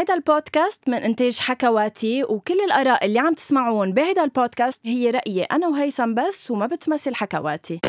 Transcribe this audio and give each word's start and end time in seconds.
هيدا 0.00 0.14
البودكاست 0.14 0.88
من 0.88 0.94
إنتاج 0.94 1.38
حكواتي 1.38 2.24
وكل 2.24 2.60
الآراء 2.60 3.06
اللي 3.06 3.18
عم 3.18 3.34
تسمعون 3.34 3.92
بهيدا 3.92 4.24
البودكاست 4.24 4.80
هي 4.86 5.10
رأيي 5.10 5.42
أنا 5.42 5.68
وهيثم 5.68 6.14
بس 6.14 6.50
وما 6.50 6.66
بتمثل 6.66 7.14
حكواتي. 7.14 7.80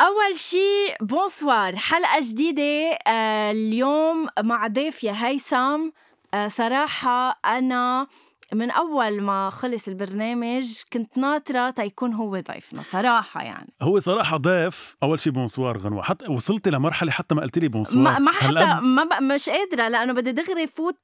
أول 0.00 0.36
شي 0.36 0.94
بونسوار 1.00 1.76
حلقة 1.76 2.20
جديدة 2.20 2.98
آه 3.06 3.50
اليوم 3.50 4.26
مع 4.42 4.66
ضيف 4.66 5.04
يا 5.04 5.14
هيثم. 5.16 5.90
آه 6.34 6.48
صراحة 6.48 7.38
أنا 7.44 8.06
من 8.54 8.70
أول 8.70 9.20
ما 9.22 9.50
خلص 9.50 9.88
البرنامج 9.88 10.82
كنت 10.92 11.18
ناطرة 11.18 11.70
تيكون 11.70 12.12
هو 12.12 12.30
ضيفنا 12.30 12.82
صراحة 12.82 13.42
يعني. 13.42 13.72
هو 13.82 13.98
صراحة 13.98 14.36
ضيف 14.36 14.96
أول 15.02 15.20
شيء 15.20 15.32
bonsoir 15.32 15.78
غنوة. 15.78 16.02
حتى 16.02 16.26
وصلت 16.26 16.68
لمرحلة 16.68 17.12
حتى 17.12 17.34
ما 17.34 17.42
قلت 17.42 17.58
لي 17.58 17.68
bonsoir. 17.68 18.02
ما, 18.02 18.18
ما 18.18 18.32
حتى 18.32 18.80
ما 18.80 19.20
مش 19.20 19.48
قادرة 19.48 19.88
لأنه 19.88 20.12
بدي 20.12 20.32
دغري 20.32 20.66
فوت 20.66 20.98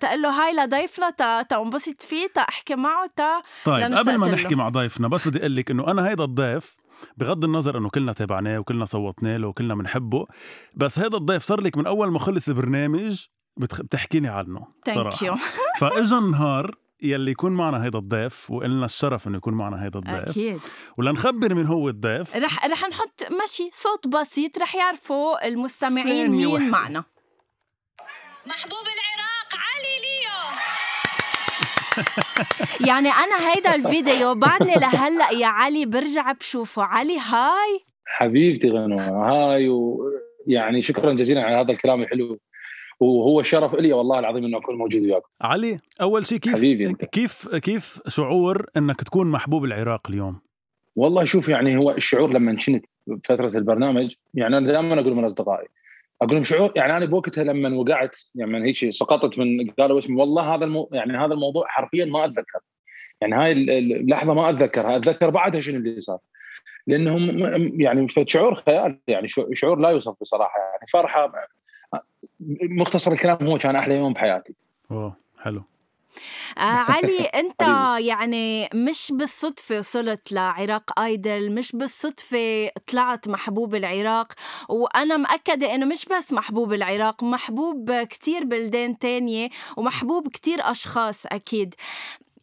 تقول 0.00 0.22
له 0.22 0.30
هاي 0.30 0.56
لضيفنا 0.56 1.10
تا 1.10 1.42
تنبسط 1.42 2.02
فيه 2.02 2.26
تا 2.34 2.40
أحكي 2.40 2.74
معه 2.74 3.10
تا 3.16 3.42
طيب 3.64 3.94
قبل 3.94 4.16
ما 4.16 4.30
نحكي 4.30 4.54
مع 4.54 4.68
ضيفنا 4.68 5.08
بس 5.08 5.28
بدي 5.28 5.38
أقول 5.38 5.56
لك 5.56 5.70
إنه 5.70 5.90
أنا 5.90 6.08
هيدا 6.08 6.24
الضيف 6.24 6.76
بغض 7.16 7.44
النظر 7.44 7.78
إنه 7.78 7.88
كلنا 7.88 8.12
تابعناه 8.12 8.58
وكلنا 8.58 8.84
صوتنا 8.84 9.38
له 9.38 9.48
وكلنا 9.48 9.74
بنحبه 9.74 10.26
بس 10.74 10.98
هذا 10.98 11.16
الضيف 11.16 11.42
صار 11.42 11.60
لك 11.60 11.76
من 11.76 11.86
أول 11.86 12.10
ما 12.10 12.18
خلص 12.18 12.48
البرنامج 12.48 13.26
بتخ... 13.58 13.82
بتحكيني 13.82 14.28
عنه 14.28 14.66
thank 14.84 15.22
you 15.22 15.34
فإجا 15.80 16.18
النهار 16.18 16.74
يلي 17.02 17.30
يكون 17.30 17.52
معنا 17.52 17.84
هيدا 17.84 17.98
الضيف 17.98 18.50
وإلنا 18.50 18.84
الشرف 18.84 19.28
إنه 19.28 19.36
يكون 19.36 19.54
معنا 19.54 19.84
هيدا 19.84 19.98
الضيف. 19.98 20.28
أكيد. 20.28 20.60
ولنخبر 20.96 21.54
من 21.54 21.66
هو 21.66 21.88
الضيف. 21.88 22.36
رح 22.36 22.66
رح 22.66 22.88
نحط 22.88 23.22
ماشي 23.30 23.70
صوت 23.72 24.08
بسيط 24.08 24.58
رح 24.58 24.74
يعرفوا 24.74 25.48
المستمعين 25.48 26.30
مين 26.30 26.46
وحدة. 26.46 26.66
معنا. 26.66 27.04
محبوب 28.46 28.84
العراق 28.94 29.50
علي 29.54 29.94
ليو. 30.04 30.38
يعني 32.88 33.08
أنا 33.08 33.52
هيدا 33.52 33.74
الفيديو 33.74 34.34
بعدني 34.34 34.74
لهلأ 34.74 35.30
يا 35.30 35.46
علي 35.46 35.86
برجع 35.86 36.32
بشوفه. 36.32 36.82
علي 36.82 37.18
hi. 37.18 37.80
حبيبتي 38.06 38.70
غنوة 38.70 39.02
hi 39.02 39.68
ويعني 39.68 40.82
شكرا 40.82 41.12
جزيلا 41.12 41.42
على 41.42 41.56
هذا 41.56 41.72
الكلام 41.72 42.02
الحلو. 42.02 42.38
وهو 43.00 43.42
شرف 43.42 43.74
لي 43.74 43.92
والله 43.92 44.18
العظيم 44.18 44.44
إنه 44.44 44.58
أكون 44.58 44.78
موجود 44.78 45.02
وياك 45.02 45.22
علي 45.40 45.76
أول 46.00 46.26
شيء 46.26 46.38
كيف 46.38 46.54
حبيبي 46.54 46.86
أنت. 46.86 47.04
كيف 47.04 47.48
كيف 47.48 48.00
شعور 48.06 48.66
إنك 48.76 49.02
تكون 49.02 49.26
محبوب 49.26 49.64
العراق 49.64 50.10
اليوم؟ 50.10 50.40
والله 50.96 51.24
شوف 51.24 51.48
يعني 51.48 51.76
هو 51.76 51.90
الشعور 51.90 52.32
لما 52.32 52.56
كنت 52.66 52.84
بفتره 53.06 53.58
البرنامج 53.58 54.14
يعني 54.34 54.58
أنا 54.58 54.66
دائما 54.66 55.00
أقول 55.00 55.14
من 55.14 55.24
أصدقائي 55.24 55.68
أقول 56.22 56.34
لهم 56.34 56.44
شعور 56.44 56.72
يعني 56.76 56.96
أنا 56.96 57.06
بوقتها 57.06 57.44
لما 57.44 57.76
وقعت 57.76 58.16
يعني 58.34 58.52
من 58.52 58.62
هيك 58.62 58.90
سقطت 58.90 59.38
من 59.38 59.70
قالوا 59.70 59.98
اسمي 59.98 60.16
والله 60.16 60.54
هذا 60.54 60.64
المو 60.64 60.88
يعني 60.92 61.18
هذا 61.18 61.34
الموضوع 61.34 61.66
حرفيا 61.66 62.04
ما 62.04 62.24
أتذكر. 62.24 62.60
يعني 63.20 63.34
هاي 63.34 63.52
اللحظه 63.78 64.34
ما 64.34 64.50
أتذكرها 64.50 64.96
أتذكر 64.96 65.30
بعدها 65.30 65.60
شنو 65.60 65.76
اللي 65.76 66.00
صار. 66.00 66.18
لأنهم 66.86 67.40
يعني 67.80 68.08
شعور 68.26 68.54
خيال 68.54 68.98
يعني 69.08 69.28
شعور 69.52 69.78
لا 69.78 69.88
يوصف 69.88 70.14
بصراحة 70.20 70.58
يعني 70.58 70.86
فرحة 70.92 71.32
مختصر 72.40 73.12
الكلام 73.12 73.46
هو 73.46 73.58
كان 73.58 73.76
أحلى 73.76 73.94
يوم 73.96 74.12
بحياتي. 74.12 74.54
أوه 74.90 75.16
حلو. 75.38 75.62
آه 76.58 76.60
علي 76.60 77.24
أنت 77.40 77.62
يعني 78.06 78.68
مش 78.74 79.12
بالصدفة 79.14 79.78
وصلت 79.78 80.32
لعراق 80.32 81.00
آيدل 81.00 81.52
مش 81.54 81.72
بالصدفة 81.72 82.68
طلعت 82.86 83.28
محبوب 83.28 83.74
العراق 83.74 84.32
وأنا 84.68 85.16
مأكدة 85.16 85.74
إنه 85.74 85.86
مش 85.86 86.04
بس 86.06 86.32
محبوب 86.32 86.72
العراق 86.72 87.24
محبوب 87.24 87.92
كتير 88.02 88.44
بلدان 88.44 88.98
تانية 88.98 89.48
ومحبوب 89.76 90.28
كتير 90.28 90.58
أشخاص 90.70 91.26
أكيد. 91.26 91.74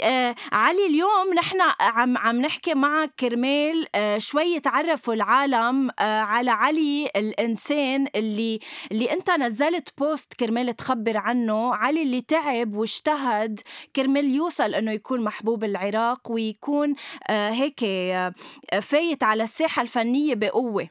آه 0.02 0.36
علي 0.52 0.86
اليوم 0.86 1.34
نحن 1.36 1.58
عم 1.80 2.18
عم 2.18 2.42
نحكي 2.42 2.74
معك 2.74 3.12
كرمال 3.20 3.88
آه 3.96 4.18
شوي 4.18 4.60
تعرفوا 4.60 5.14
العالم 5.14 5.90
آه 6.00 6.20
على 6.22 6.52
علي 6.52 7.10
الإنسان 7.16 8.08
اللي 8.16 8.60
اللي 8.92 9.12
أنت 9.14 9.32
نزلت 9.32 9.90
post 9.98 10.34
كرمال 10.34 10.76
تخبر 10.76 11.18
عنه 11.18 11.76
علي 11.76 12.02
اللي 12.02 12.22
تعب 12.22 12.76
واجتهد 12.76 13.60
كرمال 13.96 14.26
يوصل 14.36 14.76
إنه 14.76 14.92
يكون 14.92 15.24
محبوب 15.24 15.64
العراق 15.64 16.32
ويكون 16.32 16.96
آه 17.30 17.50
هيك 17.50 17.84
آه 17.84 18.34
فايت 18.82 19.24
على 19.24 19.44
الساحة 19.44 19.82
الفنية 19.82 20.36
بقوة. 20.36 20.88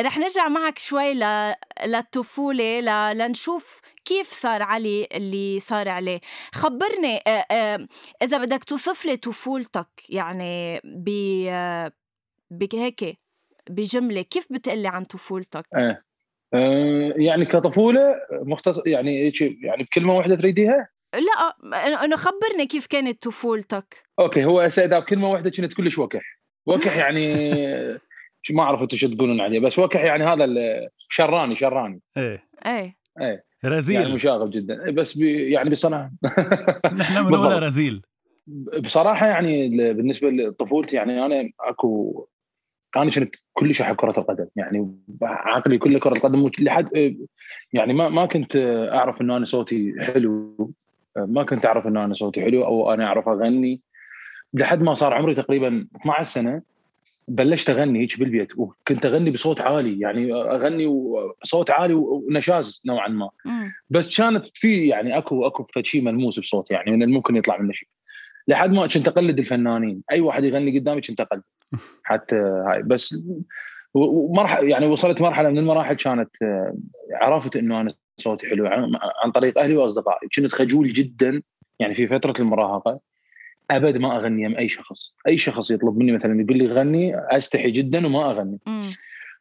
رح 0.00 0.18
نرجع 0.18 0.48
معك 0.48 0.78
شوي 0.78 1.14
للطفولة 1.86 3.12
لنشوف 3.12 3.80
كيف 4.06 4.30
صار 4.30 4.62
علي 4.62 5.08
اللي 5.14 5.60
صار 5.60 5.88
عليه؟ 5.88 6.20
خبرني 6.54 7.16
إذا 8.22 8.38
بدك 8.38 8.64
توصف 8.64 9.04
لي 9.04 9.16
طفولتك 9.16 9.88
يعني 10.08 10.80
ب 10.84 11.10
بهيك 12.50 13.18
بجملة 13.70 14.22
كيف 14.22 14.52
بتقلي 14.52 14.88
عن 14.88 15.04
طفولتك؟ 15.04 15.66
إيه 15.76 16.04
أه 16.54 17.14
يعني 17.16 17.44
كطفولة 17.44 18.14
مختص 18.32 18.80
يعني 18.86 19.32
يعني 19.62 19.82
بكلمة 19.82 20.16
واحدة 20.16 20.36
تريديها؟ 20.36 20.88
لا 21.14 22.04
إنه 22.04 22.16
خبرني 22.16 22.66
كيف 22.66 22.86
كانت 22.86 23.22
طفولتك. 23.22 24.02
okay 24.18 24.44
هو 24.44 24.60
إذا 24.60 24.98
بكلمة 24.98 25.30
واحدة 25.30 25.50
كنت 25.50 25.72
كلش 25.72 25.98
وكح. 25.98 26.40
وكح 26.66 26.96
يعني 26.96 27.34
ما 28.50 28.62
أعرف 28.62 28.82
أنتم 28.82 28.96
شو 28.96 29.14
تقولون 29.14 29.40
عليه 29.40 29.60
بس 29.60 29.78
وكح 29.78 30.00
يعني 30.00 30.24
هذا 30.24 30.46
شراني 31.08 31.56
شراني. 31.56 32.00
إيه. 32.16 32.44
إيه. 32.66 32.96
إيه. 33.20 33.45
رزيل. 33.64 34.00
يعني 34.00 34.14
مشاغب 34.14 34.50
جدا. 34.50 34.90
بس 34.90 35.18
بي 35.18 35.50
يعني 35.52 35.70
بصراحة. 35.70 36.10
نحن 36.98 37.22
بنقول 37.28 37.62
رزيل. 37.62 38.02
بصراحة 38.82 39.26
يعني 39.26 39.68
بالنسبة 39.92 40.30
لطفولتي 40.30 40.96
يعني 40.96 41.26
أنا 41.26 41.50
اكو 41.60 42.26
أنا 42.96 43.10
كنت 43.10 43.34
كلش 43.52 43.82
أحب 43.82 43.96
كرة 43.96 44.20
القدم. 44.20 44.46
يعني 44.56 44.96
عقلي 45.22 45.78
كله 45.78 45.98
كرة 45.98 46.12
القدم. 46.12 46.50
لحد 46.58 46.88
يعني 47.72 47.92
ما 47.94 48.08
ما 48.08 48.26
كنت 48.26 48.56
أعرف 48.92 49.20
إنه 49.20 49.36
أنا 49.36 49.44
صوتي 49.44 49.94
حلو. 50.00 50.72
ما 51.16 51.42
كنت 51.42 51.66
أعرف 51.66 51.86
إنه 51.86 52.04
أنا 52.04 52.14
صوتي 52.14 52.42
حلو 52.42 52.64
أو 52.64 52.92
أنا 52.94 53.04
أعرف 53.04 53.28
أغني. 53.28 53.80
لحد 54.54 54.82
ما 54.82 54.94
صار 54.94 55.14
عمري 55.14 55.34
تقريبا 55.34 55.86
12 55.96 56.22
سنة 56.22 56.62
بلشت 57.28 57.70
أغني 57.70 58.00
هيك 58.00 58.18
بالبيت 58.18 58.58
وكنت 58.58 59.06
أغني 59.06 59.30
بصوت 59.30 59.60
عالي 59.60 60.00
يعني 60.00 60.32
أغني 60.32 60.86
بصوت 61.42 61.70
عالي 61.70 61.94
ونشاز 61.94 62.82
نوعا 62.86 63.08
ما. 63.08 63.30
بس 63.90 64.16
كانت 64.16 64.44
في 64.54 64.86
يعني 64.86 65.18
أكو 65.18 65.46
أكو 65.46 65.66
شيء 65.82 66.02
ملموس 66.02 66.38
بصوت 66.40 66.70
يعني 66.70 66.90
من 66.90 67.02
الممكن 67.02 67.36
يطلع 67.36 67.60
منه 67.60 67.72
شيء 67.72 67.88
لحد 68.48 68.70
ما 68.70 68.86
كنت 68.86 69.08
أقلد 69.08 69.38
الفنانين. 69.38 70.02
أي 70.10 70.20
واحد 70.20 70.44
يغني 70.44 70.78
قدامي 70.78 71.00
كنت 71.00 71.20
أقلد. 71.20 71.42
حتى 72.04 72.36
هاي 72.36 72.82
بس 72.82 73.18
ومرحله 73.94 74.68
يعني 74.68 74.86
وصلت 74.86 75.20
مرحلة 75.20 75.48
من 75.48 75.58
المراحل 75.58 75.94
كانت 75.94 76.30
عرفت 77.14 77.56
إنه 77.56 77.80
أنا 77.80 77.94
صوتي 78.18 78.46
حلو 78.46 78.66
عن 79.24 79.30
طريق 79.34 79.58
أهلي 79.58 79.76
وأصدقائي. 79.76 80.28
كنت 80.36 80.52
خجول 80.52 80.92
جدا 80.92 81.42
يعني 81.78 81.94
في 81.94 82.08
فترة 82.08 82.34
المراهقة. 82.40 83.00
أبد 83.70 83.96
ما 83.96 84.16
أغني 84.16 84.46
أم 84.46 84.56
أي 84.56 84.68
شخص. 84.68 85.14
أي 85.28 85.38
شخص 85.38 85.70
يطلب 85.70 85.96
مني 85.96 86.12
مثلا 86.12 86.40
يقول 86.40 86.58
لي 86.58 86.66
غني 86.66 87.16
أستحي 87.36 87.70
جدا 87.70 88.06
وما 88.06 88.30
أغني. 88.30 88.58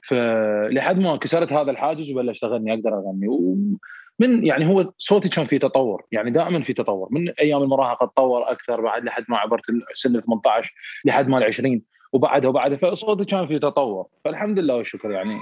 فلحد 0.08 1.00
ما 1.00 1.16
كسرت 1.16 1.54
هذا 1.54 1.72
الحاجز 1.72 2.12
وبلشت 2.12 2.44
أغني 2.44 2.74
أقدر 2.74 2.94
أغني. 2.94 3.28
ومن 3.28 4.46
يعني 4.46 4.68
هو 4.68 4.94
صوتي 4.98 5.30
كان 5.30 5.46
في 5.46 5.60
تطور 5.60 6.04
يعني 6.12 6.32
دائما 6.32 6.64
في 6.64 6.74
تطور. 6.74 7.08
من 7.12 7.30
أيام 7.30 7.64
المراهقة 7.64 8.06
تطور 8.06 8.52
أكثر 8.52 8.82
بعد 8.82 9.04
لحد 9.04 9.26
ما 9.30 9.38
عبرت 9.38 9.64
سن 9.94 10.16
ال 10.16 10.24
18 10.24 10.74
لحد 11.06 11.28
ما 11.28 11.38
ال 11.38 11.44
20 11.44 11.82
وبعدها 12.14 12.50
وبعدها 12.50 12.78
فصوتي 12.78 13.26
كان 13.26 13.48
في 13.48 13.60
تطور. 13.60 14.08
فالحمد 14.26 14.60
لله 14.60 14.76
والشكر 14.76 15.12
يعني 15.12 15.38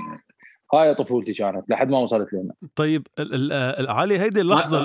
هاي 0.73 0.95
طفولتي 0.95 1.33
كانت 1.33 1.69
لحد 1.69 1.89
ما 1.89 1.99
وصلت 1.99 2.27
لنا 2.33 2.53
طيب 2.75 3.07
علي 3.89 4.19
هيدي 4.19 4.41
اللحظة 4.41 4.81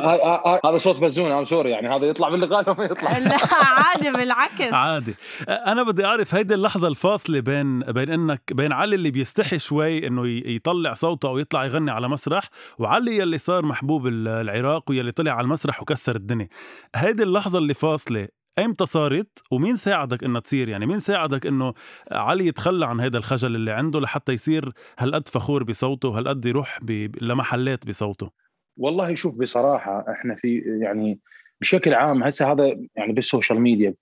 هذا 0.65 0.77
صوت 0.77 1.01
بزون 1.01 1.33
ام 1.33 1.45
sorry 1.45 1.71
يعني 1.71 1.89
هذا 1.89 2.07
يطلع 2.07 2.29
باللقاء 2.29 2.79
ما 2.79 2.85
يطلع. 2.85 3.19
لا 3.19 3.37
عادي 3.53 4.11
بالعكس. 4.11 4.73
عادي. 4.73 5.15
أنا 5.49 5.83
بدي 5.83 6.05
أعرف 6.05 6.35
هيدي 6.35 6.55
اللحظة 6.55 6.89
الفاصلة 6.89 7.41
بين 7.41 7.81
بين 7.81 8.11
إنك 8.11 8.43
بين 8.53 8.73
علي 8.73 8.95
اللي 8.97 9.11
بيستحي 9.11 9.59
شوي 9.59 10.07
إنه 10.07 10.29
يطلع 10.29 10.93
صوته 10.93 11.29
أو 11.29 11.39
يطلع 11.39 11.65
يغني 11.65 11.91
على 11.91 12.09
مسرح 12.09 12.45
وعلي 12.79 13.17
يلي 13.17 13.39
صار 13.39 13.65
محبوب 13.65 14.07
العراق 14.07 14.91
ويلي 14.91 15.13
طلع 15.13 15.33
على 15.33 15.45
المسرح 15.45 15.83
وكسر 15.83 16.17
الدنيا. 16.17 16.49
هيدي 16.97 17.23
اللحظة 17.23 17.59
اللي 17.59 17.75
فاصلة 17.75 18.29
ايمتى 18.59 18.87
صارت 18.87 19.39
ومين 19.51 19.77
ساعدك 19.77 20.25
إنها 20.25 20.41
تصير؟ 20.41 20.69
يعني 20.69 20.87
مين 20.87 20.99
ساعدك 20.99 21.47
إنه 21.47 21.75
علي 22.13 22.47
يتخلى 22.47 22.87
عن 22.87 23.01
هذا 23.01 23.19
الخجل 23.19 23.55
اللي 23.55 23.73
عنده 23.73 24.01
لحتى 24.01 24.33
يصير 24.33 24.73
هالقد 24.99 25.29
فخور 25.29 25.63
بصوته 25.63 26.09
وهالقد 26.09 26.45
يروح 26.45 26.79
لمحلات 27.21 27.89
بصوته؟ 27.89 28.31
والله 28.77 29.15
شوف 29.15 29.35
بصراحة 29.35 30.05
إحنا 30.13 30.35
في 30.35 30.63
يعني 30.81 31.19
بشكل 31.61 31.95
عام 31.95 32.23
هسه 32.23 32.53
هذا 32.53 32.77
يعني 32.97 33.13
بال 33.13 33.25
social 33.25 33.61
media 33.61 33.95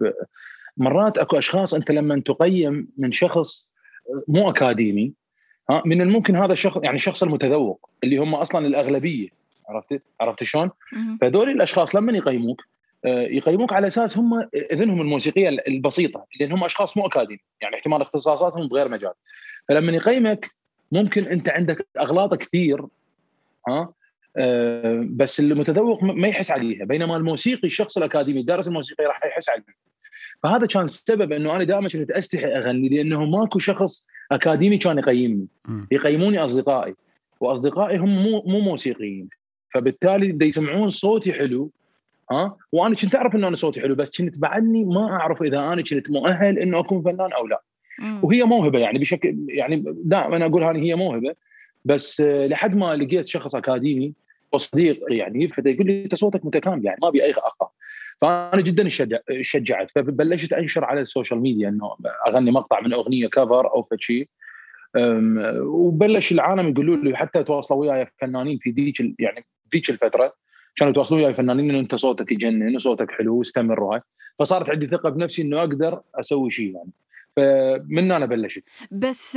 مرات 0.76 1.18
أكو 1.18 1.38
أشخاص 1.38 1.74
أنت 1.74 1.90
لما 1.90 2.22
تقيم 2.26 2.88
من 2.98 3.12
شخص 3.12 3.70
مو 4.28 4.50
أكاديمي 4.50 5.14
ها 5.70 5.82
من 5.86 6.00
الممكن 6.00 6.36
هذا 6.36 6.52
الشخص 6.52 6.80
يعني 6.82 6.96
الشخص 6.96 7.22
المتذوق 7.22 7.90
اللي 8.04 8.18
هم 8.18 8.34
أصلا 8.34 8.66
الأغلبية 8.66 9.28
عرفت؟ 9.68 10.02
عرفت 10.20 10.44
شلون؟ 10.44 10.70
فدول 11.20 11.48
الأشخاص 11.50 11.96
لما 11.96 12.12
يقيموك؟ 12.12 12.62
يقيموك 13.06 13.72
على 13.72 13.86
أساس 13.86 14.18
هم 14.18 14.48
اذنهم 14.54 15.00
الموسيقية 15.00 15.48
البسيطة 15.48 16.26
لأن 16.40 16.52
هم 16.52 16.64
أشخاص 16.64 16.96
مو 16.96 17.06
اكاديمي 17.06 17.40
يعني 17.60 17.76
احتمال 17.76 18.02
اختصاصاتهم 18.02 18.68
بغير 18.68 18.88
مجال. 18.88 19.12
فلما 19.68 19.92
يقيمك 19.92 20.46
ممكن 20.92 21.24
أنت 21.24 21.48
عندك 21.48 21.86
أغلاط 21.98 22.34
كثير 22.34 22.86
ها؟ 23.68 23.92
أه 24.36 25.06
بس 25.10 25.40
المتذوق 25.40 26.02
ما 26.02 26.28
يحس 26.28 26.50
عليها 26.50 26.84
بينما 26.84 27.16
الموسيقي 27.16 27.68
الشخص 27.68 27.96
الأكاديمي 27.96 28.40
الدارس 28.40 28.68
الموسيقى 28.68 29.04
راح 29.04 29.24
يحس 29.24 29.48
عليها. 29.48 29.64
فهذا 30.42 30.66
كان 30.66 30.84
السبب 30.84 31.32
إنه 31.32 31.56
أنا 31.56 31.64
دائما 31.64 31.88
كنت 31.88 32.10
أستحي 32.10 32.46
أغني 32.46 32.88
لأنه 32.88 33.24
ماكو 33.24 33.58
شخص 33.58 34.06
أكاديمي 34.32 34.78
كان 34.78 34.98
يقيمني. 34.98 35.46
يقيموني 35.90 36.38
أصدقائي 36.44 36.94
وأصدقائي 37.40 37.98
هم 37.98 38.22
مو 38.22 38.42
مو 38.46 38.60
موسيقيين. 38.60 39.28
فبالتالي 39.74 40.32
دا 40.32 40.46
يسمعون 40.46 40.90
صوتي 40.90 41.32
حلو 41.32 41.70
ها؟ 42.32 42.56
وأنا 42.72 42.94
كنت 42.94 43.14
أعرف 43.14 43.34
إنه 43.34 43.48
أنا 43.48 43.56
صوتي 43.56 43.80
حلو 43.80 43.94
بس 43.94 44.10
كنت 44.18 44.38
بعدني 44.38 44.84
ما 44.84 45.10
أعرف 45.10 45.42
إذا 45.42 45.58
أنا 45.58 45.82
كنت 45.82 46.10
مؤهل 46.10 46.58
إنه 46.58 46.80
أكون 46.80 47.02
فنان 47.02 47.32
أو 47.32 47.46
لا. 47.46 47.62
مم. 47.98 48.20
وهي 48.22 48.44
موهبة 48.44 48.78
يعني 48.78 48.98
بشكل 48.98 49.36
يعني 49.48 49.84
دائما 49.86 50.46
أقول 50.46 50.64
هذه 50.64 50.78
هي 50.78 50.94
موهبة 50.94 51.34
بس 51.84 52.20
لحد 52.26 52.76
ما 52.76 52.96
لقيت 52.96 53.26
شخص 53.26 53.54
أكاديمي 53.54 54.14
وصديق 54.52 55.00
يعني 55.08 55.48
فيقول 55.48 55.86
لي 55.86 56.04
أنت 56.04 56.14
صوتك 56.14 56.46
متكامل 56.46 56.84
يعني 56.84 56.98
ما 57.02 57.08
بيه 57.08 57.24
أي 57.24 57.32
أخطاء. 57.32 57.70
فأنا 58.20 58.62
جدا 58.62 58.88
شجعت 59.40 59.90
فبلشت 59.94 60.52
أنشر 60.52 60.84
على 60.84 61.00
ال 61.00 61.06
social 61.06 61.40
media 61.40 61.68
إنه 61.68 61.96
أغني 62.28 62.50
مقطع 62.50 62.80
من 62.80 62.92
أغنية 62.92 63.26
cover 63.26 63.74
أو 63.74 63.82
فد 63.82 64.01
شي 64.01 64.30
وبلش 65.60 66.32
العالم 66.32 66.68
يقولوا 66.68 66.96
لي 66.96 67.16
حتى 67.16 67.44
تواصلوا 67.44 67.80
وياي 67.80 68.06
فنانين 68.18 68.58
في 68.58 68.70
ذيك 68.70 69.00
يعني 69.18 69.44
ذيك 69.74 69.90
الفترة. 69.90 70.34
كانوا 70.76 70.90
يتواصلون 70.92 71.20
وياي 71.20 71.34
فنانين 71.34 71.70
إنه 71.70 71.80
أنت 71.80 71.94
صوتك 71.94 72.32
يجنن 72.32 72.76
وصوتك 72.76 73.10
حلو 73.10 73.38
واستمر 73.38 73.82
وهاي 73.82 74.00
فصارت 74.38 74.70
عندي 74.70 74.86
ثقة 74.86 75.10
بنفسي 75.10 75.42
إنه 75.42 75.58
أقدر 75.58 76.00
أسوي 76.14 76.50
شيء 76.50 76.74
يعني. 76.74 76.90
فمن 77.36 78.12
أنا 78.12 78.26
بلشت 78.26 78.62
بس 78.90 79.36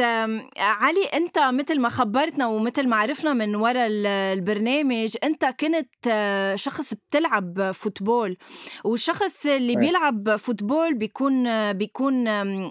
علي 0.57 1.03
أنت 1.13 1.39
مثل 1.39 1.79
ما 1.79 1.89
خبرتنا 1.89 2.47
ومثل 2.47 2.87
ما 2.87 2.95
عرفنا 2.95 3.33
من 3.33 3.55
وراء 3.55 3.87
البرنامج 3.89 5.15
أنت 5.23 5.45
كنت 5.45 6.07
آه، 6.07 6.55
شخص 6.55 6.93
بتلعب 6.93 7.71
football 7.71 8.37
والشخص 8.83 9.45
اللي. 9.45 9.75
بيلعب 9.75 10.35
football 10.35 10.93
بيكون 10.97 11.73
بيكون 11.73 12.27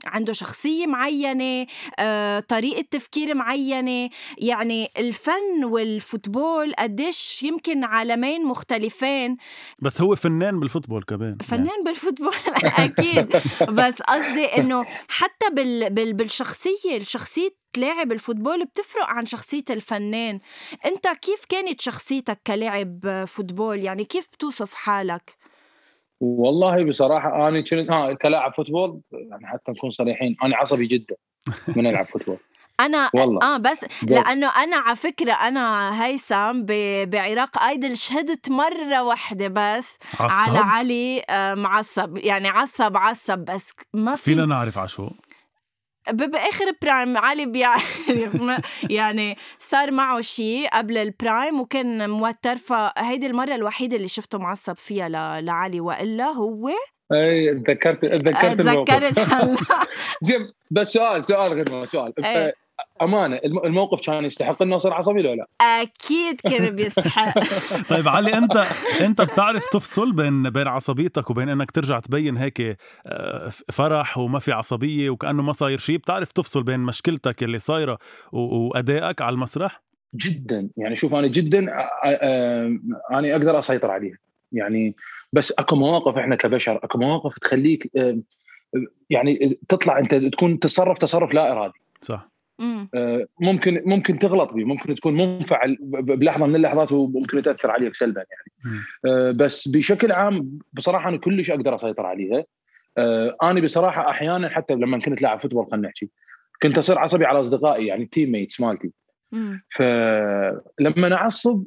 عنده 0.07 0.33
شخصية 0.33 0.87
معينة 0.87 1.67
آه، 1.99 2.41
طريقة 2.41 2.85
تفكير 2.91 3.35
معينة 3.35 4.11
يعني 4.39 4.89
الفن 4.99 5.65
وال 5.65 5.87
football 5.87 6.75
قديش 6.79 7.43
يمكن 7.43 7.85
عالمين 7.85 8.45
مختلفين 8.45 9.37
بس 9.79 10.01
هو 10.01 10.15
فنان 10.15 10.61
بال 10.61 10.69
football 10.69 11.03
كمان 11.03 11.37
فنان 11.43 11.67
يعني. 11.67 11.83
بال 11.85 11.95
football 11.95 12.35
أكيد 12.79 13.29
بس 13.79 14.03
قصدي 14.03 14.45
إنه 14.45 14.85
حتى 15.19 15.51
بال 15.53 15.91
بال 15.91 16.13
بالشخصية 16.13 16.99
شخصيه 16.99 17.51
لاعب 17.77 18.13
ال 18.13 18.19
football 18.19 18.65
بتفرق 18.65 19.07
عن 19.07 19.27
شخصية 19.27 19.65
الفنان. 19.71 20.41
أنت 20.87 21.09
كيف 21.09 21.45
كانت 21.49 21.81
شخصيتك 21.81 22.41
كلاعب 22.47 23.25
football؟ 23.27 23.85
يعني 23.85 24.05
كيف 24.05 24.29
بتوصف 24.33 24.75
حالك؟ 24.75 25.37
والله 26.21 26.85
بصراحة 26.85 27.49
أنا 27.49 27.61
كنت 27.61 27.91
ها 27.91 28.13
كلاعب 28.15 28.55
football 28.55 29.01
يعني 29.13 29.47
حتى 29.47 29.73
نكون 29.73 29.91
صريحين 29.91 30.37
أنا 30.43 30.57
عصبي 30.57 30.87
جدا 30.87 31.17
من 31.77 31.87
ألعب 31.87 32.05
football. 32.05 32.39
أنا 32.81 33.11
والله. 33.15 33.43
آه 33.43 33.57
بس, 33.57 33.85
بس. 33.85 33.91
لأنه 34.03 34.49
أنا 34.63 34.77
على 34.77 34.97
فكرة 34.97 35.33
أنا 35.33 36.05
هيثم 36.05 36.63
بعراق 37.05 37.63
أيدل 37.63 37.97
شهدت 37.97 38.51
مرة 38.51 39.03
واحدة 39.03 39.49
بس 39.49 39.97
عصب. 40.21 40.33
على 40.35 40.59
علي 40.59 41.23
آه 41.31 41.55
معصب. 41.55 42.19
يعني 42.19 42.49
عصب 42.49 42.97
عصب 42.97 43.39
بس 43.39 43.73
ما 43.95 44.15
في 44.15 44.23
فينا 44.23 44.47
نعرف 44.47 44.79
على 44.79 44.89
شو؟ 44.89 45.11
بآخر 46.11 46.65
prime 46.83 47.17
علي 47.19 47.47
بيعرف 47.47 48.13
يعني 48.91 49.37
صار 49.59 49.91
معه 49.91 50.21
شيء 50.21 50.69
قبل 50.69 50.99
ال 50.99 51.09
prime 51.09 51.61
وكان 51.61 52.11
موتر. 52.11 52.57
فهيدي 52.57 53.27
المرة 53.27 53.55
الوحيدة 53.55 53.97
اللي 53.97 54.09
شفته 54.09 54.39
معصب 54.39 54.77
فيها 54.77 55.09
لعلي. 55.41 55.81
وإلا 55.81 56.25
هو؟ 56.25 56.71
أي 57.13 57.55
تذكرت 57.55 58.03
تذكرت 58.05 58.59
تذكرت. 58.59 59.19
هلا 59.33 59.57
زين 60.23 60.53
بس 60.71 60.93
سؤال 60.93 61.25
سؤال 61.25 61.53
غير 61.53 61.85
سؤال. 61.85 62.25
أي. 62.25 62.53
أمانة 63.03 63.41
الموقف 63.45 64.07
كان 64.07 64.25
يستحق 64.25 64.63
إنه 64.63 64.77
اصير 64.77 64.93
عصبي 64.93 65.21
ولا 65.21 65.35
لا؟ 65.35 65.47
أكيد 65.61 66.41
كان 66.41 66.77
بيستحق. 66.77 67.39
طيب 67.91 68.09
علي 68.09 68.35
أنت 68.35 68.57
أنت 69.01 69.21
بتعرف 69.23 69.67
تفصل 69.67 70.13
بين 70.13 70.51
بين 70.51 70.67
عصبيتك 70.67 71.31
وبين 71.31 71.49
إنك 71.49 71.71
ترجع 71.71 72.01
تبين 72.01 72.37
هيك 72.37 72.79
آه، 73.07 73.51
فرح 73.73 74.19
وما 74.19 74.39
في 74.39 74.53
عصبية 74.53 75.11
وكأنه 75.11 75.43
ما 75.43 75.53
صاير 75.53 75.79
شيء 75.79 75.97
بتعرف 75.97 76.33
تفصل 76.33 76.63
بين 76.63 76.81
مشكلتك 76.81 77.43
اللي 77.43 77.59
صايرة 77.59 77.99
وأدائك 78.33 79.23
على 79.23 79.35
المسرح؟ 79.35 79.83
جدا. 80.15 80.69
يعني 80.77 80.97
شوف 80.97 81.15
أنا 81.15 81.27
جدا 81.27 81.59
أنا 83.11 83.33
أقدر 83.33 83.59
أسيطر 83.59 83.91
عليها. 83.91 84.19
يعني 84.53 84.95
بس 85.33 85.53
أكو 85.59 85.77
مواقف 85.77 86.19
إحنا 86.19 86.37
كبشر 86.37 86.81
أكو 86.85 86.99
مواقف 86.99 87.39
تخليك 87.39 87.91
يعني 89.11 89.59
تطلع 89.69 89.99
أنت 89.99 90.15
تكون 90.15 90.59
تصرف 90.59 90.99
تصرف 90.99 91.35
لا 91.35 91.53
إرادي. 91.53 91.79
صح. 92.01 92.15
آه، 92.15 92.38
ممكن 93.41 93.83
ممكن 93.87 94.19
تغلط 94.19 94.53
به 94.53 94.65
ممكن 94.65 94.95
تكون 94.95 95.15
منفعل 95.15 95.77
بلحظة 95.81 96.47
من 96.47 96.57
اللحظات 96.57 96.93
وممكن 96.93 97.43
تاثر 97.43 97.71
عليك 97.71 97.95
سلبا 97.95 98.25
يعني. 98.31 98.81
آه، 99.07 99.31
بس 99.31 99.69
بشكل 99.69 100.13
عام 100.13 100.59
بصراحة 100.73 101.09
أنا 101.09 101.17
كلش 101.17 101.51
أقدر 101.51 101.75
أسيطر 101.75 102.07
عليها. 102.07 102.45
آه، 102.99 103.37
أنا 103.43 103.61
بصراحة 103.61 104.11
أحيانا 104.11 104.49
حتى 104.49 104.75
لما 104.75 104.99
كنت 104.99 105.23
لاعب 105.23 105.41
football 105.41 105.67
خلينا 105.71 105.89
نحكي 105.89 106.11
كنت 106.63 106.79
أصير 106.79 106.99
عصبي 106.99 107.25
على 107.25 107.41
أصدقائي 107.41 107.87
يعني 107.87 108.07
teammates 108.07 108.61
مالتي 108.61 108.93
فلما 109.71 111.15
اعصب 111.15 111.65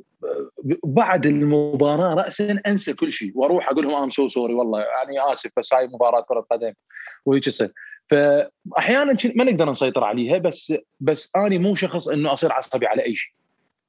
بعد 0.83 1.25
المباراة 1.25 2.13
راسا 2.13 2.61
أنسى 2.67 2.93
كل 2.93 3.13
شيء 3.13 3.31
وأروح 3.35 3.69
أقول 3.69 3.87
لهم 3.87 4.03
I'm 4.03 4.09
so 4.09 4.27
sorry 4.27 4.53
والله 4.53 4.79
يعني 4.79 5.33
آسف 5.33 5.51
بس 5.57 5.73
هاي 5.73 5.87
مباراة 5.87 6.21
كرة 6.21 6.45
قدم 6.51 6.73
وهيك 7.25 7.47
يصير. 7.47 7.71
فأحيانا 8.11 9.17
ما 9.35 9.43
نقدر 9.43 9.71
نسيطر 9.71 10.03
عليها 10.03 10.37
بس 10.37 10.73
بس 10.99 11.31
أني 11.35 11.57
مو 11.57 11.75
شخص 11.75 12.07
إنه 12.07 12.33
أصير 12.33 12.51
عصبي 12.51 12.87
على 12.87 13.05
أي 13.05 13.15
شيء. 13.15 13.31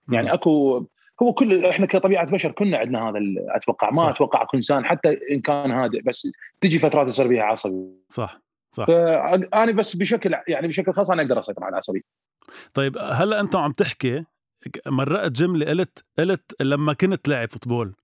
يعني 0.08 0.32
اكو 0.34 0.84
هو 1.22 1.32
كل 1.32 1.66
إحنا 1.66 1.86
كطبيعة 1.86 2.32
بشر 2.32 2.52
كنا 2.52 2.78
عندنا 2.78 3.08
هذا 3.08 3.18
أتوقع. 3.48 3.90
ما 3.90 3.96
صح. 3.96 4.08
أتوقع 4.08 4.42
أكو 4.42 4.56
إنسان 4.56 4.84
حتى 4.84 5.18
إن 5.30 5.40
كان 5.40 5.70
هادئ 5.70 6.02
بس 6.02 6.28
تجي 6.60 6.78
فترات 6.78 7.08
يصير 7.08 7.28
بها 7.28 7.42
عصبي. 7.42 7.88
صح 8.08 8.40
صح. 8.72 8.86
فانا 8.86 9.72
بس 9.72 9.96
بشكل 9.96 10.34
يعني 10.48 10.68
بشكل 10.68 10.92
خاص 10.92 11.10
أنا 11.10 11.22
أقدر 11.22 11.40
أسيطر 11.40 11.64
على 11.64 11.72
العصبيه 11.72 12.00
طيب 12.74 12.98
هلا 12.98 13.40
أنت 13.40 13.56
عم 13.56 13.72
تحكي 13.72 14.24
مرقت 14.86 15.32
جملة 15.32 15.66
قلت 15.66 16.04
قلت 16.18 16.62
لما 16.62 16.92
كنت 16.92 17.28
لاعب 17.28 17.50
فوتبول. 17.50 17.94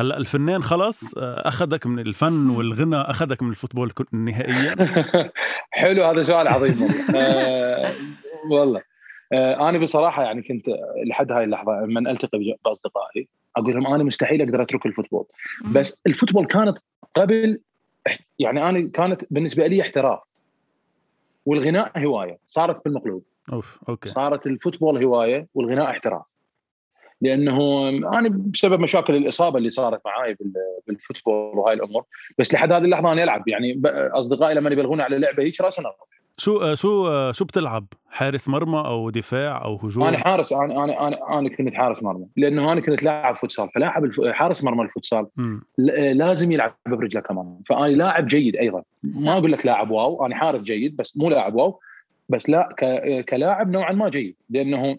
هلأ 0.00 0.16
الفنان 0.16 0.62
خلص 0.62 1.18
آه، 1.18 1.48
أخذك 1.48 1.86
من 1.86 1.98
الفن 1.98 2.50
والغنى 2.50 2.96
أخذك 2.96 3.42
من 3.42 3.50
ال 3.50 3.55
football 3.55 3.92
نهائيا. 4.12 4.76
حلو 5.70 6.04
هذا 6.04 6.22
سؤال 6.22 6.48
عظيم 6.48 6.82
والله. 6.82 7.16
آه 7.16 7.92
والله. 8.50 8.82
آه 9.32 9.68
أنا 9.68 9.78
بصراحة 9.78 10.22
يعني 10.22 10.42
كنت 10.42 10.64
لحد 11.06 11.32
هاي 11.32 11.44
اللحظة 11.44 11.72
لما 11.72 12.10
ألتقي 12.10 12.56
بأصدقائي 12.64 13.28
أقول 13.56 13.74
لهم 13.74 13.86
أنا 13.86 14.04
مستحيل 14.04 14.42
أقدر 14.42 14.62
أترك 14.62 14.86
ال 14.86 14.90
football. 14.90 15.24
بس 15.74 16.00
ال 16.06 16.10
football 16.10 16.46
كانت 16.46 16.78
قبل 17.16 17.60
يعني 18.38 18.68
أنا 18.68 18.90
كانت 18.94 19.24
بالنسبة 19.30 19.66
لي 19.66 19.82
احتراف. 19.82 20.20
والغناء 21.46 21.98
هواية 21.98 22.38
صارت 22.46 22.84
بالمقلوب 22.84 23.22
أوف 23.52 23.78
okay. 23.88 24.08
صارت 24.08 24.46
ال 24.46 24.52
football 24.52 25.04
هواية 25.04 25.46
والغناء 25.54 25.90
احتراف. 25.90 26.29
لأنه 27.20 27.88
أنا 27.88 28.28
بسبب 28.28 28.80
مشاكل 28.80 29.16
الإصابة 29.16 29.58
اللي 29.58 29.70
صارت 29.70 30.00
معاي 30.06 30.36
بال 30.86 31.00
football 31.00 31.58
وهاي 31.58 31.74
الأمور. 31.74 32.04
بس 32.38 32.54
لحد 32.54 32.72
هذه 32.72 32.82
اللحظة 32.82 33.12
أنا 33.12 33.22
ألعب. 33.24 33.48
يعني 33.48 33.82
أصدقائي 33.86 34.54
لما 34.54 34.70
يبلغوني 34.70 35.02
على 35.02 35.18
لعبة 35.18 35.42
هيك 35.42 35.60
راسا 35.60 35.82
شو 36.36 36.74
شو 36.74 37.32
شو 37.32 37.44
بتلعب؟ 37.44 37.86
حارس 38.10 38.48
مرمى 38.48 38.78
أو 38.78 39.10
دفاع 39.10 39.64
أو 39.64 39.76
هجوم؟ 39.76 40.04
أنا 40.04 40.18
حارس 40.18 40.52
أنا 40.52 40.84
أنا 40.84 41.08
أنا, 41.08 41.38
أنا 41.38 41.48
كنت 41.48 41.74
حارس 41.74 42.02
مرمى. 42.02 42.26
لأنه 42.36 42.72
أنا 42.72 42.80
كنت 42.80 43.02
لاعب 43.02 43.36
futsal 43.36 43.68
فلاعب 43.74 44.04
الف... 44.04 44.20
حارس 44.20 44.64
مرمى 44.64 44.82
ال 44.82 44.88
futsal 44.88 45.26
لازم 46.18 46.52
يلعب 46.52 46.74
برجله 46.88 47.20
كمان. 47.20 47.58
فأنا 47.68 47.86
لاعب 47.86 48.26
جيد 48.26 48.56
أيضا. 48.56 48.82
ما 49.02 49.38
أقول 49.38 49.52
لك 49.52 49.66
لاعب 49.66 49.90
wow 49.90 50.26
أنا 50.26 50.34
حارس 50.34 50.62
جيد 50.62 50.96
بس 50.96 51.16
مو 51.16 51.30
لاعب 51.30 51.54
wow. 51.54 51.80
بس 52.28 52.50
لا 52.50 52.68
ك... 52.78 52.84
كلاعب 53.24 53.70
نوعا 53.70 53.92
ما 53.92 54.08
جيد. 54.08 54.36
لأنه 54.50 54.96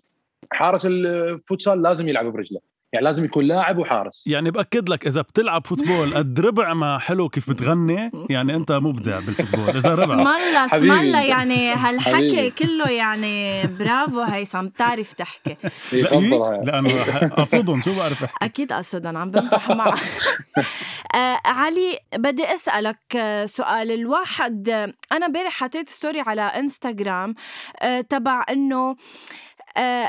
حارس 0.53 0.85
ال 0.85 0.99
futsal 0.99 1.81
لازم 1.81 2.07
يلعب 2.07 2.25
برجله. 2.25 2.59
يعني 2.93 3.05
لازم 3.05 3.25
يكون 3.25 3.45
لاعب 3.45 3.77
وحارس. 3.77 4.23
يعني 4.27 4.51
بأكد 4.51 4.89
لك 4.89 5.07
إذا 5.07 5.21
بتلعب 5.21 5.67
football 5.67 6.13
قد 6.13 6.39
ربع 6.39 6.73
ما 6.73 6.97
حلو 6.97 7.29
كيف 7.29 7.49
بتغني 7.49 8.11
يعني 8.29 8.55
أنت 8.55 8.71
مبدع 8.71 9.19
بال 9.19 9.29
football 9.29 9.69
إذا 9.69 9.89
ربع. 9.89 10.03
اسم 10.03 10.19
الله 10.21 10.65
اسم. 10.65 10.91
الله 10.91 11.21
يعني 11.21 11.73
هالحكي 11.73 12.15
حبيبي. 12.15 12.49
كله 12.49 12.89
يعني 12.89 13.63
برافو 13.79 14.21
هيثم 14.21 14.65
بتعرف 14.67 15.13
تحكي. 15.13 15.57
يفضل 15.93 16.33
هاي. 16.33 16.65
لأنه 16.65 16.89
اقصدهم 17.21 17.81
شو 17.81 17.95
بعرف 17.97 18.23
أحكي؟ 18.23 18.45
أكيد 18.45 18.73
قصدا 18.73 19.19
عم 19.19 19.31
بمزح 19.31 19.69
معك. 19.69 19.99
آه 21.15 21.39
علي 21.45 21.99
بدي 22.15 22.43
أسألك 22.53 23.43
سؤال. 23.45 23.91
الواحد 23.91 24.69
أنا 25.11 25.25
امبارح 25.25 25.51
حطيت 25.51 25.89
ستوري 25.89 26.19
على 26.19 26.41
إنستغرام 26.41 27.35
آه 27.81 28.01
تبع 28.01 28.43
إنه 28.49 28.89
آه 28.89 28.95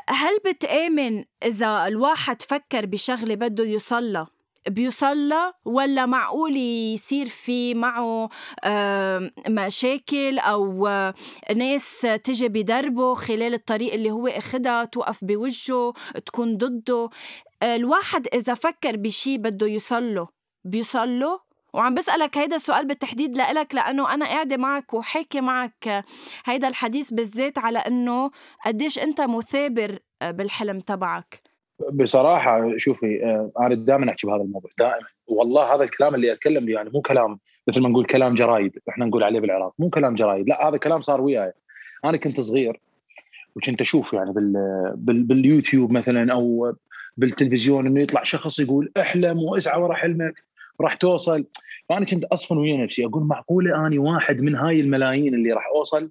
هل 0.09 0.39
بتآمن 0.47 1.25
إذا 1.45 1.87
الواحد 1.87 2.43
فكر 2.43 2.87
بشغله 2.87 3.35
بده 3.35 3.65
يوصلها 3.65 4.27
بيوصلها 4.69 5.55
ولا 5.65 6.07
معقول 6.07 6.57
يصير 6.57 7.27
في 7.27 7.75
معه 7.75 8.29
آه، 8.65 9.31
مشاكل 9.49 10.39
أو 10.39 10.87
آه، 10.87 11.15
ناس 11.57 12.01
تجي 12.01 12.49
بدربه 12.49 13.15
خلال 13.15 13.55
الطريق 13.55 13.93
اللي 13.93 14.11
هو 14.11 14.27
أخدها 14.27 14.85
توقف 14.85 15.25
بوجهه 15.25 15.93
تكون 16.27 16.57
ضده؟ 16.57 17.09
الواحد 17.63 18.27
إذا 18.35 18.55
فكر 18.55 18.97
بشي 18.97 19.39
بده 19.39 19.67
يوصله 19.67 20.29
بيوصله 20.65 21.41
وعم 21.75 21.95
بسألك 21.95 22.39
هيدا 22.39 22.57
السؤال 22.57 22.87
بالتحديد 22.87 23.37
لإلك 23.37 23.75
لأنه 23.75 24.15
أنا 24.15 24.25
قاعدة 24.25 24.57
معك 24.57 24.95
وحاكي 24.95 25.41
معك 25.41 26.05
هيدا 26.45 26.69
الحديث 26.69 27.11
بالذات 27.13 27.59
على 27.59 27.79
أنه 27.79 28.31
قديش 28.67 28.99
أنت 28.99 29.21
مثابر 29.21 29.99
بالحلم 30.23 30.81
تبعك. 30.81 31.53
بصراحة 31.93 32.77
شوفي 32.77 33.25
آه، 33.25 33.53
أنا 33.61 33.75
دائما 33.75 34.11
أحكي 34.11 34.27
بهذا 34.27 34.43
الموضوع 34.43 34.71
دائما 34.79 35.07
والله 35.27 35.75
هذا 35.75 35.83
الكلام 35.83 36.15
اللي 36.15 36.33
أتكلم 36.33 36.65
به 36.65 36.73
يعني 36.73 36.91
مو 36.91 37.01
كلام 37.01 37.39
مثل 37.69 37.81
ما 37.81 37.89
نقول 37.89 38.07
كلام 38.07 38.35
جرايد 38.35 38.79
إحنا 38.89 39.05
نقول 39.05 39.23
عليه 39.23 39.41
بالعراق 39.41 39.75
مو 39.79 39.91
كلام 39.91 40.15
جرايد 40.15 40.49
لا 40.49 40.69
هذا 40.69 40.77
كلام 40.77 41.01
صار 41.01 41.21
وياي. 41.21 41.53
أنا 42.05 42.17
كنت 42.17 42.41
صغير 42.41 42.81
وكنت 43.57 43.81
أشوف 43.81 44.13
يعني 44.13 44.33
بال 44.33 44.53
بال 44.97 45.23
باليوتيوب 45.23 45.93
مثلا 45.93 46.33
أو 46.33 46.75
بالتلفزيون 47.17 47.87
إنه 47.87 48.01
يطلع 48.01 48.23
شخص 48.23 48.59
يقول 48.59 48.93
احلم 49.01 49.39
واسعى 49.39 49.81
ورا 49.81 49.95
حلمك. 49.95 50.45
راح 50.83 50.95
توصل. 50.95 51.45
فانا 51.89 52.05
كنت 52.05 52.25
أصفن 52.25 52.57
ويا 52.57 52.77
نفسي 52.77 53.07
أقول 53.07 53.23
معقولة 53.23 53.87
أني 53.87 53.99
واحد 53.99 54.41
من 54.41 54.55
هاي 54.55 54.81
الملايين 54.81 55.35
اللي 55.35 55.53
راح 55.53 55.67
أوصل؟ 55.77 56.11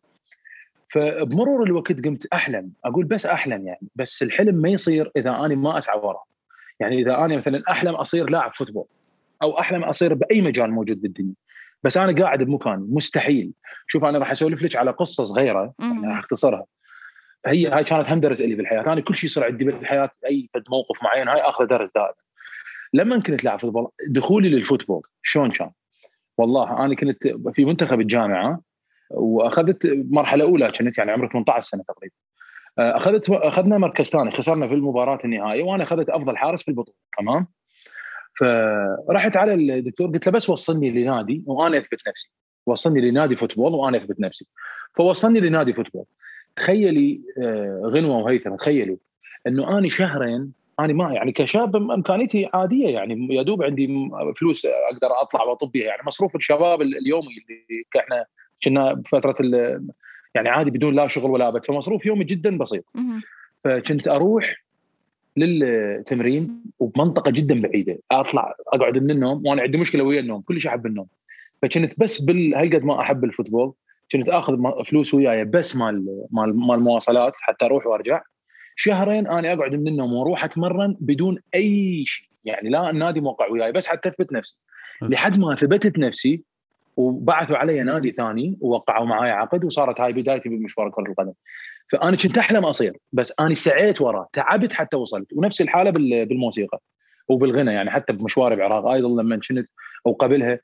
فبمرور 0.94 1.64
الوقت 1.64 2.06
قمت 2.06 2.26
أحلم. 2.34 2.72
أقول 2.86 3.06
بس 3.06 3.26
أحلم 3.26 3.68
يعني 3.68 3.88
بس 3.96 4.24
الحلم 4.24 4.56
ما 4.56 4.70
يصير 4.70 5.12
إذا 5.18 5.30
أنا 5.30 5.56
ما 5.56 5.78
أسعى 5.78 6.00
وراه 6.00 6.24
يعني 6.80 7.02
إذا 7.02 7.18
أنا 7.18 7.38
مثلا 7.38 7.64
أحلم 7.70 7.94
أصير 7.94 8.30
لاعب 8.30 8.54
فوتبول 8.54 8.86
أو 9.44 9.60
أحلم 9.60 9.84
أصير 9.84 10.14
بأي 10.14 10.42
مجال 10.42 10.72
موجود 10.72 11.02
بالدنيا. 11.02 11.34
بس 11.84 11.98
أنا 11.98 12.24
قاعد 12.24 12.44
بمكاني 12.44 12.88
مستحيل. 12.90 13.52
شوف 13.88 14.04
أنا 14.04 14.18
راح 14.20 14.32
أسولف 14.32 14.62
لك 14.62 14.76
على 14.76 14.92
قصة 14.92 15.24
صغيرة. 15.24 15.74
يعني 15.80 16.20
أختصرها. 16.20 16.66
هي 17.46 17.68
هاي 17.68 17.84
كانت 17.84 18.10
هم 18.10 18.20
درس 18.20 18.42
لي 18.42 18.56
بالحياة. 18.56 18.82
أنا 18.82 19.02
كل 19.02 19.16
شيء 19.16 19.26
يصير 19.26 19.44
عندي 19.44 19.66
بالحياة 19.66 20.10
أي 20.26 20.50
فد 20.54 20.64
موقف 20.70 21.04
معين 21.04 21.28
هاي 21.28 21.42
اخذ 21.42 21.66
درس 21.66 21.92
دائم 21.94 22.14
لما 22.94 23.20
كنت 23.20 23.44
لاعب 23.44 23.60
football 23.60 23.88
دخولي 24.08 24.50
لل 24.50 24.60
football 24.60 25.02
شلون 25.24 25.52
كان؟ 25.52 25.72
والله 26.38 26.86
أنا 26.86 26.96
كنت 26.96 27.28
في 27.54 27.66
منتخب 27.66 28.00
الجامعة 28.00 28.62
وأخذت 29.12 30.06
مرحلة 30.10 30.44
أولى 30.44 30.68
كنت 30.68 30.98
يعني 30.98 31.12
عمري 31.12 31.28
18 31.28 31.62
سنة 31.62 31.84
تقريبا. 31.88 32.16
أخذت 32.78 33.30
أخذنا 33.30 33.78
مركز 33.78 34.10
ثاني 34.10 34.32
خسرنا 34.32 34.68
في 34.68 34.74
المباراة 34.74 35.20
النهائية 35.26 35.64
وأنا 35.64 35.84
أخذت 35.84 36.10
أفضل 36.10 36.38
حارس 36.38 36.64
في 36.64 36.70
البطولة 36.70 36.98
تمام؟ 37.18 37.48
فرحت 38.40 39.38
على 39.38 39.54
الدكتور 39.54 40.08
قلت 40.08 40.28
له 40.28 40.32
بس 40.34 40.50
وصلني 40.50 40.90
لنادي 40.90 41.44
وأنا 41.46 41.78
أثبت 41.78 42.08
نفسي. 42.08 42.32
وصلني 42.66 43.02
لنادي 43.12 43.36
football 43.36 43.74
وأنا 43.74 43.98
أثبت 43.98 44.20
نفسي. 44.20 44.48
فوصلني 44.96 45.40
لنادي 45.40 45.74
football. 45.74 46.06
تخيلي 46.56 47.22
آه، 47.44 47.82
غنوة 47.86 48.18
وهيثم 48.18 48.56
تخيلي 48.56 48.98
إنه 49.48 49.78
أنا 49.78 49.90
شهرين 49.90 50.54
أنا 50.86 50.94
ما 50.94 51.12
يعني 51.14 51.32
كشاب 51.32 51.76
إمكانيتي 51.76 52.50
عادية 52.54 52.88
يعني 52.88 53.36
يا 53.36 53.42
دوب 53.44 53.64
عندي 53.64 54.10
فلوس 54.40 54.66
أقدر 54.66 55.22
أطلع 55.22 55.44
وأطب 55.44 55.72
بيها. 55.72 55.86
يعني 55.86 56.02
مصروف 56.08 56.36
الشباب 56.36 56.82
ال- 56.82 56.98
اليومي 56.98 57.28
اللي 57.28 57.84
إحنا 58.00 58.26
كنا 58.64 58.94
بفترة 58.94 59.36
يعني 60.36 60.50
عادي 60.50 60.72
بدون 60.72 60.96
لا 60.96 61.08
شغل 61.08 61.32
ولا 61.32 61.50
بد 61.50 61.66
فمصروف 61.66 62.06
يومي 62.06 62.24
جدا 62.24 62.58
بسيط. 62.58 62.86
فكنت 63.64 64.08
أروح 64.08 64.64
للتمرين 65.38 66.64
وبمنطقة 66.80 67.32
جدا 67.32 67.62
بعيدة 67.62 67.98
أطلع 68.12 68.56
أقعد 68.74 68.98
من 68.98 69.12
النوم 69.12 69.48
وأنا 69.48 69.62
عندي 69.62 69.78
مشكلة 69.78 70.04
ويا 70.04 70.20
النوم 70.20 70.42
كلش 70.42 70.68
أحب 70.68 70.86
النوم. 70.86 71.08
فكنت 71.62 72.00
بس 72.00 72.22
بال 72.22 72.56
هالقد 72.56 72.84
ما 72.84 73.02
أحب 73.02 73.24
الفوتبول 73.24 73.74
كنت 74.12 74.30
آخذ 74.30 74.58
فلوس 74.86 75.14
وياي 75.14 75.46
بس 75.46 75.76
مال 75.76 76.26
مال 76.32 76.58
مال 76.58 76.80
مواصلات 76.80 77.34
حتى 77.36 77.66
أروح 77.66 77.88
وأرجع. 77.88 78.22
شهرين 78.82 79.28
أنا 79.28 79.54
أقعد 79.54 79.76
من 79.76 79.88
النوم 79.88 80.14
وأروح 80.14 80.44
أتمرن 80.44 80.98
بدون 81.00 81.38
أي 81.56 82.04
شيء. 82.06 82.28
يعني 82.46 82.70
لا 82.70 82.90
النادي 82.90 83.22
موقع 83.22 83.48
وياي 83.48 83.72
بس 83.72 83.88
حتى 83.88 84.10
اثبت 84.10 84.34
نفسي 84.34 84.60
لحد 85.02 85.40
ما 85.40 85.56
ثبتت 85.56 86.00
نفسي 86.00 86.44
وبعثوا 86.98 87.58
علي 87.58 87.84
نادي 87.84 88.12
ثاني 88.12 88.58
ووقعوا 88.62 89.06
معي 89.06 89.32
عقد 89.32 89.66
وصارت 89.66 90.02
هاي 90.02 90.14
بدايتي 90.14 90.50
بمشوار 90.50 90.90
كرة 90.90 91.04
القدم. 91.04 91.34
فأنا 91.92 92.18
كنت 92.18 92.38
أحلم 92.38 92.66
أصير 92.66 92.98
بس 93.14 93.34
أنا 93.40 93.54
سعيت 93.54 94.02
وراه 94.02 94.28
تعبت 94.34 94.74
حتى 94.74 94.98
وصلت. 94.98 95.34
ونفس 95.34 95.62
الحالة 95.62 95.90
بال- 95.90 96.26
بالموسيقى 96.26 96.80
وبالغنى 97.28 97.74
يعني 97.74 97.92
حتى 97.92 98.14
بمشواري 98.14 98.56
بعراق 98.56 98.88
أيضا 98.88 99.22
لما 99.22 99.40
كنت 99.50 99.68
أو 100.08 100.12
قبلها 100.14 100.60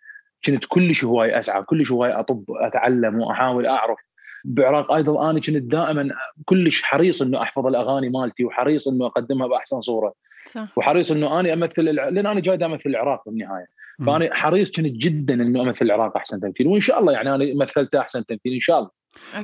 كنت 0.45 0.65
كلش 0.65 1.03
هواي 1.05 1.39
أسعى 1.39 1.63
كلش 1.63 1.91
هواي 1.91 2.11
أطب 2.11 2.43
أتعلم 2.49 3.19
وأحاول 3.19 3.65
أعرف 3.65 3.99
بعراق 4.47 4.91
أيضا 4.91 5.29
أنا 5.29 5.39
كنت 5.39 5.49
دائما 5.49 6.09
كلش 6.45 6.81
حريص 6.83 7.21
إنه 7.21 7.41
أحفظ 7.41 7.65
الأغاني 7.65 8.09
مالتي 8.09 8.45
وحريص 8.45 8.87
إنه 8.87 9.05
أقدمها 9.05 9.47
بأحسن 9.47 9.81
صورة. 9.81 10.13
صح. 10.45 10.77
وحريص 10.77 11.11
إنه 11.11 11.39
أنا 11.39 11.53
أمثل 11.53 11.73
الع... 11.77 12.09
لأن 12.09 12.27
أنا 12.27 12.39
جاي 12.39 12.65
امثل 12.65 12.89
العراق 12.89 13.23
بالنهاية. 13.25 13.65
فأنا 14.05 14.29
حريص 14.35 14.71
كنت 14.71 14.85
جدا 14.85 15.33
إنه 15.33 15.61
أمثل 15.61 15.85
العراق 15.85 16.17
أحسن 16.17 16.39
تمثيل 16.39 16.67
وإن 16.67 16.81
شاء 16.81 16.99
الله 16.99 17.13
يعني 17.13 17.35
أنا 17.35 17.45
مثلت 17.55 17.95
أحسن 17.95 18.25
تمثيل 18.25 18.53
إن 18.53 18.61
شاء 18.61 18.79
الله. 18.79 18.89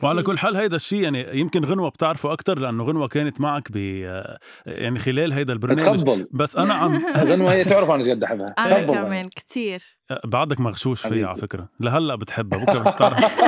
وعلى. 0.03 0.23
كل 0.23 0.37
حال 0.37 0.55
هيدا 0.55 0.75
الشيء 0.75 1.01
يعني 1.03 1.39
يمكن 1.39 1.65
غنوة 1.65 1.89
بتعرفه 1.89 2.33
أكثر 2.33 2.59
لأنه 2.59 2.83
غنوة 2.83 3.07
كانت 3.07 3.41
معك 3.41 3.71
ب 3.71 3.75
يعني 4.65 4.99
خلال 4.99 5.33
هيدا 5.33 5.53
البرنامج. 5.53 5.97
تفضل. 5.97 6.27
بس 6.31 6.57
أنا 6.57 6.73
عم 6.73 7.01
غنوة 7.31 7.53
هي 7.53 7.63
تعرف 7.63 7.89
أنا 7.89 8.11
قد 8.11 8.23
احبها 8.23 8.55
أنا 8.57 8.85
كمان 8.85 9.29
كثير 9.35 9.81
بعدك 10.25 10.59
مغشوش 10.59 11.07
فيها. 11.07 11.27
على 11.27 11.37
فكرة. 11.37 11.69
لهلأ 11.79 12.15
بتحبها 12.15 12.59
بكرة 12.59 12.91
بتعرف. 12.91 13.41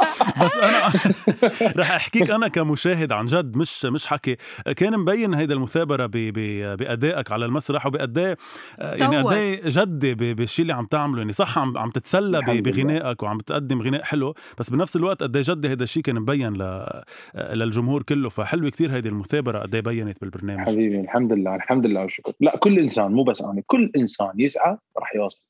بس 0.44 0.56
أنا 0.56 0.88
رح 1.80 1.90
أحكيك 1.90 2.30
أنا 2.30 2.48
كمشاهد 2.48 3.12
عن 3.12 3.26
جد 3.26 3.56
مش 3.56 3.84
مش 3.84 4.06
حكي. 4.06 4.36
كان 4.76 4.98
مبين 4.98 5.34
هيدا 5.34 5.54
المثابرة 5.54 6.06
ب- 6.06 6.10
ب- 6.12 6.76
بأدائك 6.76 7.32
على 7.32 7.44
المسرح 7.44 7.86
وبقد 7.86 8.18
إيه 8.18 8.36
يعني. 8.78 9.22
قد 9.22 9.32
إيه 9.32 9.60
جدي 9.64 10.14
ب- 10.14 10.36
بالشيء 10.36 10.62
اللي 10.62 10.72
عم 10.74 10.86
تعمله. 10.86 11.18
يعني 11.18 11.32
صح 11.32 11.58
عم 11.58 11.78
عم 11.78 11.90
تتسلى. 11.90 12.40
بغنائك 12.40 13.22
وعم 13.22 13.38
تقدم 13.38 13.82
غناء 13.82 14.02
حلو 14.02 14.34
بس 14.58 14.70
بنفس 14.70 14.96
الوقت 14.96 15.22
قد 15.22 15.36
إيه 15.36 15.44
جدي 15.46 15.68
هيدا 15.68 15.82
الشيء 15.84 16.02
كان 16.02 16.16
مبين 16.20 16.52
ل- 16.52 17.02
للجمهور 17.34 18.02
كله. 18.02 18.28
فحلوه 18.28 18.70
كتير 18.70 18.92
هيدي 18.92 19.08
المثابرة 19.08 19.58
قد 19.58 19.74
إيه 19.74 19.82
بينت 19.82 20.20
بالبرنامج. 20.20 20.66
حبيبي 20.68 21.00
الحمد 21.00 21.32
لله 21.32 21.54
الحمد 21.54 21.86
لله 21.86 22.00
والشكر 22.00 22.32
لا 22.40 22.56
كل 22.56 22.78
إنسان 22.78 23.12
مو 23.12 23.24
بس 23.24 23.42
أنا 23.42 23.62
كل 23.66 23.90
إنسان 23.96 24.30
يسعى 24.38 24.76
راح 24.98 25.14
يوصل. 25.16 25.40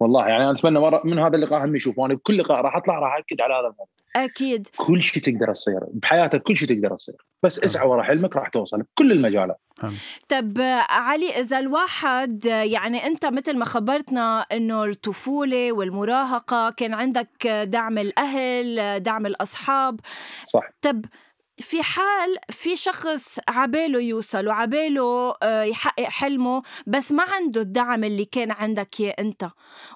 والله 0.00 0.28
يعني 0.28 0.44
أنا 0.44 0.50
أتمنى 0.50 0.78
مرة 0.78 1.02
من 1.04 1.18
هذا 1.18 1.36
اللقاء 1.36 1.64
هم 1.64 1.76
يشوفوني 1.76 2.14
بكل 2.14 2.38
لقاء 2.38 2.60
راح 2.60 2.76
أطلع 2.76 2.98
راح 2.98 3.16
أكد 3.16 3.40
على 3.40 3.54
هذا 3.54 3.60
الموضوع. 3.60 3.86
أكيد. 4.16 4.68
كل 4.76 5.00
شيء 5.00 5.22
تقدر 5.22 5.52
تصير 5.52 5.80
بحياتك 5.92 6.42
كل 6.42 6.56
شيء 6.56 6.68
تقدر 6.68 6.96
تصير 6.96 7.14
بس 7.42 7.64
اسعى 7.64 7.88
ورا 7.88 8.02
حلمك 8.02 8.36
راح 8.36 8.48
توصل 8.48 8.82
بكل 8.82 9.12
المجالات. 9.12 9.62
طب 10.28 10.54
علي 10.88 11.30
إذا 11.30 11.58
الواحد 11.58 12.44
يعني 12.44 13.06
أنت 13.06 13.26
مثل 13.26 13.58
ما 13.58 13.64
خبرتنا 13.64 14.40
إنه 14.40 14.84
الطفولة 14.84 15.72
والمراهقة 15.72 16.70
كان 16.70 16.94
عندك 16.94 17.46
دعم 17.46 17.98
الأهل 17.98 19.00
دعم 19.02 19.26
الأصحاب. 19.26 20.00
صح. 20.44 20.62
طب 20.82 21.04
في 21.58 21.82
حال 21.82 22.36
في 22.50 22.76
شخص 22.76 23.38
عباله 23.48 24.00
يوصل 24.00 24.48
وعباله 24.48 25.34
آه، 25.42 25.62
يحقق 25.62 26.04
حلمه 26.04 26.62
بس 26.86 27.12
ما 27.12 27.22
عنده 27.22 27.60
الدعم 27.60 28.04
اللي 28.04 28.24
كان 28.24 28.50
عندك 28.50 29.00
إياه 29.00 29.14
أنت. 29.18 29.48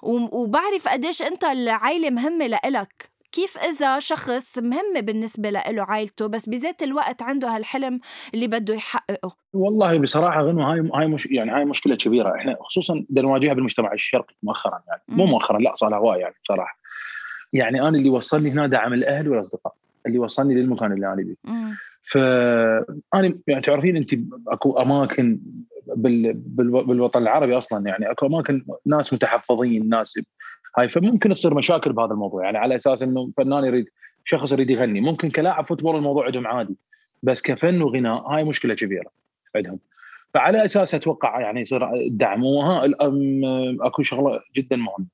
وبعرف 0.03 0.87
قديش 0.87 1.21
أنت 1.21 1.43
العائله 1.43 2.09
مهمة 2.09 2.47
لإلك. 2.47 3.11
كيف 3.31 3.57
إذا 3.57 3.99
شخص 3.99 4.57
مهمة 4.57 4.99
بالنسبة 4.99 5.49
له 5.49 5.83
عائلته 5.83 6.27
بس 6.27 6.49
بذات 6.49 6.83
الوقت 6.83 7.21
عنده 7.21 7.55
هالحلم 7.55 7.99
اللي 8.33 8.47
بده 8.47 8.73
يحققه؟ 8.73 9.35
والله 9.53 9.99
بصراحة 9.99 10.41
غنوه 10.41 10.73
هاي 10.73 10.89
هاي 10.93 11.07
مش 11.07 11.25
يعني 11.25 11.51
هاي 11.51 11.65
مشكلة 11.65 11.95
كبيرة. 11.95 12.35
إحنا 12.35 12.57
خصوصا 12.61 13.05
بدنا 13.09 13.27
نواجهها 13.27 13.53
بالمجتمع 13.53 13.93
الشرقي 13.93 14.35
مؤخرا 14.43 14.83
يعني. 14.87 15.01
مو. 15.07 15.25
مؤخرا 15.25 15.59
لا 15.59 15.75
صار 15.75 15.95
هواي 15.95 16.19
يعني 16.19 16.35
بصراحة. 16.43 16.77
يعني 17.53 17.81
أنا 17.81 17.97
اللي 17.97 18.09
وصلني 18.09 18.51
هنا 18.51 18.67
دعم 18.67 18.93
الأهل 18.93 19.29
والأصدقاء. 19.29 19.73
اللي 20.07 20.19
وصلني 20.19 20.55
للمكان 20.55 20.91
اللي 20.91 21.13
أنا 21.13 21.23
فيه 21.23 21.35
مم. 21.43 21.75
فانا 22.01 23.39
يعني 23.47 23.61
تعرفين 23.61 23.95
انت 23.97 24.13
أكو 24.47 24.71
أماكن 24.71 25.39
بال 25.95 26.33
بال 26.33 26.85
بالوطن 26.85 27.21
العربي 27.21 27.57
أصلا 27.57 27.87
يعني 27.87 28.11
أكو 28.11 28.25
أماكن 28.25 28.65
ناس 28.85 29.13
متحفظين 29.13 29.89
ناس 29.89 30.19
هاي 30.77 30.89
فممكن 30.89 31.29
تصير 31.29 31.53
مشاكل 31.53 31.93
بهذا 31.93 32.11
الموضوع. 32.11 32.43
يعني 32.43 32.57
على 32.57 32.75
أساس 32.75 33.03
إنه 33.03 33.31
فنان 33.37 33.63
يريد 33.63 33.85
شخص 34.25 34.53
يريد 34.53 34.69
يغني. 34.69 35.01
ممكن 35.01 35.29
كلاعب 35.29 35.65
فوتبول 35.67 35.95
الموضوع 35.95 36.25
عندهم 36.25 36.47
عادي 36.47 36.75
بس 37.23 37.41
كفن 37.41 37.81
وغناء 37.81 38.21
هاي 38.21 38.43
مشكلة 38.43 38.73
كبيرة 38.73 39.11
عندهم. 39.55 39.79
فعلى 40.33 40.65
أساس 40.65 40.95
أتوقع 40.95 41.41
يعني 41.41 41.61
يصير 41.61 41.93
الدعم 41.93 42.43
وها 42.43 42.91
أكو 43.81 44.03
شغلة 44.03 44.39
جدا 44.55 44.75
مهمة. 44.75 45.05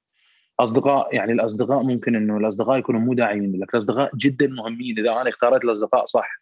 اصدقاء 0.59 1.15
يعني 1.15 1.31
الأصدقاء 1.31 1.83
ممكن 1.83 2.15
إنه 2.15 2.37
الأصدقاء 2.37 2.77
يكونوا 2.79 3.01
مو 3.01 3.13
داعمين 3.13 3.59
لك. 3.59 3.73
الأصدقاء 3.73 4.15
جدا 4.15 4.47
مهمين. 4.47 4.99
إذا 4.99 5.11
أنا 5.11 5.29
اختاريت 5.29 5.63
الأصدقاء 5.63 6.05
صح 6.05 6.41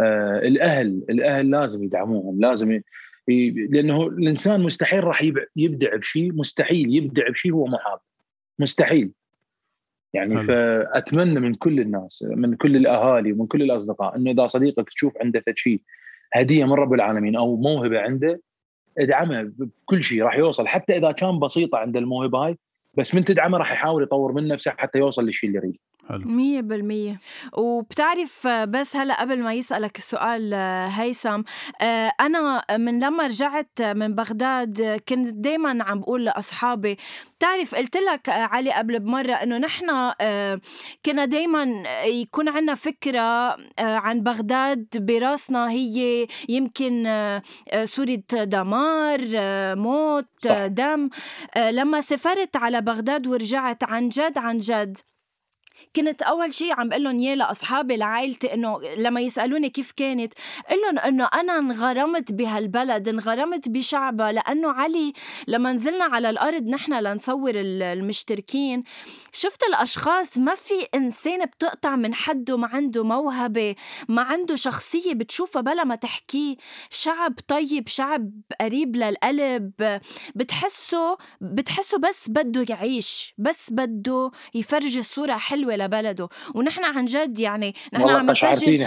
آه 0.00 0.38
الأهل 0.38 1.02
الأهل 1.10 1.50
لازم 1.50 1.84
يدعموهم 1.84 2.40
لازم 2.40 2.72
ي... 2.72 3.50
لأنه 3.70 4.06
الإنسان 4.06 4.60
مستحيل 4.60 5.04
راح 5.04 5.22
يبدع 5.56 5.96
بشيء 5.96 6.32
مستحيل 6.32 6.94
يبدع 6.94 7.28
بشيء 7.28 7.52
هو 7.52 7.66
محاب 7.66 7.98
مستحيل. 8.58 9.10
يعني 10.14 10.36
هل. 10.36 10.46
فأتمنى 10.46 11.40
من 11.40 11.54
كل 11.54 11.80
الناس 11.80 12.24
من 12.28 12.54
كل 12.54 12.76
الأهالي 12.76 13.32
ومن 13.32 13.46
كل 13.46 13.62
الأصدقاء 13.62 14.16
إنه 14.16 14.30
إذا 14.30 14.46
صديقك 14.46 14.88
تشوف 14.90 15.12
عنده 15.20 15.44
شيء 15.54 15.82
هدية 16.32 16.64
من 16.64 16.72
رب 16.72 16.94
العالمين 16.94 17.36
أو 17.36 17.56
موهبة 17.56 18.00
عنده 18.00 18.40
ادعمه 18.98 19.52
بكل 19.58 20.02
شيء 20.02 20.22
راح 20.22 20.36
يوصل. 20.36 20.68
حتى 20.68 20.96
إذا 20.96 21.12
كان 21.12 21.38
بسيطة 21.38 21.78
عند 21.78 21.96
الموهبة 21.96 22.38
هاي 22.38 22.58
بس 22.94 23.14
من 23.14 23.24
تدعمه 23.24 23.58
راح 23.58 23.72
يحاول 23.72 24.02
يطور 24.02 24.32
من 24.32 24.48
نفسه 24.48 24.70
حتى 24.70 24.98
يوصل 24.98 25.24
للشيء 25.24 25.48
اللي 25.48 25.58
يريده. 25.58 25.78
حلو. 26.10 26.28
مية 26.28 26.60
بالمية. 26.60 27.20
وبتعرف 27.52 28.46
بس 28.48 28.96
هلا 28.96 29.20
قبل 29.20 29.42
ما 29.42 29.54
يسألك 29.54 29.96
السؤال 29.96 30.54
هيثم 30.90 31.42
آه، 31.80 32.12
أنا 32.20 32.64
من 32.76 33.00
لما 33.00 33.26
رجعت 33.26 33.82
من 33.82 34.14
بغداد 34.14 35.00
كنت 35.08 35.28
دايما 35.28 35.84
عم 35.84 36.00
بقول 36.00 36.24
لأصحابي 36.24 36.96
بتعرف 37.38 37.74
قلت 37.74 37.96
لك 37.96 38.28
علي 38.28 38.72
قبل 38.72 38.98
بمرة 38.98 39.32
إنه 39.32 39.58
نحن 39.58 40.12
آه، 40.20 40.60
كنا 41.06 41.24
دايما 41.24 41.82
يكون 42.04 42.48
عنا 42.48 42.74
فكرة 42.74 43.20
آه، 43.20 43.56
عن 43.78 44.20
بغداد 44.20 44.86
براسنا 44.94 45.70
هي 45.70 46.26
يمكن 46.48 47.08
صورة 47.84 48.22
دمار 48.32 49.20
موت 49.76 50.26
صح. 50.38 50.66
دم. 50.66 51.08
لما 51.56 52.00
سافرت 52.00 52.56
على 52.56 52.80
بغداد 52.80 53.26
ورجعت 53.26 53.84
عن 53.84 54.08
جد 54.08 54.38
عن 54.38 54.58
جد 54.58 54.98
كنت 55.96 56.22
أول 56.22 56.54
شيء 56.54 56.80
عم 56.80 56.88
بقول 56.88 57.04
لهم 57.04 57.18
إياه 57.20 57.34
لاصحابي 57.34 57.96
لعائلتي 57.96 58.54
إنه 58.54 58.80
لما 58.96 59.20
يسألوني 59.20 59.70
كيف 59.70 59.92
كانت 59.92 60.34
قل 60.70 60.76
لهم 60.82 60.98
إنه 60.98 61.24
أنا 61.34 61.58
انغرمت 61.58 62.32
بهالبلد 62.32 63.08
انغرمت 63.08 63.68
بشعبها 63.68 64.32
لأنه 64.32 64.72
علي 64.72 65.12
لما 65.48 65.72
نزلنا 65.72 66.04
على 66.04 66.30
الأرض 66.30 66.62
نحن 66.62 66.94
لنصور 66.94 67.52
المشتركين 67.54 68.82
شفت 69.32 69.62
الأشخاص 69.62 70.38
ما 70.38 70.54
في 70.54 70.74
انسان 70.94 71.44
بتقطع 71.44 71.96
من 71.96 72.14
حده 72.14 72.56
ما 72.56 72.66
عنده 72.66 73.04
موهبة 73.04 73.74
ما 74.08 74.22
عنده 74.22 74.54
شخصية 74.56 75.14
بتشوفها 75.14 75.62
بلا 75.62 75.84
ما 75.84 75.94
تحكيه 75.94 76.56
شعب 76.90 77.34
طيب 77.48 77.88
شعب 77.88 78.30
قريب 78.60 78.96
للقلب 78.96 79.72
بتحسه 80.34 81.18
بتحسه 81.40 81.98
بس 81.98 82.28
بده 82.28 82.66
يعيش 82.68 83.34
بس 83.38 83.70
بده 83.72 84.30
يفرجي 84.54 85.02
صورة 85.02 85.32
حلوة 85.36 85.69
لبلده. 85.76 86.28
ونحن 86.54 86.84
عن 86.84 87.04
جد 87.04 87.38
يعني 87.38 87.74
نحن 87.94 88.08
عم 88.08 88.30
نسجل 88.30 88.80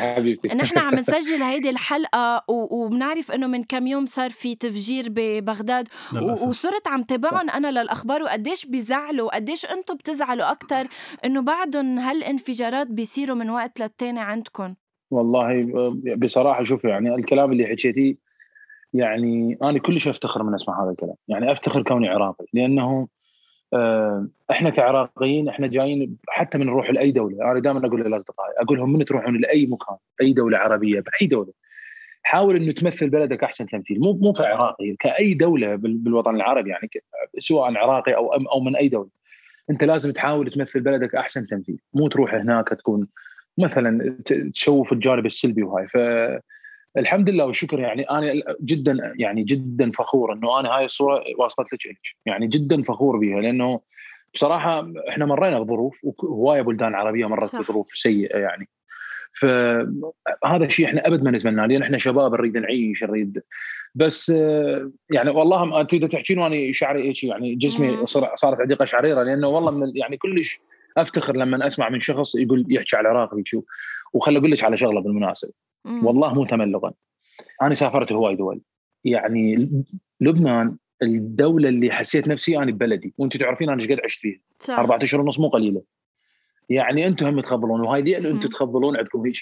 نحن 0.56 0.80
عم 0.80 0.96
نسجل 1.00 1.42
هيدي 1.42 1.70
الحلقة 1.70 2.44
وبنعرف 2.48 3.32
إنه 3.32 3.48
من 3.48 3.64
كم 3.64 3.88
يوم 3.88 4.06
صار 4.06 4.30
في 4.30 4.56
تفجير 4.56 5.06
ببغداد. 5.10 5.88
وصرت 6.22 6.88
عم 6.88 7.04
تابعهم 7.04 7.50
أنا 7.50 7.72
للأخبار 7.72 8.24
وقديش 8.24 8.66
بيزعلوا 8.66 9.26
وقديش 9.26 9.66
أنتم 9.66 9.96
بتزعلوا 9.96 10.52
أكثر 10.52 10.88
إنه 11.26 11.42
بعدهم 11.42 12.00
هالانفجارات 12.00 12.88
بيصيروا 12.88 13.36
من 13.36 13.50
وقت 13.50 13.80
للتاني 13.80 14.20
عندكم. 14.20 14.74
والله 15.12 15.68
بصراحة 16.18 16.64
شوف 16.64 16.84
يعني 16.84 17.16
الكلام 17.16 17.52
اللي 17.52 17.68
حكيتيه 17.68 18.16
يعني 18.94 19.58
أنا 19.64 19.80
كلش 19.80 20.08
أفتخر 20.08 20.44
من 20.44 20.54
أسمع 20.54 20.84
هذا 20.84 20.92
الكلام. 20.92 21.16
يعني 21.28 21.52
أفتخر 21.52 21.84
كوني 21.84 22.08
عراقي 22.10 22.46
لأنه 22.54 23.08
إحنا 24.52 24.70
كعراقيين 24.70 25.50
إحنا 25.50 25.68
جايين 25.68 26.18
حتى 26.30 26.58
من 26.58 26.66
نروح 26.66 26.90
لأي 26.90 27.12
دولة. 27.12 27.52
أنا 27.52 27.60
دائما 27.60 27.88
أقول 27.88 28.12
لاصدقائي 28.12 28.54
أقول 28.58 28.78
لهم 28.78 28.94
من 28.94 29.06
تروحون 29.06 29.38
لأي 29.38 29.66
مكان 29.66 29.98
أي 30.22 30.34
دولة 30.34 30.58
عربية 30.58 31.00
بأي 31.00 31.28
دولة. 31.28 31.54
حاول 32.24 32.56
إنه 32.56 32.72
تمثل 32.72 33.10
بلدك 33.10 33.44
أحسن 33.44 33.66
تمثيل. 33.66 34.00
مو 34.00 34.14
مو 34.14 34.34
كعراقي 34.34 34.96
كأي 35.00 35.34
دولة 35.34 35.76
بالوطن 35.76 36.36
العربي 36.36 36.70
يعني 36.70 36.90
سواء 37.40 37.78
عراقي 37.78 38.16
أو 38.16 38.34
أو 38.34 38.60
من 38.60 38.76
أي 38.76 38.90
دولة. 38.90 39.10
أنت 39.70 39.84
لازم 39.84 40.12
تحاول 40.12 40.52
تمثل 40.52 40.80
بلدك 40.80 41.16
أحسن 41.16 41.48
تمثيل. 41.48 41.80
مو 41.94 42.08
تروح 42.08 42.34
هناك 42.34 42.70
تكون 42.70 43.08
مثلا 43.58 44.18
تشوف 44.54 44.94
الجانب 44.94 45.26
السلبي 45.26 45.64
وهاي. 45.64 45.88
ف 45.88 45.98
الحمد 46.98 47.30
لله 47.30 47.46
والشكر. 47.46 47.80
يعني 47.80 48.04
أنا 48.04 48.44
جدا 48.62 49.14
يعني 49.20 49.44
جدا 49.44 49.92
فخور 49.92 50.34
إنه 50.34 50.60
أنا 50.60 50.70
هاي 50.70 50.86
الصورة 50.86 51.24
واصلت 51.38 51.74
لك 51.74 51.80
يعني 52.26 52.48
جدا 52.48 52.84
فخور 52.84 53.18
بها 53.18 53.42
لأنه 53.42 53.80
بصراحة 54.34 54.92
إحنا 55.10 55.26
مرينا 55.26 55.60
بظروف 55.60 55.98
وهواية 56.04 56.62
بلدان 56.62 56.96
عربية 56.96 57.26
مرت 57.26 57.56
بظروف 57.56 57.88
سيئة 57.94 58.38
يعني. 58.38 58.70
فهذا 59.40 60.66
الشيء 60.66 60.86
إحنا 60.86 61.08
ابد 61.08 61.24
ما 61.24 61.32
نتمناه 61.32 61.66
لأن 61.66 61.84
إحنا 61.84 61.98
شباب 61.98 62.34
نريد 62.34 62.58
نعيش 62.58 63.04
نريد. 63.04 63.44
بس 63.96 64.30
يعني 65.10 65.30
والله 65.30 65.82
أنت 65.82 65.96
تحكين 65.96 66.40
وأنا 66.40 66.72
شعري 66.72 67.10
هيك 67.10 67.24
يعني 67.24 67.56
جسمي 67.56 68.06
صارت 68.06 68.60
عندي 68.60 68.74
قشعريرة 68.74 69.24
لأنه 69.24 69.48
والله 69.48 69.72
من 69.72 69.92
يعني 69.96 70.18
كلش 70.18 70.60
أفتخر 70.98 71.36
لما 71.36 71.68
أسمع 71.68 71.90
من 71.90 72.02
شخص 72.02 72.36
يقول 72.36 72.66
يحكي 72.70 72.96
على 72.96 73.12
العراق 73.12 73.30
وخلي 74.14 74.40
أقول 74.40 74.52
لك 74.52 74.64
على 74.64 74.78
شغلة 74.78 75.02
بالمناسبة. 75.02 75.54
والله 75.86 76.34
مو 76.34 76.46
تملقا. 76.46 76.94
أنا 77.62 77.74
سافرت 77.74 78.12
هواي 78.12 78.36
دول 78.36 78.62
يعني 79.06 79.70
لبنان 80.22 80.78
الدولة 81.02 81.70
اللي 81.70 81.92
حسيت 81.92 82.28
نفسي 82.28 82.58
أنا 82.58 82.72
ببلدي. 82.72 83.14
وأنتم 83.18 83.40
تعرفين 83.40 83.70
أنا 83.70 83.82
إيش 83.82 83.92
قد 83.92 84.00
عشت 84.04 84.20
فيها. 84.20 84.40
صح. 84.60 84.80
أربعة 84.80 85.04
أشهر 85.04 85.22
ونص 85.22 85.40
مو 85.40 85.48
قليلة. 85.48 85.82
يعني 86.70 87.08
أنتم 87.08 87.28
هم 87.28 87.42
تخبلون 87.42 87.82
وهاي 87.82 88.02
دي 88.02 88.18
أنتم 88.18 88.50
تخبلون 88.50 88.98
عندكم 88.98 89.26
هيك 89.26 89.36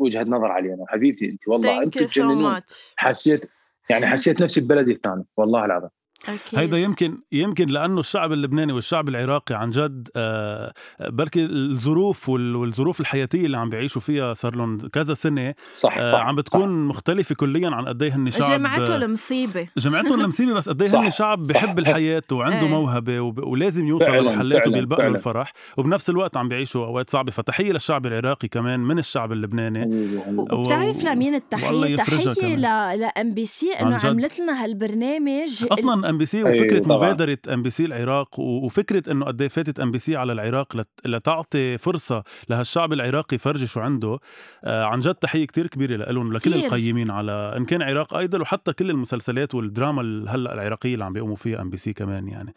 وجهة 0.00 0.22
نظر 0.22 0.46
علينا. 0.46 0.84
حبيبتي 0.88 1.30
انت 1.30 1.48
والله 1.48 1.82
أنتم 1.82 2.06
تجننون. 2.06 2.60
حسيت 2.96 3.50
يعني 3.90 4.06
حسيت 4.06 4.40
نفسي 4.40 4.60
ببلدي 4.60 4.92
الثاني 4.92 5.24
والله 5.36 5.64
العظيم. 5.64 5.90
أكيد. 6.28 6.58
هيدا 6.58 6.78
يمكن 6.78 7.18
يمكن 7.32 7.68
لأنه 7.68 8.00
الشعب 8.00 8.32
اللبناني 8.32 8.72
والشعب 8.72 9.08
العراقي 9.08 9.54
عن 9.54 9.70
جد 9.70 10.08
آه 10.16 10.72
بركي 11.00 11.44
الظروف 11.44 12.28
والظروف 12.28 13.00
الحياتية 13.00 13.46
اللي 13.46 13.56
عم 13.56 13.70
بيعيشوا 13.70 14.00
فيها 14.00 14.32
صار 14.32 14.56
لهم 14.56 14.78
كذا 14.78 15.14
سنة 15.14 15.54
صح, 15.74 15.98
آه 15.98 16.04
صح 16.04 16.18
عم 16.18 16.36
بتكون 16.36 16.62
صح. 16.62 16.68
مختلفة 16.68 17.34
كليا 17.34 17.70
عن 17.70 17.88
قد 17.88 18.02
إيه 18.02 18.16
هن 18.16 18.30
شعب 18.30 18.50
جمعته 18.50 18.96
المصيبه 18.96 19.68
جمعته 19.76 20.14
المصيبه 20.14 20.52
بس 20.52 20.68
قد 20.68 20.82
إيه 20.82 21.00
هن 21.00 21.10
شعب 21.10 21.42
بحب 21.42 21.78
الحياة 21.78 22.22
وعنده 22.32 22.66
إيه. 22.66 22.68
موهبة 22.68 23.20
وب... 23.20 23.38
ولازم 23.38 23.86
يوصل 23.86 24.12
لمحلات 24.12 24.66
وبيلبق 24.66 25.00
له 25.00 25.08
الفرح 25.08 25.52
وبنفس 25.76 26.10
الوقت 26.10 26.36
عم 26.36 26.48
بيعيشوا 26.48 26.86
أوقات 26.86 27.10
صعبة. 27.10 27.30
فتحية 27.30 27.72
للشعب 27.72 28.06
العراقي 28.06 28.48
كمان 28.48 28.80
من 28.80 28.98
الشعب 28.98 29.32
اللبناني. 29.32 30.10
وبتعرف 30.36 31.04
لمين 31.04 31.34
التحية؟ 31.34 31.96
تحية 31.96 32.56
لأم 32.96 33.34
بي 33.34 33.46
سي 33.46 33.72
إنه 33.72 33.98
عملت 34.04 34.40
لنا 34.40 34.64
هالبرنامج 34.64 35.64
أصلا 35.70 36.09
ام 36.10 36.18
بي 36.18 36.26
سي 36.26 36.44
وفكرة 36.44 36.76
أيوة 36.76 36.96
مبادرة 36.96 37.38
ام 37.52 37.62
بي 37.62 37.70
سي 37.70 37.84
العراق 37.84 38.40
وفكرة 38.40 39.12
إنه 39.12 39.26
قد 39.26 39.42
إيه 39.42 39.48
فاتت 39.48 39.80
ام 39.80 39.90
بي 39.90 39.98
سي 39.98 40.16
على 40.16 40.32
العراق 40.32 40.86
لتعطي 41.06 41.78
فرصة 41.78 42.22
لهالشعب 42.48 42.92
العراقي 42.92 43.34
يفرجي 43.34 43.66
شو 43.66 43.80
عنده. 43.80 44.18
آه 44.64 44.84
عن 44.84 45.00
جد 45.00 45.14
تحية 45.14 45.46
كتير 45.46 45.66
كبيرة 45.66 46.10
لهم 46.10 46.28
ولكل 46.28 46.54
القيمين 46.54 47.10
على 47.10 47.54
إن 47.56 47.64
كان 47.64 47.82
عراق 47.82 48.14
ايدل 48.14 48.40
وحتى 48.40 48.72
كل 48.72 48.90
المسلسلات 48.90 49.54
والدراما 49.54 50.02
هلأ 50.28 50.54
العراقية 50.54 50.94
اللي 50.94 51.04
عم 51.04 51.12
بيقوموا 51.12 51.36
فيها 51.36 51.62
ام 51.62 51.70
بي 51.70 51.76
سي 51.76 51.92
كمان 51.92 52.28
يعني. 52.28 52.54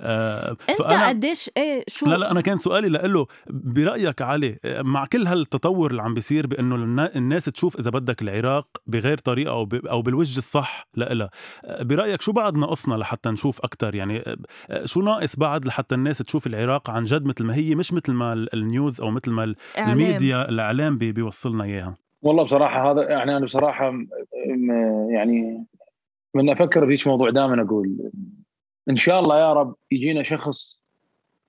آه 0.00 0.56
انت 0.68 0.82
قديش 0.82 1.50
إيه 1.56 1.84
شو؟ 1.88 2.06
لا 2.06 2.16
لا 2.16 2.30
أنا 2.30 2.40
كان 2.40 2.58
سؤالي 2.58 2.88
له 2.88 3.26
برأيك 3.48 4.22
علي 4.22 4.58
مع 4.64 5.06
كل 5.06 5.26
هالتطور 5.26 5.90
اللي 5.90 6.02
عم 6.02 6.14
بيصير 6.14 6.46
بإنه 6.46 7.06
الناس 7.16 7.44
تشوف 7.44 7.78
إذا 7.78 7.90
بدك 7.90 8.22
العراق 8.22 8.66
بغير 8.86 9.18
طريقة 9.18 9.50
أو 9.50 9.68
أو 9.90 10.02
بالوجه 10.02 10.38
الصح 10.38 10.88
لها 10.96 11.30
برأيك 11.80 12.22
شو 12.22 12.32
بعد 12.32 12.56
ناقصنا 12.56 12.94
لحتى 12.94 13.30
نشوف 13.30 13.60
أكثر 13.60 13.94
يعني 13.94 14.22
آه، 14.70 14.84
شو 14.84 15.00
ناقص 15.00 15.36
بعد 15.36 15.64
لحتى 15.64 15.94
الناس 15.94 16.18
تشوف 16.18 16.46
العراق 16.46 16.90
عن 16.90 17.04
جد 17.04 17.26
مثل 17.26 17.44
ما 17.44 17.54
هي 17.54 17.74
مش 17.74 17.92
مثل 17.92 18.12
ما 18.12 18.46
النيوز 18.54 19.00
أو 19.00 19.10
مثل 19.10 19.30
ما 19.30 19.54
الميديا 19.78 20.48
الإعلام 20.48 20.98
بيوصلنا 20.98 21.64
إياها؟ 21.64 21.94
والله 22.22 22.42
بصراحة 22.42 22.90
هذا 22.90 23.10
يعني 23.10 23.36
أنا 23.36 23.44
بصراحة 23.44 23.92
يعني 25.08 25.66
من 26.34 26.50
أفكر 26.50 26.84
بهيك 26.84 27.06
موضوع 27.06 27.30
دائما 27.30 27.62
أقول 27.62 28.10
إن 28.90 28.96
شاء 28.96 29.20
الله 29.20 29.38
يا 29.38 29.52
رب 29.52 29.74
يجينا 29.90 30.22
شخص 30.22 30.80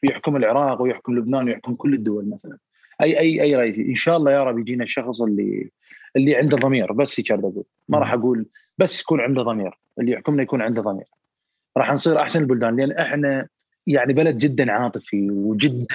يحكم 0.04 0.36
العراق 0.36 0.82
ويحكم 0.82 1.18
لبنان 1.18 1.46
ويحكم 1.46 1.76
كل 1.76 1.94
الدول 1.94 2.30
مثلا. 2.30 2.58
أي 3.02 3.20
أي 3.20 3.42
أي 3.42 3.56
رئيس 3.56 3.80
إن 3.80 3.96
شاء 3.96 4.18
الله 4.18 4.32
يا 4.32 4.44
رب 4.44 4.60
يجينا 4.60 4.84
الشخص 4.84 5.22
اللي 5.22 5.70
اللي 6.16 6.36
عنده 6.36 6.58
ضمير. 6.58 6.92
بس 6.92 7.20
هيك 7.20 7.32
أقول. 7.32 7.64
ما 7.90 8.00
راح 8.00 8.14
أقول 8.14 8.46
بس 8.78 9.02
يكون 9.02 9.22
عنده 9.22 9.42
ضمير. 9.42 9.78
اللي 10.00 10.12
يحكمنا 10.12 10.44
يكون 10.44 10.62
عنده 10.62 10.82
ضمير. 10.82 11.08
راح 11.78 11.94
نصير 11.94 12.22
أحسن 12.22 12.40
البلدان. 12.40 12.76
لأن 12.76 12.92
إحنا 12.92 13.48
يعني 13.88 14.14
بلد 14.14 14.38
جدا 14.38 14.72
عاطفي 14.72 15.32
وجدا 15.32 15.86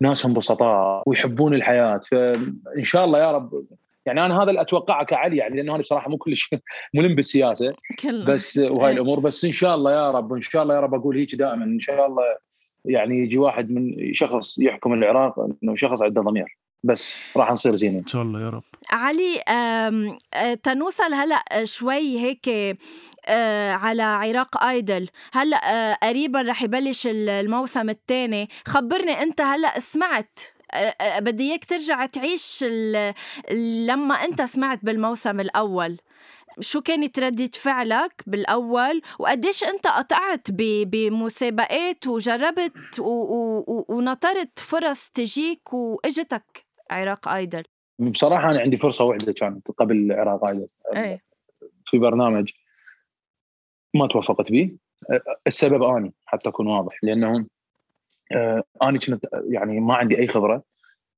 ناسهم 0.00 0.34
بسطاء 0.34 1.02
ويحبون 1.06 1.54
الحياة. 1.54 2.00
فإن 2.10 2.84
شاء 2.84 3.04
الله 3.04 3.18
يا 3.18 3.32
رب 3.32 3.64
يعني 4.06 4.26
أنا 4.26 4.42
هذا 4.42 4.50
اللي 4.50 4.60
أتوقعه 4.60 5.04
كعلي 5.04 5.36
يعني 5.36 5.56
لأنه 5.56 5.74
أنا 5.74 5.82
بصراحه 5.82 6.10
مو 6.10 6.16
كلش 6.16 6.50
ملم 6.94 7.14
بالسياسة. 7.14 7.74
كله. 8.02 8.24
بس 8.24 8.58
وهاي 8.58 8.92
الأمور. 8.92 9.20
بس 9.20 9.44
إن 9.44 9.52
شاء 9.52 9.74
الله 9.74 9.92
يا 9.92 10.10
رب 10.10 10.32
إن 10.32 10.42
شاء 10.42 10.62
الله 10.62 10.74
يا 10.74 10.80
رب 10.80 10.94
أقول 10.94 11.16
هيك 11.18 11.34
دائما 11.34 11.64
إن 11.64 11.80
شاء 11.80 12.06
الله 12.06 12.22
يعني 12.84 13.18
يجي 13.18 13.38
واحد 13.38 13.70
من 13.70 13.94
شخص 14.14 14.58
يحكم 14.58 14.92
العراق 14.92 15.34
إنه 15.62 15.74
شخص 15.76 16.02
عنده 16.02 16.22
ضمير. 16.22 16.58
بس 16.84 17.14
راح 17.36 17.50
نصير 17.52 17.74
زينين 17.74 17.98
إن 17.98 18.06
شاء 18.06 18.22
الله 18.22 18.40
يا 18.40 18.48
رب. 18.48 18.62
علي 18.90 19.42
آه، 19.48 20.54
تنوصل 20.54 21.14
هلا 21.14 21.64
شوي 21.64 22.18
هيك 22.20 22.48
آه، 23.28 23.72
على 23.72 24.02
عراق 24.02 24.64
آيدل. 24.64 25.08
هلا 25.32 25.56
آه، 25.56 25.94
قريبا 26.08 26.42
رح 26.42 26.62
يبلش 26.62 27.06
ال- 27.06 27.28
الموسم 27.28 27.90
الثاني. 27.90 28.48
خبرني 28.66 29.12
أنت 29.22 29.40
هلا 29.40 29.78
سمعت 29.78 30.38
بدي 31.18 31.50
إياك 31.50 31.64
ترجع 31.64 32.06
تعيش 32.06 32.64
لما 33.86 34.14
أنت 34.14 34.42
سمعت 34.42 34.84
بالموسم 34.84 35.40
الأول. 35.40 35.98
شو 36.60 36.80
كانت 36.80 37.18
ردة 37.18 37.50
فعلك 37.54 38.22
بالأول؟ 38.26 39.02
وقديش 39.18 39.64
أنت 39.64 39.86
قطعت 39.86 40.46
بمسابقات 40.50 42.06
وجربت 42.06 42.98
و- 42.98 43.04
و- 43.04 43.64
و- 43.68 43.84
ونطرت 43.88 44.58
فرص 44.58 45.08
تجيك 45.10 45.72
وإجتك 45.72 46.66
عراق 46.90 47.28
آيدل؟ 47.28 47.62
بصراحة 47.98 48.50
أنا 48.50 48.60
عندي 48.60 48.76
فرصة 48.76 49.04
واحدة 49.04 49.32
كانت 49.32 49.70
قبل 49.70 49.96
العراق 49.96 50.44
هذا 50.44 50.66
إيه. 50.96 51.18
في 51.86 51.98
برنامج 51.98 52.50
ما 53.94 54.06
توفقت 54.08 54.50
به 54.52 54.76
السبب 55.46 55.82
أني 55.82 56.12
حتى 56.26 56.48
أكون 56.48 56.66
واضح 56.66 56.98
لأنه 57.02 57.46
آه، 58.32 58.62
اني 58.82 58.98
كنت 58.98 59.26
يعني 59.50 59.80
ما 59.80 59.94
عندي 59.94 60.18
أي 60.18 60.28
خبرة. 60.28 60.62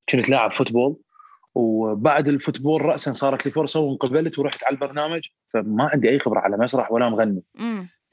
كنت 0.09 0.29
لاعب 0.29 0.51
football 0.51 0.97
وبعد 1.55 2.27
ال 2.27 2.33
football 2.33 2.81
رأسا 2.81 3.13
صارت 3.13 3.45
لي 3.45 3.51
فرصة 3.51 3.79
وانقبلت 3.79 4.39
ورحت 4.39 4.63
على 4.63 4.73
البرنامج 4.73 5.27
فما 5.53 5.89
عندي 5.93 6.09
أي 6.09 6.19
خبرة 6.19 6.39
على 6.39 6.57
مسرح 6.57 6.91
ولا 6.91 7.09
مغني. 7.09 7.43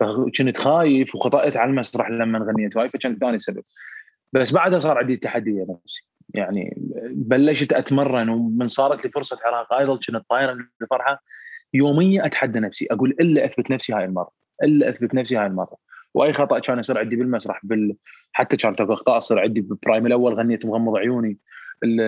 فكنت 0.00 0.56
خايف 0.56 1.14
وخطأت 1.14 1.56
على 1.56 1.70
المسرح 1.70 2.10
لما 2.10 2.38
غنيت 2.38 2.76
هاي 2.76 2.88
فكان 2.88 3.18
ثاني 3.18 3.38
سبب. 3.38 3.62
بس 4.32 4.52
بعدها 4.52 4.78
صار 4.78 4.98
عندي 4.98 5.16
تحدي 5.16 5.66
نفسي. 5.68 6.06
يعني 6.34 6.74
بلشت 7.10 7.72
أتمرن 7.72 8.28
ومن 8.28 8.68
صارت 8.68 9.04
لي 9.04 9.10
فرصة 9.10 9.38
عراق 9.44 9.72
أيضا 9.72 9.96
كنت 9.96 10.16
طايره 10.30 10.52
من 10.52 10.64
الفرحه 10.82 11.22
يوميا 11.74 12.26
أتحدى 12.26 12.60
نفسي 12.60 12.86
أقول 12.90 13.10
إلا 13.10 13.44
أثبت 13.44 13.70
نفسي 13.70 13.92
هاي 13.92 14.04
المرة 14.04 14.30
إلا 14.62 14.88
أثبت 14.88 15.14
نفسي 15.14 15.36
هاي 15.36 15.46
المرة. 15.46 15.76
وأي 16.14 16.32
خطأ 16.32 16.58
كان 16.58 16.78
يصير 16.78 16.98
عندي 16.98 17.16
بالمسرح 17.16 17.60
بال... 17.62 17.96
حتى 18.32 18.56
كانت 18.56 18.80
اكو 18.80 18.92
اخطاء 18.92 19.18
تصير 19.18 19.38
عندي 19.38 19.60
بال 19.60 19.73
prime 19.73 20.06
الأول 20.06 20.34
غنيت 20.34 20.66
مغمض 20.66 20.96
عيوني 20.96 21.38
ال- 21.84 22.00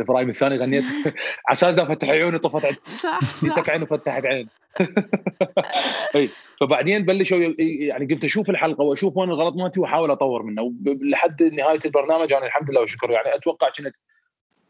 ال 0.00 0.05
prime 0.05 0.28
الثاني 0.30 0.56
غنيت 0.56 0.84
على 1.46 1.52
أساس 1.52 1.76
دا 1.76 1.84
فتح 1.84 2.08
عيوني 2.08 2.38
طفت 2.38 2.64
عيني. 2.64 2.76
صح 2.84 3.20
عين 3.70 3.82
وفتحت 3.82 4.26
عين 4.26 4.48
اي 6.16 6.28
فبعدين 6.60 7.04
بلشوا 7.04 7.38
يعني 7.58 8.06
قمت 8.06 8.24
أشوف 8.24 8.50
الحلقة 8.50 8.82
وأشوف 8.84 9.16
وين 9.16 9.30
الغلط 9.30 9.54
مالتي 9.56 9.80
وأحاول 9.80 10.10
أطور 10.10 10.42
منه 10.42 10.72
لحد 10.84 11.42
نهاية 11.42 11.78
البرنامج 11.84 12.32
أنا 12.32 12.46
الحمد 12.46 12.70
لله 12.70 12.80
وشكر 12.82 13.10
يعني 13.10 13.34
أتوقع 13.34 13.68
كنت 13.68 13.94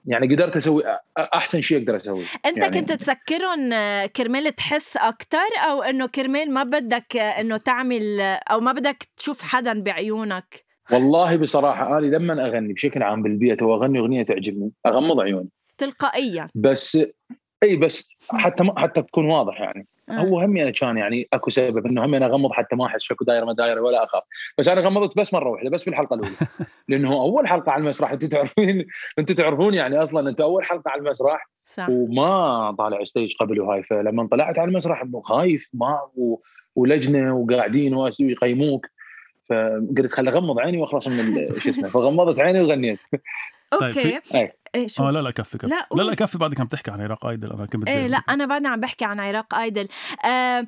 يعني 0.07 0.35
قدرت 0.35 0.57
أسوي 0.57 0.83
أحسن 1.19 1.61
شيء 1.61 1.79
أقدر 1.79 1.97
أسويه. 1.97 2.25
أنت 2.47 2.57
يعني- 2.63 2.81
كنت 2.81 2.93
تسكرهم 2.93 3.71
كرمال 4.17 4.55
تحس 4.55 4.97
أكثر 4.97 5.39
أو 5.71 5.83
إنه 5.83 6.07
كرمال 6.07 6.53
ما 6.55 6.63
بدك 6.63 7.17
إنه 7.17 7.57
تعمل 7.57 8.21
أو 8.21 8.61
ما 8.61 8.73
بدك 8.73 9.09
تشوف 9.17 9.43
حدا 9.43 9.83
بعيونك؟ 9.83 10.65
والله 10.93 11.37
بصراحة 11.37 11.99
أنا 11.99 12.07
لما 12.07 12.47
أغني 12.47 12.73
بشكل 12.73 13.03
عام 13.03 13.23
بالبيت 13.23 13.63
وأغني 13.63 13.99
أغنية 13.99 14.23
تعجبني 14.23 14.71
أغمض 14.87 15.21
عيوني. 15.21 15.49
تلقائيا. 15.79 16.49
بس 16.55 16.99
إي 17.63 17.77
بس 17.77 18.09
حتى 18.31 18.65
ما 18.65 18.81
حتى 18.81 19.03
تكون 19.03 19.27
واضح 19.31 19.61
يعني. 19.61 19.87
آه. 20.09 20.13
هو 20.13 20.41
همي 20.41 20.63
أنا 20.63 20.71
كان 20.71 20.97
يعني 20.97 21.29
أكو 21.33 21.51
سبب 21.51 21.87
إنه 21.87 22.05
همي 22.05 22.17
أنا 22.17 22.27
اغمض 22.27 22.53
حتى 22.53 22.77
ما 22.77 22.87
أحس 22.87 23.03
شكو 23.03 23.25
دايرة 23.25 23.45
ما 23.45 23.53
دايرة 23.53 23.81
ولا 23.81 24.05
أخاف. 24.05 24.23
بس 24.59 24.69
أنا 24.69 24.81
غمضت 24.81 25.19
بس 25.19 25.35
مرة 25.35 25.49
واحدة 25.49 25.71
بس 25.71 25.85
بالحلقة 25.85 26.15
الأولى. 26.15 26.35
لأنه 26.89 27.13
أول 27.13 27.49
حلقة 27.49 27.73
على 27.73 27.81
المسرح 27.81 28.13
أنتم 28.13 28.29
تعرفين 28.29 28.87
أنتم 29.19 29.35
تعرفون 29.35 29.75
يعني 29.75 30.03
أصلا 30.03 30.31
أنت 30.31 30.41
أول 30.41 30.65
حلقة 30.65 30.91
على 30.91 31.01
المسرح 31.01 31.49
صح. 31.67 31.87
وما 31.89 32.75
طالع 32.79 33.05
ستيج 33.05 33.37
قبل 33.41 33.61
وهاي 33.61 33.83
فلما 33.83 34.29
طلعت 34.31 34.59
على 34.59 34.69
المسرح 34.69 35.05
خايف 35.23 35.69
ما 35.75 36.01
و... 36.17 36.39
ولجنة 36.77 37.35
وقاعدين 37.35 37.95
ويقيموك. 37.95 38.87
فقلت 39.51 40.13
خل 40.13 40.29
أغمض 40.29 40.59
عيني 40.59 40.79
وأخلص 40.79 41.09
من 41.09 41.47
شو 41.47 41.71
اسمه 41.71 41.89
فغمضت 41.89 42.41
عيني 42.41 42.61
وغنيت. 42.61 42.99
أوكي. 43.75 44.21
إيه. 44.35 44.57
إيه 44.75 44.87
شو؟ 44.87 45.09
آه 45.09 45.11
لا 45.11 45.23
لا 45.23 45.31
كفي 45.31 45.59
كفي. 45.59 45.67
لا، 45.67 45.89
لا. 45.95 46.03
لا 46.03 46.15
كفي 46.15 46.39
بعدك 46.39 46.61
عم 46.61 46.67
تحكي 46.67 46.91
عن 46.91 47.01
عراق 47.01 47.27
آيدل 47.27 47.53
أنا 47.53 47.67
كنت 47.67 47.89
إيه 47.89 48.07
لا 48.07 48.17
أنا 48.17 48.47
بعدني 48.47 48.69
عم 48.69 48.81
بحكي 48.81 49.05
عن 49.05 49.21
عراق 49.21 49.55
آيدل. 49.55 49.89
آه 50.25 50.67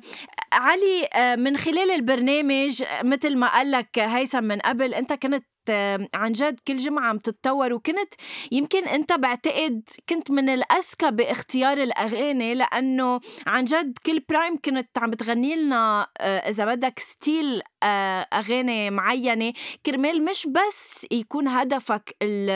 علي 0.53 1.09
آه 1.15 1.35
من 1.35 1.57
خلال 1.57 1.91
البرنامج 1.91 2.83
مثل 3.03 3.37
ما 3.37 3.47
قال 3.47 3.71
لك 3.71 3.99
هيثم 3.99 4.43
من 4.43 4.59
قبل 4.59 4.93
أنت 4.93 5.13
كنت 5.13 5.45
آه، 5.69 6.07
عن 6.13 6.31
جد 6.31 6.59
كل 6.67 6.77
جمعة 6.77 7.09
عم 7.09 7.17
تتطور 7.17 7.73
وكنت 7.73 8.13
يمكن 8.51 8.87
أنت 8.87 9.13
بعتقد 9.13 9.81
كنت 10.09 10.31
من 10.31 10.49
الأذكى 10.49 11.11
باختيار 11.11 11.77
الأغاني 11.77 12.55
لأنه 12.55 13.19
عن 13.47 13.63
جد 13.63 13.97
كل 14.05 14.19
prime 14.29 14.57
كنت 14.65 14.89
عم 14.97 15.09
بتغني 15.09 15.55
لنا 15.55 16.07
آه، 16.19 16.49
إذا 16.49 16.65
بدك 16.65 16.99
style 16.99 17.61
أغاني 17.83 18.89
معينة. 18.89 19.53
كرمال 19.85 20.25
مش 20.25 20.47
بس 20.47 21.05
يكون 21.11 21.47
هدفك 21.47 22.15
ال 22.21 22.49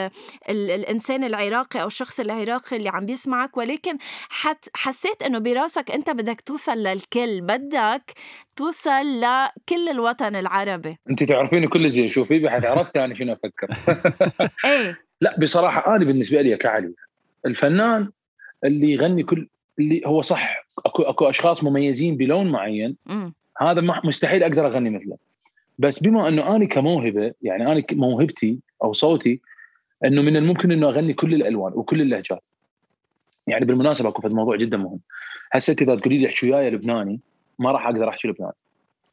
ال 0.48 0.70
الإنسان 0.70 1.24
العراقي 1.24 1.82
أو 1.82 1.86
الشخص 1.86 2.20
العراقي 2.20 2.76
اللي 2.76 2.88
عم 2.88 3.06
بيسمعك 3.06 3.56
ولكن 3.56 3.96
حت 4.28 4.68
حسيت 4.74 5.22
إنه 5.22 5.38
براسك 5.38 5.90
أنت 5.90 6.10
بدك 6.10 6.40
توصل 6.40 6.78
للكل. 6.78 7.40
بدك 7.40 8.12
توصل 8.56 9.20
لكل 9.20 9.88
الوطن 9.90 10.36
العربي. 10.36 10.98
أنت 11.10 11.22
تعرفيني 11.22 11.68
كل 11.68 11.90
زين 11.90 12.10
شوفي 12.10 12.38
بحيث 12.38 12.64
عرفت 12.64 12.96
أنا 12.96 13.14
شنو 13.14 13.32
أفكر. 13.32 13.68
إيه. 14.70 14.98
لا 15.20 15.36
بصراحة 15.40 15.96
أنا 15.96 16.04
بالنسبة 16.04 16.40
لي 16.42 16.56
كعلي 16.56 16.94
الفنان 17.46 18.10
اللي 18.64 18.92
يغني 18.92 19.22
كل 19.22 19.48
اللي 19.78 20.02
هو 20.06 20.22
صح 20.22 20.66
أكو 20.86 21.02
أكو 21.02 21.24
أشخاص 21.30 21.64
مميزين 21.64 22.16
بلون 22.16 22.50
معين 22.50 22.96
هذا 23.70 23.80
مستحيل 24.04 24.42
أقدر 24.42 24.66
أغني 24.66 24.90
مثله. 24.90 25.16
بس 25.78 26.02
بما 26.02 26.28
أنه 26.28 26.56
أنا 26.56 26.64
كموهبة 26.64 27.32
يعني 27.42 27.72
أنا 27.72 27.84
موهبتي 27.92 28.58
أو 28.82 28.92
صوتي 28.92 29.40
أنه 30.04 30.22
من 30.22 30.36
الممكن 30.36 30.72
أنه 30.72 30.88
أغني 30.88 31.12
كل 31.12 31.34
الألوان 31.34 31.72
وكل 31.72 32.00
اللهجات. 32.00 32.42
يعني 33.46 33.64
بالمناسبة 33.64 34.08
أكو 34.08 34.28
موضوع 34.28 34.56
جدا 34.56 34.76
مهم. 34.76 35.00
هسه 35.52 35.76
إذا 35.80 35.94
تقولي 35.94 36.18
لي 36.18 36.26
احكي 36.26 36.50
وياي 36.50 36.70
لبناني 36.70 37.20
ما 37.58 37.72
راح 37.72 37.86
أقدر 37.86 38.08
احكي 38.08 38.28
لبناني. 38.28 38.52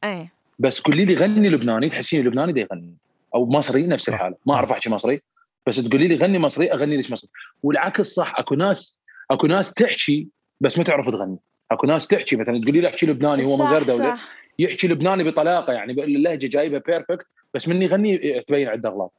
إيه. 0.04 0.32
بس 0.58 0.80
قولي 0.80 1.04
لي 1.04 1.14
غني 1.14 1.48
لبناني 1.48 1.88
تحسيني 1.88 2.22
لبناني 2.22 2.52
دا 2.52 2.60
يغني 2.60 2.94
أو 3.34 3.46
مصري 3.46 3.82
نفس 3.82 4.08
الحالة. 4.08 4.36
ما. 4.46 4.54
أعرف 4.54 4.72
أحكي 4.72 4.90
مصري. 4.90 5.20
بس 5.66 5.76
تقولي 5.76 6.08
لي 6.08 6.16
غني 6.16 6.38
مصري 6.38 6.72
أغني 6.72 6.96
ليش 6.96 7.12
مصري. 7.12 7.30
والعكس 7.62 8.06
صح 8.06 8.38
أكو 8.38 8.54
ناس 8.54 8.98
أكو 9.30 9.46
ناس 9.46 9.74
تحكي 9.74 10.28
بس 10.60 10.78
ما 10.78 10.84
تعرف 10.84 11.08
تغني. 11.08 11.36
أكو 11.70 11.86
ناس 11.86 12.08
تحكي 12.08 12.36
مثلا 12.36 12.60
تقولي 12.60 12.80
لي 12.80 12.88
احكي 12.88 13.06
لبناني 13.06 13.44
هو 13.44 13.56
من 13.56 13.66
غير 13.66 13.82
دولة. 13.82 14.16
صح. 14.16 14.39
يحكي 14.60 14.88
لبناني 14.88 15.24
بطلاقة 15.24 15.72
يعني 15.72 15.92
اللهجة 15.92 16.46
جايبة 16.46 16.78
بيرفكت 16.78 17.26
بس 17.54 17.68
من 17.68 17.82
يغني 17.82 18.40
تبين 18.40 18.68
عنده 18.68 18.88
اغلاط 18.88 19.12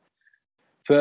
ف 0.86 0.94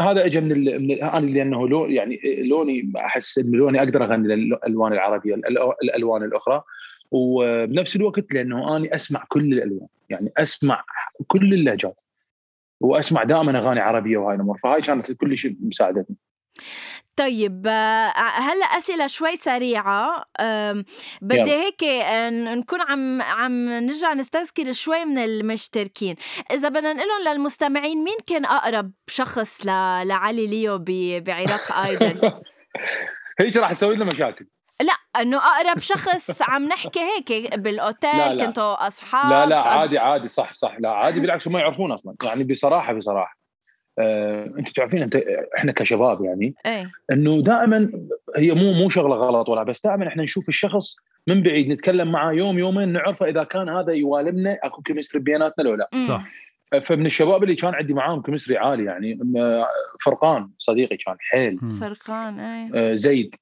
هذا 0.00 0.26
اجى 0.26 0.40
من. 0.40 0.48
من. 0.88 1.02
أنا 1.02 1.26
لأنه 1.26 1.68
لون 1.68 1.92
يعني 1.92 2.20
لوني 2.38 2.92
أحس 2.96 3.38
إن 3.38 3.50
لوني 3.50 3.78
أقدر 3.78 4.04
أغني 4.04 4.34
الالوان 4.34 4.92
العربية 4.92 5.34
الألوان 5.82 6.22
الأخرى 6.22 6.62
وبنفس 7.10 7.96
الوقت 7.96 8.34
لأنه 8.34 8.76
أني 8.76 8.94
أسمع 8.94 9.24
كل 9.28 9.52
الألوان 9.52 9.86
يعني 10.08 10.32
أسمع 10.36 10.84
كل 11.26 11.54
اللهجات 11.54 11.96
وأسمع 12.80 13.22
دائما 13.24 13.58
أغاني 13.58 13.80
عربية 13.80 14.16
وهاي 14.16 14.36
الأمور 14.36 14.58
فهاي 14.58 14.80
كانت 14.80 15.12
كل 15.12 15.38
شيء 15.38 15.56
مساعدتني 15.60 16.16
طيب 17.16 17.66
آه، 17.66 18.08
هلأ 18.16 18.64
أسئلة 18.64 19.06
شوي 19.06 19.36
سريعة. 19.36 20.24
بدي. 21.22 21.52
هيك 21.52 21.84
آه، 21.84 22.30
نكون 22.30 22.80
عم 22.80 23.22
عم 23.22 23.68
نرجع 23.68 24.14
نستذكر 24.14 24.72
شوي 24.72 25.04
من 25.04 25.18
المشتركين. 25.18 26.16
إذا 26.50 26.68
بدنا 26.68 26.92
نقول 26.92 27.24
للمستمعين 27.26 28.04
مين 28.04 28.16
كان 28.26 28.44
أقرب 28.44 28.92
شخص 29.06 29.66
ل... 29.66 29.68
لعلي 30.08 30.46
ليو 30.46 30.78
ب... 30.78 30.84
بعراق 31.24 31.72
ايدل 31.72 32.20
هيك 33.40 33.56
راح 33.56 33.70
أسوي 33.70 33.96
له 33.96 34.04
مشاكل. 34.04 34.46
لا 34.80 35.22
إنه 35.22 35.38
أقرب 35.38 35.78
شخص 35.78 36.42
عم 36.42 36.62
نحكي 36.62 37.00
هيك 37.00 37.54
بالأوتيل 37.54 38.10
لا، 38.10 38.34
لا. 38.34 38.46
كنتوا 38.46 38.86
أصحاب 38.86 39.30
لا 39.30 39.46
لا 39.46 39.68
عادي 39.68 39.98
عادي 39.98 40.28
صح 40.28 40.52
صح. 40.52 40.76
لا 40.78 40.90
عادي 40.90 41.20
بالعكس 41.20 41.48
ما 41.48 41.60
يعرفون 41.60 41.92
أصلا. 41.92 42.14
يعني 42.24 42.44
بصراحة 42.44 42.92
بصراحة. 42.92 43.37
آه، 43.98 44.44
انت 44.58 44.68
تعرفين 44.68 45.02
انت 45.02 45.16
إحنا 45.56 45.72
كشباب 45.72 46.24
يعني 46.24 46.54
إيه 46.66 46.90
إنه 47.12 47.42
دائما 47.42 47.90
هي 48.36 48.52
مو 48.52 48.72
مو 48.72 48.88
شغلة 48.88 49.16
غلط 49.16 49.48
ولا 49.48 49.62
بس 49.62 49.82
دائما 49.82 50.08
إحنا 50.08 50.22
نشوف 50.22 50.48
الشخص 50.48 50.96
من 51.26 51.42
بعيد 51.42 51.68
نتكلم 51.68 52.12
معاه 52.12 52.32
يوم 52.32 52.58
يومين 52.58 52.88
نعرفه 52.88 53.26
إذا 53.26 53.44
كان 53.44 53.68
هذا 53.68 53.92
يوالمنا 53.92 54.58
أكو 54.62 54.82
chemistry 54.82 55.20
بيناتنا 55.20 55.64
لو 55.64 55.74
لا. 55.74 55.88
صح. 56.02 56.24
فمن 56.82 57.06
الشباب 57.06 57.42
اللي 57.42 57.54
كان 57.54 57.74
عندي 57.74 57.94
معاهم 57.94 58.22
chemistry 58.22 58.56
عالي 58.56 58.84
يعني 58.84 59.18
فرقان 60.04 60.48
صديقي 60.58 60.96
كان 60.96 61.16
حيل. 61.20 61.58
فرقان 61.80 62.40
إيه 62.40 62.70
آه، 62.74 62.94
زيد 62.94 63.34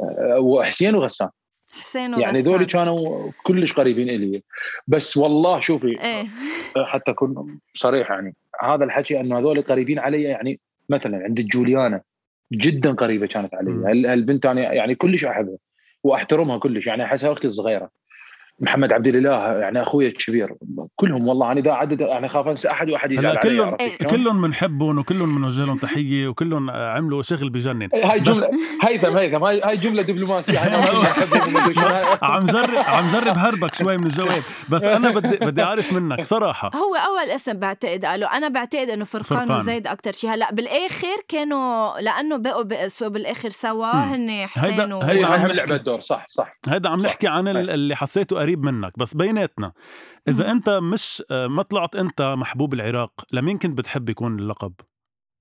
آه، 0.00 0.38
وحسين 0.38 0.94
وغسان 0.94 1.28
حسين 1.72 2.20
يعني. 2.20 2.40
ذولي 2.40 2.66
كانوا 2.66 3.30
كلش 3.42 3.72
قريبين 3.72 4.08
إلي. 4.08 4.42
بس 4.86 5.16
والله 5.16 5.60
شوفي 5.60 6.00
إيه. 6.00 6.28
حتى 6.86 7.10
أكون 7.10 7.58
صريح 7.74 8.10
يعني 8.10 8.34
هذا 8.62 8.84
الحكي 8.84 9.20
أنه 9.20 9.38
هذول 9.38 9.62
قريبين 9.62 9.98
علي 9.98 10.22
يعني 10.22 10.60
مثلا 10.88 11.24
عند 11.24 11.40
جوليانا 11.40 12.00
جدا 12.52 12.92
قريبة 12.92 13.26
كانت 13.26 13.54
علي. 13.54 13.70
هالبنت 14.12 14.46
أنا 14.46 14.72
يعني 14.72 14.94
كلش 14.94 15.24
أحبها 15.24 15.56
وأحترمها 16.02 16.58
كلش 16.58 16.86
يعني 16.86 17.04
احسها 17.04 17.32
أختي 17.32 17.46
الصغيرة. 17.46 17.90
محمد 18.62 18.92
عبد 18.92 19.06
الإله 19.06 19.58
يعني 19.58 19.82
أخوي 19.82 20.06
الكبير 20.06 20.54
كلهم 20.96 21.28
والله 21.28 21.52
أنا 21.52 21.60
إذا 21.60 21.72
عدد 21.72 22.00
يعني 22.00 22.28
خاف 22.28 22.48
أنسى 22.48 22.70
أحد 22.70 22.90
وأحد 22.90 23.12
يزعل 23.12 23.36
كلهم 23.36 23.76
إيه. 23.80 23.96
كلهم 23.96 24.42
بنحبهم 24.42 24.98
وكلهم 24.98 25.36
بنوجه 25.36 25.64
لهم 25.64 25.76
تحية 25.76 26.28
وكلهم 26.28 26.70
عملوا 26.70 27.22
شغل 27.22 27.50
بجنن 27.50 27.88
هاي 27.94 28.20
جملة 28.20 28.50
هيثم 28.82 29.16
هيثم 29.18 29.44
هاي 29.44 29.60
هاي 29.62 29.76
جملة 29.76 30.02
دبلوماسية 30.02 30.58
عم 32.22 32.46
جرب 32.46 32.78
عم 32.78 33.06
جرب 33.06 33.38
هربك 33.38 33.74
شوي 33.74 33.96
من 33.96 34.06
الجواب 34.06 34.42
بس 34.68 34.82
أنا 34.82 35.10
بدي 35.10 35.36
بدي 35.36 35.62
أعرف 35.62 35.92
منك 35.92 36.24
صراحة 36.24 36.70
هو 36.74 36.94
أول 36.94 37.30
اسم 37.30 37.52
بعتقد 37.52 38.04
قالوا 38.04 38.36
أنا 38.36 38.48
بعتقد 38.48 38.90
إنه 38.90 39.04
فرقان, 39.04 39.46
فرقان. 39.46 39.60
وزيد 39.60 39.86
أكثر 39.86 40.12
شيء 40.12 40.30
هلأ 40.34 40.52
بالآخر 40.52 41.16
كانوا 41.28 42.00
لأنه 42.00 42.36
بقوا 42.36 42.62
بقوا 42.62 43.08
بالآخر 43.08 43.50
سوا. 43.50 43.92
هن 43.92 44.46
حسين 44.46 44.64
هيدا-. 44.64 45.04
هيدا 45.04 45.20
هي 45.20 45.24
عم 45.24 45.40
هم 45.40 45.46
نحكي. 45.46 45.56
لعبة 45.56 45.76
دور 45.76 46.00
صح 46.00 46.24
صح 46.28 46.58
هيدا 46.68 46.88
عم. 46.88 47.00
نحكي 47.00 47.26
عن 47.28 47.48
أي. 47.48 47.60
اللي 47.60 47.96
حسيته 47.96 48.38
قريب 48.38 48.51
منك 48.58 48.98
بس 48.98 49.14
بيناتنا. 49.14 49.72
إذا 50.28 50.50
أنت 50.50 50.68
مش 50.70 51.22
آه، 51.30 51.46
ما 51.46 51.62
طلعت 51.62 51.96
أنت 51.96 52.22
محبوب 52.22 52.74
العراق 52.74 53.12
لمين 53.32 53.58
كنت 53.58 53.78
بتحب 53.78 54.10
يكون 54.10 54.38
اللقب؟ 54.38 54.72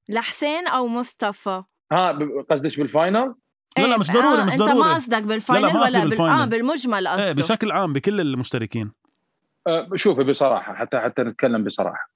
لحسين 0.09 0.67
أو 0.67 0.87
مصطفى؟ 0.87 1.63
ها 1.91 2.11
ب- 2.11 2.45
قصدك 2.49 2.79
بال 2.79 2.93
final؟ 2.93 3.35
لا 3.77 3.83
لا 3.83 3.93
إيه، 3.93 3.97
مش 3.97 4.11
ضروري 4.11 4.41
آه 4.41 4.45
مش 4.45 4.53
أنت 4.53 4.61
ضروري. 4.61 4.79
ما 4.79 4.93
قصدك 4.93 5.23
بال 5.23 5.36
final 5.36 5.67
لا، 5.67 5.73
ما 5.73 5.79
قصدي 5.81 5.91
ولا 5.91 5.99
بال... 5.99 6.09
بال 6.09 6.17
final. 6.17 6.41
آه 6.41 6.45
بالمجمل 6.45 7.07
إيه 7.07 7.13
قصده؟ 7.15 7.33
بشكل 7.33 7.71
عام 7.71 7.93
بكل 7.93 8.21
المشتركين. 8.21 8.91
أه، 9.67 9.89
شوفي 9.95 10.23
بصراحة 10.23 10.73
حتى 10.73 10.99
حتى 10.99 11.21
نتكلم 11.23 11.63
بصراحة. 11.63 12.11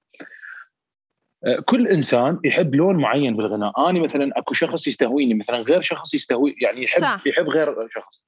أه، 1.45 1.59
كل 1.65 1.87
إنسان 1.87 2.39
يحب 2.43 2.75
لون 2.75 2.95
معين 2.97 3.35
بالغناء. 3.37 3.89
أنا 3.89 3.99
مثلا 3.99 4.31
أكو 4.37 4.53
شخص 4.53 4.87
يستهويني 4.87 5.33
مثلا 5.33 5.57
غير 5.57 5.81
شخص 5.81 6.13
يستهوي 6.13 6.55
يعني 6.61 6.83
يحب 6.83 7.01
صح. 7.01 7.23
يحب 7.25 7.49
غير 7.49 7.87
شخص. 7.89 8.21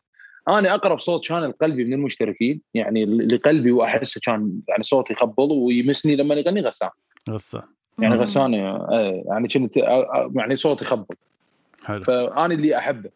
أنا 0.47 0.73
أقرب 0.75 0.99
صوت 0.99 1.27
كان 1.27 1.43
لقلبي 1.43 1.85
من 1.85 1.93
المشتركين 1.93 2.61
يعني 2.73 3.05
لقلبي 3.05 3.71
واحسه 3.71 4.21
كان 4.23 4.59
يعني 4.67 4.83
صوتي 4.83 5.13
يخبل 5.13 5.51
ويمسني 5.51 6.15
لما 6.15 6.35
يغني 6.35 6.61
غسان. 6.61 6.89
غسان. 7.29 7.61
يعني. 7.99 8.15
غسان 8.15 8.53
أه، 8.53 9.23
يعني 9.27 9.47
كنت 9.47 9.77
أه، 9.77 9.81
أه، 9.81 10.31
يعني 10.35 10.57
صوتي 10.57 10.85
يخبل. 10.85 11.15
حلو. 11.85 12.03
فأنا 12.03 12.53
اللي 12.53 12.77
أحبه. 12.77 13.09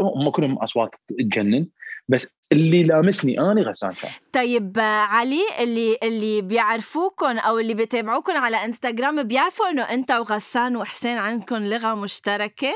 هم 0.00 0.30
كلهم 0.30 0.58
أصوات 0.58 0.94
تجنن 1.08 1.66
بس 2.08 2.36
اللي 2.52 2.82
لامسني 2.82 3.40
أنا 3.40 3.62
غسان 3.62 3.90
كان. 3.90 4.10
طيب 4.32 4.78
آه، 4.78 5.00
علي 5.00 5.40
اللي 5.60 5.98
اللي 6.02 6.42
بيعرفوكم 6.42 7.38
أو 7.38 7.58
اللي 7.58 7.74
بيتابعوكم 7.74 8.32
على 8.32 8.56
إنستغرام 8.64 9.22
بيعرفوا 9.22 9.70
إنه 9.70 9.82
أنت 9.82 10.10
وغسان 10.10 10.76
وحسين 10.76 11.16
عندكم 11.16 11.56
لغة 11.56 11.94
مشتركة؟ 11.94 12.72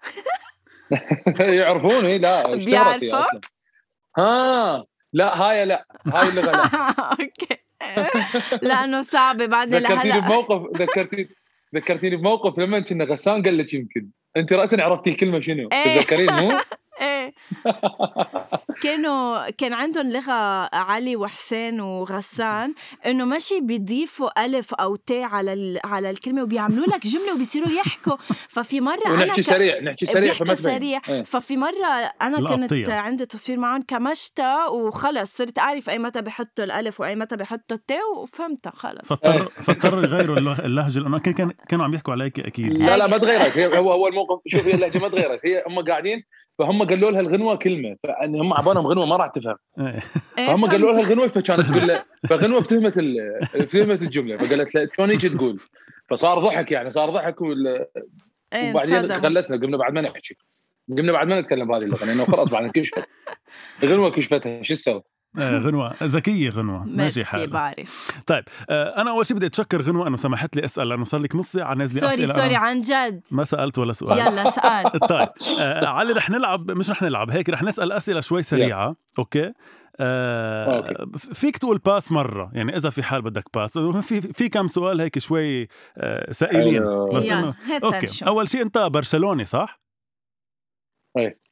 يعرفوني 1.40 2.18
لا 2.18 2.42
اشتهرت؟ 2.56 3.04
أصلاً. 3.04 3.40
ها 4.18 4.84
لا 5.12 5.40
هاي 5.42 5.64
لا 5.64 5.84
هاي 6.06 6.28
اللغة 6.28 6.50
لا 6.50 6.64
أوكي 7.20 7.56
لأنه 8.62 9.02
صعبة 9.02 9.46
بعدني 9.46 9.78
ذكرتيني 9.78 10.08
لهلا 10.08 10.18
بموقف 10.18 10.80
ذكرتيني 10.80 11.28
ذكرتيني 11.74 12.16
بموقف 12.16 12.58
لما 12.58 12.80
كنا 12.80 13.04
غسان 13.04 13.42
قال 13.42 13.58
لك 13.58 13.74
يمكن 13.74 14.08
أنت 14.36 14.52
راسا 14.52 14.76
عرفتي 14.82 15.10
الكلمة 15.10 15.40
شنو 15.40 15.68
إيه. 15.72 15.98
تتذكرين 15.98 16.32
مو؟ 16.32 16.58
كانوا 18.82 19.50
كان 19.50 19.72
عندهم 19.72 20.10
لغة 20.12 20.32
علي 20.74 21.16
وحسين 21.16 21.80
وغسان 21.80 22.74
إنه 23.06 23.24
ماشي 23.24 23.60
بيضيفوا 23.60 24.44
ألف 24.44 24.74
أو 24.74 24.96
تاء 24.96 25.22
على 25.22 25.52
ال- 25.52 25.78
على 25.84 26.10
الكلمة 26.10 26.42
وبيعملوا 26.42 26.86
لك 26.86 27.06
جملة 27.06 27.34
وبيصيروا 27.34 27.68
يحكوا. 27.70 28.16
ففي 28.48 28.80
مرة 28.80 29.06
أنا 29.06 29.12
ونحكي 29.24 29.40
ك- 29.40 29.44
سريع 29.44 29.80
نحكي 29.80 30.06
سريع 30.06 30.32
فما. 30.32 30.54
سريع. 30.54 31.00
إيه. 31.08 31.22
ففي 31.22 31.56
مرة 31.56 31.86
أنا 32.22 32.36
لا 32.36 32.48
كنت. 32.56 32.88
عندي 32.90 33.26
تصوير 33.26 33.58
معهم 33.58 33.82
كمشتها 33.82 34.68
وخلص 34.68 35.36
صرت 35.36 35.58
أعرف 35.58 35.90
أي 35.90 35.98
متى 35.98 36.22
بحطوا 36.22 36.64
الألف 36.64 37.00
وأي 37.00 37.16
متى 37.16 37.36
بحطوا 37.36 37.76
التاء 37.76 38.00
وفهمتها 38.16 38.70
خلص. 38.70 39.08
فاضطر 39.08 39.44
فاضطروا 39.44 40.02
يغيروا 40.02 40.36
اللغ- 40.36 40.64
اللهجة 40.64 40.98
لأنه 41.00 41.18
كان 41.18 41.34
كان- 41.34 41.52
كانوا 41.68 41.84
عم 41.84 41.94
يحكوا 41.94 42.12
عليك 42.12 42.40
أكيد. 42.40 42.82
لا 42.82 42.96
لا 42.96 43.06
ما 43.06 43.18
تغيرت 43.18 43.58
هي 43.58 43.78
هو 43.78 43.92
هو 43.92 44.06
الموقف. 44.08 44.40
شوف 44.46 44.66
هي 44.68 44.74
اللهجة 44.74 44.98
ما 44.98 45.08
تغيرت 45.08 45.40
هي 45.46 45.64
هم 45.68 45.80
قاعدين 45.84 46.22
فهم 46.58 46.82
قالوا 46.88 47.10
لها 47.10 47.19
الغنوه 47.20 47.56
كلمة 47.56 47.96
فان 48.02 48.34
هم 48.40 48.52
عبالهم 48.54 48.86
غنوة 48.86 49.06
ما 49.06 49.16
راح 49.16 49.26
تفهم 49.34 49.56
إيه. 49.78 50.02
إيه، 50.38 50.46
فهم 50.46 50.66
قالوا 50.70 50.92
لها. 50.92 51.00
الغنوة 51.00 51.28
فكانت 51.28 51.60
تقول 51.60 51.88
له 51.88 52.04
فغنوة 52.28 52.62
فهمت 52.62 52.98
ال- 52.98 53.46
فهمت 53.66 54.02
الجملة 54.02 54.36
فقالت 54.36 54.74
له 54.74 54.88
شلون 54.96 55.10
هيك 55.10 55.22
تقول 55.22 55.60
فصار 56.10 56.38
ضحك 56.38 56.72
يعني 56.72 56.90
صار 56.90 57.10
ضحك 57.10 57.40
وال- 57.40 57.86
إيه، 58.52 58.70
وبعدين. 58.70 59.14
خلصنا 59.20 59.56
قمنا 59.56 59.76
بعد 59.76 59.92
ما 59.92 60.00
نحكي 60.00 60.36
قمنا 60.88 61.12
بعد 61.12 61.26
ما 61.26 61.40
نتكلم 61.40 61.68
بهذه 61.68 61.82
اللغة 61.82 62.04
لأنه 62.04 62.24
خلاص 62.24 62.48
بعد 62.48 62.70
كشفت 62.70 63.04
الغنوة 63.82 64.10
كشفتها 64.10 64.62
شو 64.62 64.74
تسوي؟ 64.74 65.02
إيه، 65.38 65.58
غنوة 65.66 65.94
ذكية 66.02 66.50
غنوة. 66.50 66.84
ماشي 66.84 67.24
حالها 67.24 67.46
بعرف 67.46 68.10
طيب 68.26 68.44
آه، 68.70 69.00
أنا 69.00 69.10
أول 69.10 69.26
شيء 69.26 69.36
بدي 69.36 69.46
أتشكر 69.46 69.82
غنوة 69.82 70.08
إنه 70.08 70.16
سمحت 70.16 70.56
لي 70.56 70.64
أسأل 70.64 70.88
لأنه 70.88 71.04
صار 71.04 71.20
لك 71.20 71.36
نص 71.36 71.52
ساعة 71.52 71.74
نازلة 71.74 72.00
sorry 72.00 72.14
أسئلة. 72.24 72.34
sorry 72.34 72.56
أنا 72.56 72.58
عن 72.58 72.80
جد. 72.80 73.20
ما 73.30 73.44
سألت 73.44 73.78
ولا 73.78 73.92
سؤال. 73.92 74.18
يلا 74.18 74.50
سؤال 74.50 74.90
طيب 75.10 75.28
آه 75.58 75.86
علي 75.86 76.12
رح 76.12 76.30
نلعب 76.30 76.70
مش 76.70 76.90
رح 76.90 77.02
نلعب 77.02 77.30
هيك 77.30 77.50
رح 77.50 77.62
نسأل 77.62 77.92
أسئلة 77.92 78.20
شوي 78.20 78.42
سريعة 78.42 78.96
okay؟ 79.18 79.52
آه 80.00 80.76
okay. 80.76 81.18
فيك 81.34 81.58
تقول 81.58 81.78
pass 81.78 82.12
مرة 82.12 82.50
يعني 82.52 82.76
إذا 82.76 82.90
في 82.90 83.02
حال 83.02 83.22
بدك 83.22 83.44
pass 83.54 83.78
في 83.78 84.20
في 84.20 84.48
كم 84.48 84.68
سؤال 84.68 85.00
هيك 85.00 85.18
شوي 85.18 85.68
آه 85.98 86.32
سائلين. 86.32 86.82
بس 87.14 87.26
انه 87.26 87.54
okay. 87.84 88.24
أول 88.26 88.48
شيء 88.48 88.62
أنت 88.62 88.78
برشلوني 88.78 89.44
صح؟ 89.44 89.78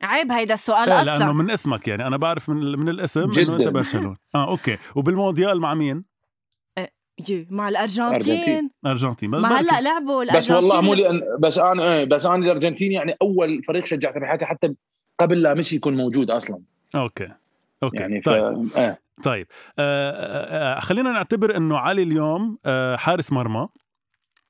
عيب 0.03 0.33
هيدا 0.33 0.55
السؤال 0.55 0.91
إيه، 0.91 1.03
لأنه 1.03 1.17
أصلا 1.17 1.33
من 1.33 1.51
اسمك 1.51 1.89
يعني 1.89 2.07
أنا 2.07 2.17
بعرف 2.17 2.49
من 2.49 2.79
من 2.79 2.89
الاسم 2.89 3.21
إنه 3.21 3.33
جداً. 3.33 3.57
انت 3.57 3.69
برشلوني. 3.69 4.17
آه 4.35 4.51
okay. 4.51 4.77
وبالمونديال 4.95 5.61
مع 5.61 5.75
مين؟ 5.75 6.05
يو 7.29 7.47
مع 7.51 7.69
الأرجنتين. 7.69 8.15
أرجنتين. 8.15 8.71
أرجنتين. 8.87 9.31
بس 9.31 9.43
ما. 9.43 9.61
هلأ 9.61 9.81
لعبوا 9.81 10.25
بس 10.25 10.31
الأرجنتين. 10.31 10.57
والله 10.57 10.81
مو 10.81 10.95
لأن 10.95 11.21
بس 11.39 11.59
أنا 11.59 11.95
إيه، 11.95 12.05
بس 12.05 12.27
أنا 12.27 12.37
الأرجنتين 12.37 12.93
يعني 12.93 13.17
أول 13.23 13.63
فريق 13.63 13.85
شجعته 13.85 14.21
بحياتي 14.21 14.47
حتى 14.47 14.75
قبل 15.21 15.43
لا 15.43 15.55
ميسي 15.55 15.77
يكون 15.77 15.97
موجود 15.97 16.31
أصلا. 16.31 16.61
okay. 16.95 17.29
okay. 17.83 17.97
يعني 17.97 18.23
ف... 18.23 18.29
طيب. 18.29 18.69
آه. 18.77 18.99
طيب. 19.23 19.47
آه 19.79 20.77
آه 20.77 20.81
خلينا 20.81 21.13
نعتبر 21.13 21.57
إنه 21.57 21.79
علي 21.79 22.03
اليوم 22.03 22.59
آه 22.67 22.97
حارس 22.97 23.33
مرمى. 23.33 23.69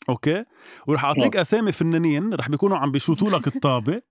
okay. 0.08 0.44
ورح 0.86 1.04
أعطيك 1.04 1.36
أسامي 1.36 1.72
فنانين 1.72 2.34
رح 2.34 2.48
بيكونوا 2.48 2.76
عم 2.78 2.92
بيشوتوا 2.92 3.30
لك 3.30 3.46
الطابة. 3.46 4.02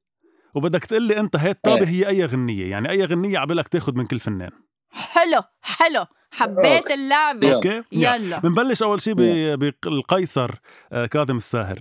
وبدك 0.57 0.85
تقول 0.85 1.03
لي 1.03 1.19
انت 1.19 1.35
هي 1.35 1.49
الطابه 1.51 1.89
هي 1.89 2.07
أي 2.07 2.25
غنية؟ 2.25 2.71
يعني 2.71 2.89
أي 2.89 3.05
غنية 3.05 3.37
عبالك 3.39 3.67
تاخذ 3.67 3.95
من 3.95 4.05
كل 4.05 4.19
فنان. 4.19 4.51
حلو 4.91 5.41
حلو. 5.61 6.05
حبيت 6.31 6.91
اللعبة. 6.91 7.47
يلا. 7.47 7.55
okay؟ 7.55 7.83
يلا. 7.91 8.39
بنبلش 8.39 8.83
أول 8.83 9.01
شيء 9.01 9.13
بالقيصر 9.15 10.55
آه 10.91 11.05
كاظم 11.05 11.35
الساهر. 11.35 11.79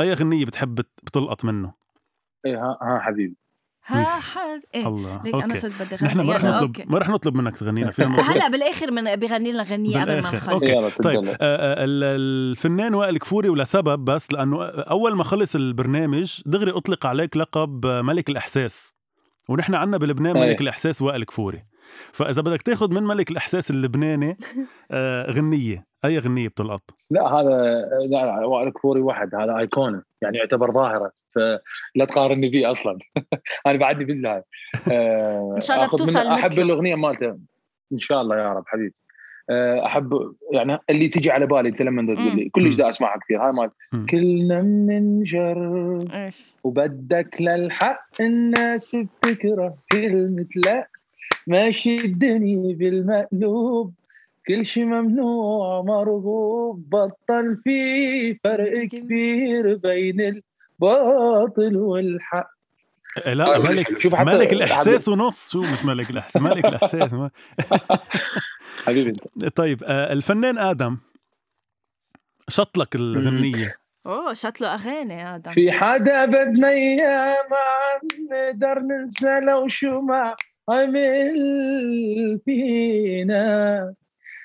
أي 0.00 0.12
غنية 0.12 0.44
بتحب 0.44 0.74
بت- 0.74 1.00
بتلقط 1.02 1.44
منه؟ 1.44 1.74
إيه 2.46 2.56
ها, 2.56 2.78
ها 2.82 2.98
حبيبي. 2.98 3.36
ها 3.88 4.04
حد 4.04 4.60
إيه. 4.74 4.86
الله. 4.88 5.20
ليك 5.24 5.34
أنا 5.34 5.44
okay. 5.44 5.58
صرت 5.60 5.82
بدي 5.94 6.04
نحن 6.04 6.20
ما 6.20 6.32
رح 6.32 6.44
نطلب 6.44 6.62
okay. 6.62 6.84
ما 6.86 6.98
رح 6.98 7.08
نطلب 7.08 7.34
منك 7.34 7.56
تغنينا 7.56 7.90
فينا 7.90 8.08
نطلب- 8.08 8.24
هلا 8.30 8.48
بالآخر 8.48 8.90
من 8.90 9.16
بغني 9.16 9.52
لنا 9.52 9.62
غنية 9.62 10.00
قبل 10.00 10.12
ما. 10.12 10.18
نخلص. 10.20 10.48
okay. 10.48 10.66
يلا 10.72 10.88
طيب 10.88 11.24
آه، 11.28 11.34
آه، 11.40 11.84
ال- 11.84 12.04
الفنان 12.04 12.94
وائل 12.94 13.18
كفوري 13.18 13.48
ولسبب 13.48 14.04
بس 14.04 14.32
لأنه 14.32 14.64
أول 14.64 15.16
ما 15.16 15.24
خلص 15.24 15.54
البرنامج 15.54 16.42
دغري 16.46 16.70
أطلق 16.70 17.06
عليك 17.06 17.36
لقب 17.36 17.86
ملك 17.86 18.28
الإحساس. 18.30 18.94
ونحن 19.48 19.74
عنا 19.74 19.96
بلبنان 19.96 20.36
أي. 20.36 20.48
ملك 20.48 20.60
الإحساس 20.60 21.02
وائل 21.02 21.24
كفوري. 21.24 21.62
فإذا 22.12 22.42
بدك 22.42 22.62
تاخذ 22.62 22.94
من 22.94 23.02
ملك 23.02 23.30
الإحساس 23.30 23.70
اللبناني 23.70 24.36
آه، 24.90 25.30
غنية. 25.30 25.86
أي 26.04 26.18
غنية 26.18 26.48
بتلقط؟ 26.48 26.82
لا 27.10 27.22
هذا 27.26 27.48
لا 28.10 28.24
لا 28.40 28.46
وائل 28.46 28.70
كفوري 28.72 29.00
واحد. 29.00 29.34
هذا 29.34 29.56
أيقونة 29.58 30.02
يعني 30.22 30.38
يعتبر 30.38 30.72
ظاهرة. 30.72 31.10
فلا 31.34 32.04
تقارني 32.08 32.50
فيه 32.50 32.70
أصلا. 32.70 32.98
أنا 33.66 33.78
بعدني 33.78 34.04
بالله 34.04 34.42
آه، 34.92 35.52
إن 35.56 35.60
شاء 35.60 35.76
الله 35.76 35.86
بتوصل 35.88 36.26
أحب. 36.26 36.52
الأغنية 36.52 36.94
مالته. 36.94 37.38
إن 37.92 37.98
شاء 37.98 38.22
الله 38.22 38.36
يا 38.36 38.52
رب 38.52 38.64
حبيبي. 38.66 38.94
آه، 39.50 39.86
أحب 39.86 40.34
يعني 40.52 40.78
اللي 40.90 41.08
تجي 41.08 41.30
على 41.30 41.46
بالي 41.46 41.68
أنت 41.68 41.82
لما 41.82 42.14
تقول 42.14 42.36
لي 42.36 42.48
كلش 42.48 42.74
دا 42.74 42.88
اسمعها 42.90 43.18
كثير 43.18 43.42
هاي 43.42 43.52
مال. 43.52 43.70
كلنا 44.10 44.60
بننجر 44.60 45.58
إيش. 46.14 46.54
وبدك 46.64 47.36
للحق 47.40 48.08
الناس 48.20 48.96
بتكره 48.96 49.74
كلمة 49.92 50.46
لا 50.56 50.88
ماشي 51.46 51.96
الدنيا 51.96 52.74
بالمقلوب. 52.74 53.94
كل 54.48 54.66
شي 54.66 54.84
ممنوع 54.84 55.82
مرغوب. 55.82 56.88
بطل 56.90 57.56
في 57.64 58.34
فرق 58.34 58.84
كبير 58.88 59.74
بين 59.76 60.42
الباطل 60.82 61.76
والحق. 61.76 62.50
إيه، 63.26 63.32
لا 63.32 63.56
آه، 63.56 63.58
ملك 63.58 63.98
شوف 64.00 64.14
حتى- 64.14 64.20
ملك 64.20 64.52
الإحساس 64.52 65.08
ونص. 65.08 65.52
شو 65.52 65.60
مش 65.60 65.84
ملك 65.84 66.10
الإحساس؟ 66.10 66.42
ملك 66.42 66.64
الإحساس. 66.66 67.12
ما- 67.12 67.30
حبيبي 68.86 69.10
أنت. 69.10 69.48
طيب 69.58 69.84
آه، 69.84 70.12
الفنان 70.12 70.58
آدم 70.58 70.98
شطلك 72.48 72.94
الغنية. 72.94 73.74
أوه 74.06 74.32
شكله 74.32 74.74
أغاني 74.74 75.34
آدم. 75.34 75.52
في 75.52 75.72
حدا 75.72 76.24
بدنا 76.24 76.68
اياه 76.68 77.36
ما 77.50 77.58
نقدر 78.30 78.78
ننسى 78.78 79.40
لو 79.40 79.68
شو 79.68 80.00
ما 80.00 80.34
عمل 80.68 82.40
فينا. 82.44 83.94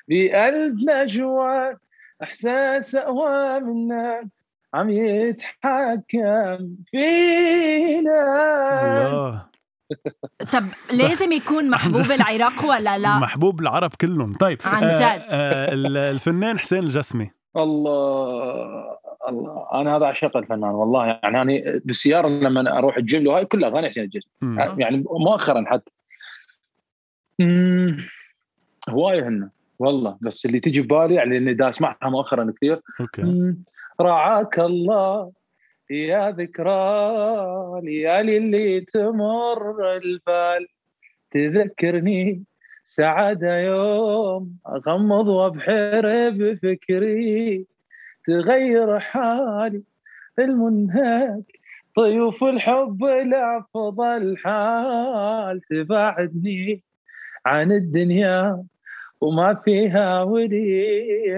بقلبنا 0.08 1.06
جوا 1.06 1.74
إحساس 2.24 2.96
اقوى 2.96 3.60
منك 3.60 4.24
عم 4.74 4.90
يتحكم 4.90 6.76
فينا. 6.92 8.22
الله. 9.08 9.46
طب 10.54 10.64
لازم 10.98 11.32
يكون 11.32 11.70
محبوب 11.70 12.12
العراق 12.12 12.66
ولا 12.66 12.98
لا؟ 12.98 13.20
محبوب 13.20 13.62
العرب 13.62 13.92
كلهم. 14.02 14.34
طيب 14.34 14.58
عن 14.66 14.84
آه، 14.84 14.98
جد. 14.98 15.24
آه، 15.30 15.74
ال- 15.74 15.98
الفنان 15.98 16.60
حسين 16.60 16.80
الجسمي. 16.84 17.32
الله 17.58 18.98
الله. 19.30 19.68
أنا 19.74 19.96
هذا 19.98 20.06
اعشق 20.06 20.38
الفنان 20.38 20.70
والله. 20.70 21.06
يعني 21.06 21.42
أنا 21.42 21.82
بالسياره 21.86 22.28
لما 22.28 22.78
أروح 22.78 22.98
الجيم 22.98 23.24
له 23.24 23.38
هاي 23.38 23.46
كلها 23.46 23.70
أغاني 23.70 23.90
حسين 23.90 24.04
الجسمي. 24.04 24.32
مم. 24.42 24.60
يعني 24.78 25.04
مؤخرا 25.20 25.64
حتى. 25.68 25.92
هواية 28.90 29.28
هن 29.28 29.50
والله. 29.80 30.18
بس 30.22 30.46
اللي 30.46 30.60
تجي 30.60 30.82
ببالي 30.82 31.16
يعني 31.16 31.38
إني 31.38 31.54
دا 31.54 31.70
اسمعها 31.70 31.98
مؤخرا 32.04 32.54
كثير. 32.58 32.82
أوكي. 33.02 33.54
رعاك 34.02 34.60
الله 34.60 35.32
يا 35.90 36.32
ذكرى 36.32 37.82
ليالي 37.84 38.38
اللي 38.38 38.82
تمر 38.82 39.96
البال. 39.98 40.68
تذكرني 41.32 42.44
سعادة 42.88 43.60
يوم 43.60 44.58
أغمض 44.68 45.28
وأبحر 45.28 46.30
بفكري. 46.30 47.66
تغير 48.28 49.00
حالي 49.00 49.84
المنهك 50.40 51.44
طيوف 51.96 52.44
الحب 52.44 53.04
لأفضل 53.04 54.38
حال 54.38 55.62
تبعدني 55.62 56.82
عن 57.46 57.72
الدنيا 57.72 58.64
وما 59.22 59.54
فيها 59.54 60.24
ولي 60.24 61.38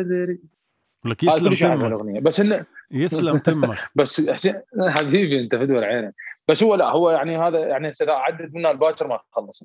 أدري. 0.00 0.51
لك 1.04 1.24
يسلم 1.24 1.54
تمك. 1.54 1.84
الأغنية 1.84 2.20
بس 2.20 2.40
إنه 2.40 2.66
يسلم 2.90 3.38
تمك. 3.48 3.78
بس 3.94 4.30
حسين 4.30 4.60
حبيبي 4.88 5.40
انت 5.40 5.54
فدوى 5.56 5.84
عينك 5.84 6.14
بس 6.48 6.62
هو 6.62 6.74
لا 6.74 6.90
هو 6.90 7.10
يعني 7.10 7.38
هذا 7.38 7.58
يعني 7.58 7.88
إذا 7.88 8.12
عدت 8.12 8.54
منها 8.54 8.70
الباكر 8.70 9.06
ما 9.06 9.18
تخلص 9.32 9.62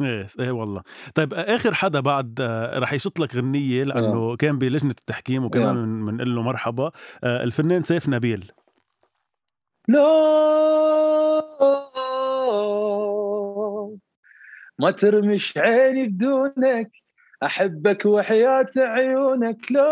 إيه 0.00 0.26
إيه 0.40 0.50
والله. 0.50 0.82
طيب 1.14 1.34
آخر 1.34 1.74
حدا 1.74 2.00
بعد 2.00 2.38
آه، 2.40 2.78
رح 2.78 2.92
يشط 2.92 3.18
لك 3.18 3.36
غنية 3.36 3.84
لأنه 3.84 4.36
كان 4.36 4.58
بلجنة 4.58 4.90
التحكيم 4.90 5.44
وكمان 5.44 5.74
نعم. 5.74 6.06
بنقول 6.06 6.34
له 6.34 6.42
مرحبا. 6.42 6.90
آه، 7.24 7.44
الفنان 7.44 7.82
سيف 7.82 8.08
نبيل. 8.08 8.52
لا 9.88 10.06
ما 14.78 14.90
ترمش 14.90 15.58
عيني 15.58 16.08
بدونك. 16.08 16.90
أحبك 17.42 18.06
وحياة 18.06 18.70
عيونك 18.76 19.72
لا. 19.72 19.86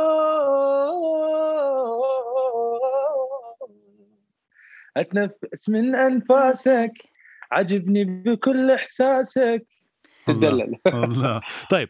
أتنفس 4.96 5.68
من 5.68 5.94
أنفاسك. 5.94 6.92
عجبني 7.52 8.04
بكل 8.04 8.70
إحساسك. 8.70 9.66
الله. 10.28 10.40
تدلل. 10.50 10.74
الله. 11.04 11.40
طيب 11.70 11.88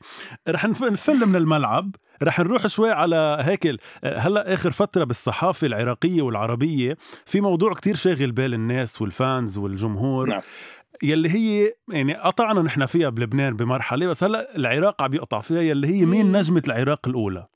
رح 0.49 0.67
نف- 0.67 0.83
نفل 0.83 1.27
من 1.27 1.37
الملعب. 1.37 1.95
رح 2.23 2.41
نروح 2.41 2.67
شوي 2.67 2.91
على 2.91 3.39
هيك 3.41 3.67
هلأ 4.05 4.55
آخر 4.55 4.71
فترة 4.71 5.05
بالصحافة 5.05 5.67
العراقية 5.67 6.23
والعربية 6.23 6.97
في 7.27 7.41
موضوع 7.41 7.73
كتير 7.75 7.95
شاغل 7.95 8.33
بال 8.33 8.55
الناس 8.55 9.03
والفانز 9.03 9.59
والجمهور. 9.59 10.29
نعم. 10.29 10.41
يلي 11.03 11.31
هي 11.31 11.73
يعني 11.89 12.15
قطعنا 12.15 12.63
نحن 12.63 12.87
فيها 12.87 13.09
بلبنان 13.09 13.57
بمرحلة 13.57 14.07
بس 14.07 14.25
هلأ 14.25 14.57
العراق 14.57 15.03
عم 15.03 15.15
يقطع 15.15 15.41
فيها 15.41 15.61
يلي 15.61 15.89
هي 15.89 16.05
مين. 16.07 16.37
نجمة 16.37 16.63
العراق 16.67 17.09
الأولى 17.09 17.47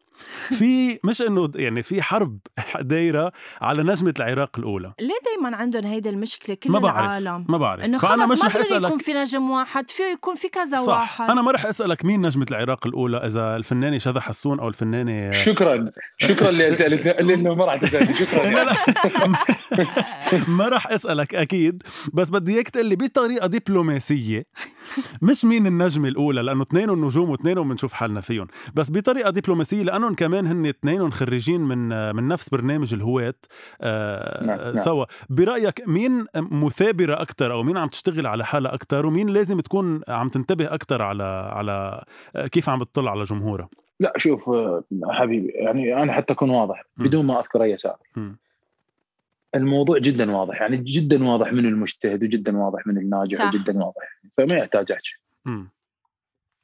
في 0.49 0.99
مش 1.05 1.23
إنه 1.23 1.51
يعني 1.55 1.83
في 1.83 2.03
حرب 2.03 2.39
دايرة 2.81 3.33
على 3.61 3.83
نجمة 3.83 4.15
العراق 4.19 4.59
الأولى. 4.59 4.93
ليه 5.01 5.15
دايما 5.25 5.57
عندهم 5.57 5.85
هيدي 5.85 6.11
المشكلة 6.11 6.55
كل 6.63 6.71
ما 6.73 6.79
بعرف 6.79 6.99
العالم؟ 6.99 7.45
ما 7.49 7.59
بعرف. 7.59 7.85
إنه 7.85 7.99
فأنا 7.99 8.27
خلص 8.27 8.33
مش 8.33 8.39
ما 8.43 8.49
رح 8.49 8.57
أسألك 8.57 8.85
يكون 8.87 8.99
في 8.99 9.13
نجم 9.13 9.51
واحد 9.51 9.91
فيه 9.91 10.05
يكون 10.05 10.35
في 10.35 10.49
كذا 10.49 10.83
صح. 10.83 10.89
واحد. 10.89 11.31
أنا 11.31 11.43
ما 11.43 11.51
رح 11.53 11.67
أسألك 11.67 12.05
مين 12.05 12.27
نجمة 12.27 12.47
العراق 12.51 12.87
الأولى 12.87 13.17
إذا 13.17 13.57
الفنانة 13.57 13.99
شذى 13.99 14.21
حسون 14.21 14.61
أو 14.61 14.69
الفنانة 14.69 15.33
شكرا. 15.47 15.91
شكرا 16.19 16.49
اللي 16.49 16.71
لأنه 17.21 17.55
ما 17.55 17.65
راح 17.65 17.81
تسألني. 17.81 18.15
شكرا. 18.15 18.49
لا 18.65 18.75
ما 20.49 20.69
راح 20.69 20.87
أسألك 20.87 21.35
أكيد. 21.35 21.83
بس 22.13 22.31
بدي 22.31 22.55
إياك 22.55 22.69
تقول 22.69 22.87
لي 22.87 22.97
بطريقة 22.97 23.47
دبلوماسية. 23.47 24.47
مش 25.23 25.45
مين 25.45 25.67
النجمة 25.67 26.09
الأولى 26.09 26.43
لأنه 26.43 26.63
اثنينهم 26.63 27.05
نجوم 27.05 27.31
واثنينهم 27.31 27.69
بنشوف 27.69 27.93
حالنا 27.93 28.21
فيهم. 28.21 28.47
بس 28.75 28.91
بطريقة 28.91 29.31
دبلوماسية 29.31 29.83
لانهم 30.09 30.15
كمان 30.15 30.47
هن 30.47 30.67
اثنينهم 30.67 31.11
خريجين 31.11 31.61
من 31.61 32.15
من 32.15 32.29
نفس 32.29 32.49
برنامج 32.49 32.95
الهواة 32.95 33.35
آه 33.81 34.45
نعم، 34.45 34.59
نعم. 34.59 34.75
سوا 34.75 35.05
برأيك 35.31 35.83
مين 35.87 36.27
مثابرة 36.37 37.23
أكثر 37.23 37.53
أو 37.53 37.63
مين 37.63 37.77
عم 37.77 37.89
تشتغل 37.89 38.27
على 38.27 38.45
حالها 38.45 38.75
أكثر 38.75 39.07
ومين 39.07 39.29
لازم 39.29 39.61
تكون 39.61 40.01
عم 40.09 40.29
تنتبه 40.29 40.75
أكثر 40.75 41.03
على 41.03 41.25
على 41.53 42.05
كيف 42.53 42.69
عم 42.69 42.79
بتطلع 42.79 43.11
على 43.11 43.23
جمهورها 43.23 43.69
لا 44.01 44.13
شوف 44.17 44.49
آه، 44.49 44.83
حبيبي 45.09 45.49
يعني 45.49 46.03
أنا 46.03 46.13
حتى 46.13 46.33
أكون 46.33 46.51
واضح. 46.51 46.85
بدون 46.97 47.27
ما 47.27 47.41
أذكر 47.41 47.63
أي 47.63 47.77
م. 48.17 48.33
الموضوع 49.55 49.99
جدا 49.99 50.31
واضح 50.31 50.61
يعني 50.61 50.77
جدا 50.77 51.25
واضح 51.25 51.53
من 51.53 51.67
المجتهد 51.67 52.23
وجدا 52.23 52.57
واضح 52.59 52.87
من 52.87 52.99
الناجح 52.99 53.39
صح. 53.39 53.49
وجدا 53.49 53.79
واضح 53.79 54.21
فما 54.37 54.55
يحتاج 54.55 54.93
أحكي. 54.93 55.17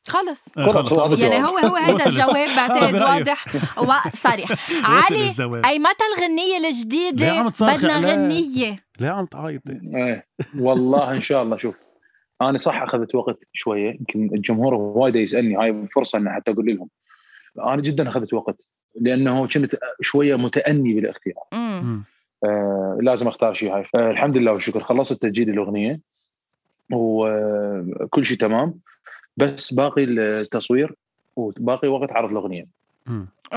خلص. 0.07 0.49
آه، 0.59 0.73
خلص، 0.73 0.93
خلص 0.95 1.21
يعني 1.21 1.37
الجواب. 1.37 1.65
هو 1.65 1.69
هو 1.69 1.77
هيدا 1.77 2.07
الجواب 2.07 2.57
بعتقد. 2.57 2.95
واضح. 2.95 3.45
وصريح 3.79 4.51
علي. 4.85 5.31
أي 5.67 5.79
متى 5.79 6.05
الغنية 6.17 6.59
ليه 6.59 6.69
الجديدة 6.69 7.31
عم 7.31 7.49
تصرخي 7.49 7.77
بدنا؟ 7.77 7.99
غنية. 7.99 8.77
ليه 9.01 9.09
عم 9.09 9.27
تعيطي؟ 9.27 9.81
إيه. 9.97 10.27
والله 10.61 11.13
إن 11.13 11.23
شاء 11.23 11.43
الله. 11.43 11.57
شوف 11.57 11.75
أنا 12.43 12.59
صح 12.59 12.83
أخذت 12.83 13.15
وقت 13.15 13.39
شوية. 13.53 13.91
يمكن 13.91 14.31
الجمهور 14.35 14.75
وايد 14.75 15.17
يسألني. 15.17 15.57
هاي 15.57 15.87
فرصة 15.95 16.19
ان 16.19 16.31
حتى 16.31 16.51
أقول 16.51 16.67
لهم. 16.67 16.89
أنا 17.59 17.83
جدا 17.83 18.09
أخذت 18.09 18.33
وقت. 18.35 18.63
لأنه 19.01 19.47
كنت 19.47 19.77
شوية 20.01 20.37
متأني 20.37 20.95
بالاختيار. 20.95 21.45
آه 22.45 22.99
لازم 23.03 23.29
أختار 23.29 23.55
شيء 23.55 23.75
هاي. 23.77 23.85
آه 23.95 24.11
الحمد 24.11 24.37
لله 24.37 24.53
والشكر. 24.53 24.81
خلصت 24.81 25.23
تسجيل 25.23 25.51
الأغنية. 25.51 26.01
وكل 26.93 28.27
شيء 28.27 28.39
تمام. 28.39 28.75
بس 29.37 29.75
باقي 29.75 30.05
التصوير 30.05 30.95
وباقي 31.37 31.89
وقت 31.89 32.13
عرض 32.13 32.31
الأغنية. 32.31 32.67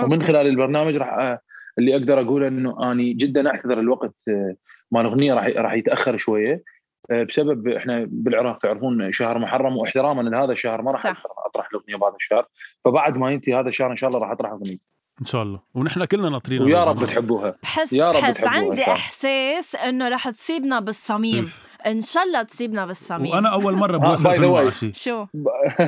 ومن. 0.03 0.21
خلال 0.21 0.47
البرنامج 0.47 0.95
راح 0.95 1.13
آه، 1.13 1.39
اللي 1.79 1.95
أقدر 1.95 2.21
أقوله 2.21 2.47
إنه 2.47 2.91
أني 2.91 3.13
جدا 3.13 3.49
أعتذر 3.49 3.79
الوقت 3.79 4.13
آه، 4.27 4.55
مال 4.91 5.01
الاغنيه 5.01 5.33
راح 5.33 5.45
راح 5.57 5.73
يتأخر 5.73 6.17
شوية 6.17 6.63
آه، 7.11 7.23
بسبب 7.23 7.67
إحنا 7.67 8.05
بالعراق 8.09 8.57
تعرفون 8.57 9.11
شهر 9.11 9.39
محرم 9.39 9.77
واحتراما 9.77 10.21
لهذا 10.21 10.51
الشهر 10.51 10.81
ما 10.81 10.91
راح. 10.91 11.23
أطرح 11.45 11.67
الأغنية 11.71 11.95
بهذا 11.95 12.15
الشهر 12.15 12.47
فبعد 12.85 13.17
ما 13.17 13.31
ينتهي 13.31 13.55
هذا 13.55 13.69
الشهر 13.69 13.91
إن 13.91 13.95
شاء 13.95 14.09
الله 14.09 14.19
راح 14.19 14.31
أطرح 14.31 14.51
أغنية 14.51 14.77
إن 15.21 15.25
شاء 15.25 15.43
الله. 15.43 15.59
ونحن 15.75 16.05
كلنا 16.05 16.29
ناطرين 16.29 16.61
ويا 16.61 16.83
رب. 16.83 17.05
تحبوها. 17.05 17.55
بحس 17.63 17.93
يا 17.93 18.11
رب 18.11 18.13
بحس 18.21 18.43
عندي. 18.47 18.81
إحساس 18.83 19.75
إنه 19.75 20.09
رح 20.09 20.29
تصيبنا 20.29 20.79
بالصميم. 20.79 21.51
إن 21.87 22.01
شاء 22.01 22.23
الله 22.23 22.43
تصيبنا 22.43 22.85
بالصميم. 22.85 23.31
وأنا 23.31 23.49
أول 23.53 23.73
مرة 23.73 23.97
آه، 24.05 24.17
way. 24.17 24.21
بالمعاشي 24.27 24.93
شو؟ 24.93 25.25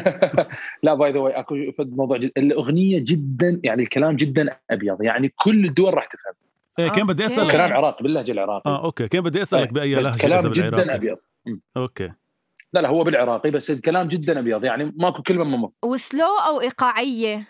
لا 0.84 0.94
by 0.94 1.12
the 1.12 1.20
way 1.20 1.34
أكو 1.40 1.56
موضوع 1.80 2.18
جد 2.18 2.32
الأغنية 2.38 3.00
جدا 3.00 3.60
يعني 3.64 3.84
الكلام 3.84 4.16
جدا 4.16 4.50
أبيض. 4.72 5.02
يعني 5.04 5.34
كل 5.38 5.66
الدول 5.66 5.94
راح 5.94 6.06
تفهم. 6.06 6.34
إيه 6.80 6.90
كان 6.90 7.06
بدي. 7.06 7.26
أسألك. 7.26 7.52
كلام 7.52 7.74
عراقي 7.74 8.04
باللهجة 8.04 8.32
العراقيه 8.32 8.72
آه 8.72 8.84
okay. 8.86 9.08
كان 9.08 9.22
بدي 9.22 9.42
أسألك 9.42 9.74
بأي 9.74 9.96
بس 9.96 10.04
لهجة 10.04 10.22
كلام 10.22 10.52
جدا. 10.52 10.96
أبيض. 10.96 11.18
okay. 11.78 12.12
لا 12.74 12.80
لا 12.80 12.90
هو 12.90 13.04
بالعراقي 13.04 13.52
بس 13.52 13.72
الكلام 13.72 14.08
جدا 14.08 14.40
أبيض. 14.40 14.64
يعني 14.64 14.94
ماكو 14.98 15.22
كلمة 15.24 15.44
مفهوم 15.44 15.72
و 15.86 15.94
slow 15.94 16.26
أو 16.48 16.62
إيقاعية؟ 16.62 17.36
آه، 17.36 17.44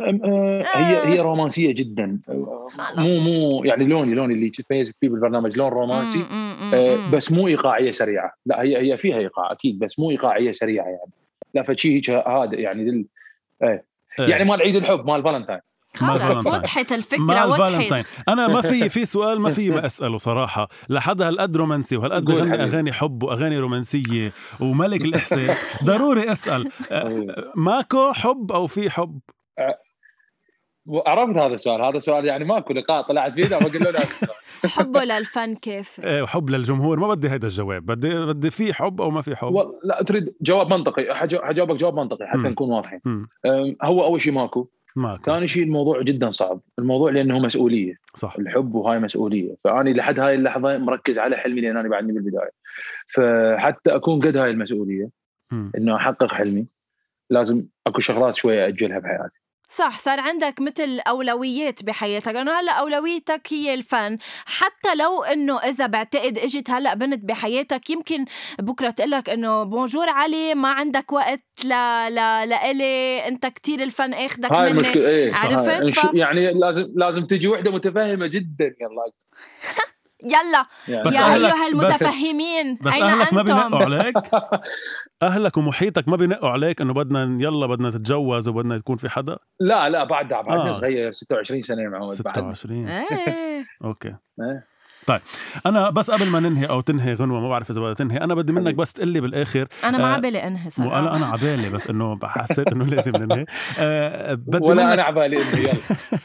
هي 0.00 1.06
هي 1.06 1.20
رومانسية 1.20 1.74
جدا. 1.74 2.20
آه، 2.28 2.68
خلاص. 2.70 2.98
مو 2.98 3.18
مو 3.18 3.64
يعني 3.64 3.84
لوني 3.84 4.14
لوني 4.14 4.34
اللي 4.34 4.50
تميزت 4.50 4.98
فيه 5.00 5.08
بالبرنامج 5.08 5.56
لون 5.56 5.68
رومانسي 5.68 6.18
مم، 6.18 6.24
مم، 6.30 6.56
مم، 6.60 6.74
آه، 6.74 6.96
مم. 6.96 7.10
بس 7.10 7.32
مو 7.32 7.48
إيقاعية 7.48 7.92
سريعة. 7.92 8.32
لا 8.46 8.62
هي 8.62 8.92
هي 8.92 8.98
فيها 8.98 9.18
إيقاع 9.18 9.52
أكيد 9.52 9.78
بس 9.78 9.98
مو 9.98 10.10
إيقاعية 10.10 10.52
سريعة 10.52 10.84
يعني. 10.84 11.12
لا 11.54 11.62
فشي 11.62 11.96
هيك 11.96 12.10
هادئ 12.10 12.60
يعني 12.60 12.84
دل... 12.84 13.06
إيه. 13.62 13.84
يعني 14.18 14.44
مال 14.44 14.62
عيد 14.62 14.76
الحب 14.76 15.06
مال 15.06 15.22
Valentine. 15.22 15.60
Valentine. 15.94 16.54
وضحت 16.54 16.92
الفكرة 16.92 17.44
الفالنتين 17.44 17.96
وضحت. 17.96 18.28
أنا 18.28 18.48
ما 18.48 18.62
في 18.62 18.88
في 18.88 19.04
سؤال 19.04 19.40
ما 19.40 19.50
في 19.56 19.70
ما 19.70 19.86
اساله 19.86 20.18
صراحة. 20.18 20.68
لحد 20.88 21.22
هالقد 21.22 21.56
رومانسي 21.56 21.96
وهالقد 21.96 22.24
بغني. 22.24 22.54
أغاني 22.64 22.92
حب 22.92 23.22
وأغاني 23.22 23.58
رومانسية 23.58 24.32
وملك 24.60 25.04
الاحساس 25.04 25.56
ضروري 25.84 26.32
أسأل. 26.32 26.70
أه، 26.90 27.52
ماكو 27.54 28.12
حب 28.12 28.52
أو 28.52 28.66
في 28.66 28.90
حب؟ 28.90 29.20
عرفت 30.88 31.36
هذا 31.36 31.54
السؤال. 31.54 31.82
هذا 31.82 31.98
سؤال 31.98 32.24
يعني 32.24 32.44
ماكو 32.44 32.72
لقاء 32.72 33.02
طلعت 33.02 33.32
فيه 33.32 33.44
لا 33.48 33.58
بقول 33.58 33.72
له. 33.74 33.90
هذا 33.90 33.98
السؤال 33.98 34.30
حبه 34.66 35.04
للفن 35.04 35.54
كيف؟ 35.54 36.00
إيه، 36.04 36.22
وحب 36.22 36.50
للجمهور. 36.50 37.00
ما 37.00 37.08
بدي 37.14 37.30
هيدا 37.30 37.46
الجواب. 37.46 37.86
بدي 37.86 38.14
بدي 38.26 38.50
في 38.50 38.74
حب 38.74 39.00
أو 39.00 39.10
ما 39.10 39.22
في 39.22 39.36
حب. 39.36 39.54
و- 39.54 39.80
لا 39.84 40.02
تريد 40.02 40.34
جواب 40.40 40.72
منطقي. 40.72 41.14
حجاوبك 41.14 41.76
جواب 41.76 41.94
منطقي 41.94 42.26
حتى 42.26 42.38
مم. 42.38 42.46
نكون 42.46 42.70
واضحين. 42.72 43.00
هو 43.82 44.04
أول 44.04 44.20
شيء 44.20 44.32
ماكو. 44.32 44.68
ماكو. 44.96 45.22
ثاني 45.22 45.46
شيء 45.48 45.62
الموضوع 45.62 46.02
جدا 46.02 46.30
صعب. 46.30 46.60
الموضوع 46.78 47.10
لأنه 47.10 47.38
مسؤولية. 47.38 47.94
صح. 48.14 48.36
الحب 48.38 48.74
وهاي 48.74 48.98
مسؤولية. 48.98 49.56
فأني 49.64 49.92
لحد 49.92 50.20
هاي 50.20 50.34
اللحظة 50.34 50.78
مركز 50.78 51.18
على 51.18 51.36
حلمي 51.36 51.60
لأن 51.60 51.76
أنا 51.76 51.88
بعدني 51.88 52.12
بالبداية. 52.12 52.50
فحتى 53.08 53.90
أكون 53.96 54.26
قد 54.26 54.36
هاي 54.36 54.50
المسؤولية. 54.50 55.08
إنه 55.52 55.96
أحقق 55.96 56.32
حلمي 56.32 56.66
لازم 57.30 57.66
أكو 57.86 58.00
شغلات 58.00 58.36
شوية 58.36 58.66
أجلها 58.66 58.98
بحياتي. 58.98 59.40
صح 59.68 59.98
صار 59.98 60.20
عندك 60.20 60.60
مثل 60.60 61.00
أولويات 61.08 61.84
بحياتك 61.84 62.36
انه 62.36 62.60
هلأ 62.60 62.72
أولويتك 62.72 63.40
هي 63.50 63.74
الفن 63.74 64.18
حتى 64.46 64.94
لو 64.94 65.22
إنه 65.22 65.58
إذا 65.58 65.86
بعتقد 65.86 66.38
إجت 66.38 66.70
هلأ 66.70 66.94
بنت 66.94 67.24
بحياتك 67.24 67.90
يمكن 67.90 68.24
بكرة 68.58 68.90
تقول 68.90 69.10
لك 69.10 69.30
إنه 69.30 69.62
بونجور 69.62 70.08
علي 70.08 70.54
ما 70.54 70.68
عندك 70.68 71.12
وقت 71.12 71.42
ل 71.64 71.68
ل 72.08 72.14
لإلي 72.48 73.18
أنت 73.28 73.46
كتير 73.46 73.82
الفن 73.82 74.14
هاي 74.14 74.28
مني 74.60 74.70
المشكلة 74.70 75.08
إيه 75.08 75.32
صح. 75.32 75.44
عرفت؟ 75.44 76.00
ف- 76.00 76.14
يعني 76.14 76.52
لازم 76.52 76.92
لازم 76.94 77.26
تجي 77.26 77.48
وحدة 77.48 77.70
متفهمه 77.70 78.26
جدا 78.26 78.64
يلا 78.80 79.12
يلا. 80.24 80.66
بس 81.04 81.12
يا 81.12 81.20
أهلك- 81.20 81.44
أيها 81.44 81.66
المتفهمين 81.68 82.78
بس 82.82 82.92
أين 82.94 83.02
أهلك 83.02 83.32
ما 83.32 83.42
بينقوا 83.42 83.66
أنتم 83.66 83.76
عليك؟ 83.94 84.16
أهلك 85.22 85.56
ومحيطك 85.56 86.08
ما 86.08 86.16
بينقوا 86.16 86.48
عليك 86.50 86.80
إنه 86.80 86.94
بدنا 86.94 87.22
يلا 87.40 87.66
بدنا 87.66 87.90
تتجوز 87.90 88.48
وبدنا 88.48 88.74
يكون 88.76 88.96
في 88.96 89.08
حدا؟ 89.08 89.36
لا 89.60 89.88
لا 89.88 90.04
بعد 90.04 90.28
بعد 90.28 90.48
آه. 90.48 90.68
آه. 90.68 90.72
صغير 90.72 91.10
26 91.10 91.62
سنة 91.62 91.82
معود 91.88 92.22
بعد 92.22 92.34
26 92.38 92.88
إيه. 92.88 93.64
أوكي. 93.84 94.14
إيه. 95.10 95.22
أنا 95.66 95.90
بس 95.90 96.10
قبل 96.10 96.26
ما 96.30 96.40
ننهي 96.40 96.64
أو 96.66 96.80
تنهي 96.80 97.14
غنوة 97.14 97.40
ما 97.40 97.48
بعرف 97.48 97.70
إذا 97.70 97.80
بدها 97.80 97.94
تنهي 97.94 98.16
أنا 98.18 98.34
بدي 98.34 98.52
منك. 98.52 98.74
بس 98.74 98.92
تقلي 98.92 99.20
بالآخر. 99.20 99.68
أنا 99.84 99.98
ما 99.98 100.04
آه، 100.04 100.14
عبالي 100.14 100.46
أنهي 100.46 100.64
مو 100.64 100.70
صراحة. 100.70 100.98
أنا 100.98 101.16
أنا 101.16 101.26
عبالي 101.26 101.68
بس 101.70 101.86
إنه 101.90 102.18
حسيت 102.24 102.72
إنه 102.72 102.84
لازم 102.84 103.12
ننهي. 103.16 103.44
آه، 103.78 104.34
بدي 104.34 104.58
ولا 104.64 104.84
منك 104.84 104.92
أنا 104.92 105.02
عبالي 105.02 105.36
إنه 105.42 105.58
يلا. 105.58 105.72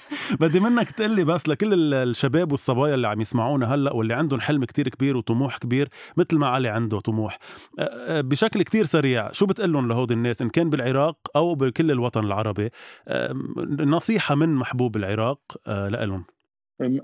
بدي 0.40 0.60
منك 0.60 0.92
تقلي 0.92 1.24
بس 1.24 1.48
لكل 1.50 1.74
ال- 1.74 1.94
الشباب 2.10 2.52
والصبايا 2.52 2.96
اللي 2.96 3.08
عم 3.08 3.22
يسمعونا 3.22 3.76
هلأ 3.76 3.94
واللي 3.94 4.14
عندهم 4.14 4.40
حلم 4.42 4.66
كتير 4.66 4.90
كبير 4.90 5.18
وطموح 5.18 5.58
كبير 5.58 5.90
مثل 6.18 6.38
ما 6.38 6.48
علي 6.48 6.70
عنده 6.70 7.00
طموح. 7.00 7.38
أه، 7.80 7.82
أه، 7.84 8.22
بشكل 8.22 8.62
كتير 8.64 8.86
سريع 8.86 9.32
شو 9.32 9.46
بتقول 9.46 9.74
لهم 9.74 9.88
لهود 9.88 10.12
الناس؟ 10.12 10.42
إن 10.42 10.50
كان 10.50 10.70
بالعراق 10.70 11.18
أو 11.36 11.56
بكل 11.56 11.92
الوطن 11.92 12.24
العربي؟ 12.26 12.70
أه، 13.08 13.34
نصيحة 13.80 14.36
من 14.36 14.56
محبوب 14.56 14.96
العراق 14.96 15.40
أه، 15.68 16.04
أم، 16.04 16.24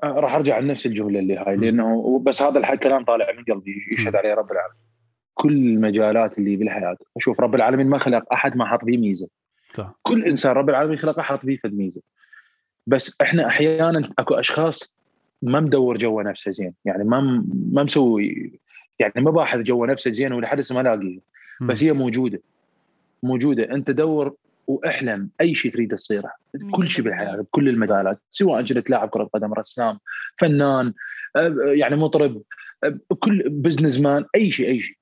راح 0.04 0.36
أرجع 0.36 0.60
لنفس 0.60 0.86
الجملة 0.86 1.20
اللي 1.20 1.36
هاي 1.36 1.56
لأنه 1.56 2.20
بس 2.26 2.42
هذا 2.42 2.60
الحكي 2.60 2.78
كلام 2.78 3.04
طالع 3.04 3.26
من 3.38 3.44
قلبي 3.44 3.86
يشهد. 3.94 4.16
عليه 4.16 4.34
رب 4.34 4.52
العالمين. 4.52 4.82
كل 5.34 5.54
المجالات 5.54 6.38
اللي 6.38 6.56
بالحياة 6.56 6.98
شوف 7.18 7.40
رب 7.40 7.56
العالمين 7.56 7.88
ما 7.88 7.98
خلق 7.98 8.34
أحد 8.34 8.58
ما 8.58 8.66
حط 8.66 8.86
فيه 8.86 8.98
ميزة. 8.98 9.28
صح. 9.74 9.94
كل 10.04 10.24
إنسان 10.24 10.52
رب 10.52 10.70
العالمين 10.70 10.98
خلق 10.98 11.20
حط 11.20 11.40
فيه 11.40 11.58
فد 11.58 11.74
ميزة. 11.74 12.02
بس 12.88 13.16
إحنا 13.22 13.48
أحيانا 13.48 14.10
أكو 14.20 14.34
أشخاص 14.34 14.98
ما 15.42 15.60
مدور 15.60 15.98
جوا 15.98 16.24
نفسه 16.24 16.52
زين 16.52 16.74
يعني 16.86 17.04
ما 17.04 17.44
ما 17.72 17.84
مسوي 17.84 18.60
يعني 19.00 19.14
ما 19.18 19.32
باحث 19.32 19.60
جوا 19.60 19.88
نفسه 19.88 20.12
زين 20.12 20.34
ولحد 20.34 20.60
هسه 20.60 20.76
ما 20.76 20.82
لاقيه. 20.82 21.20
بس 21.62 21.84
هي 21.84 21.94
موجودة. 21.94 22.42
موجودة. 23.24 23.64
أنت 23.64 23.92
دور 23.92 24.36
واحلم 24.68 25.30
اي 25.42 25.56
شيء 25.56 25.74
تريد 25.74 25.96
تصيره 25.96 26.32
كل 26.72 26.90
شيء 26.90 27.06
بالحياة 27.06 27.36
بكل 27.36 27.70
المجالات 27.70 28.20
سواء 28.30 28.66
كنت 28.66 28.90
لاعب 28.90 29.10
كرة 29.10 29.24
قدم 29.24 29.54
رسام 29.54 30.00
فنان 30.38 30.94
أه، 31.36 31.56
يعني 31.58 31.96
مطرب 31.96 32.42
أه، 32.84 33.00
كل 33.20 33.44
businessman 33.50 34.26
أي 34.36 34.52
شيء 34.52 34.68
أي 34.68 34.82
شيء. 34.82 34.98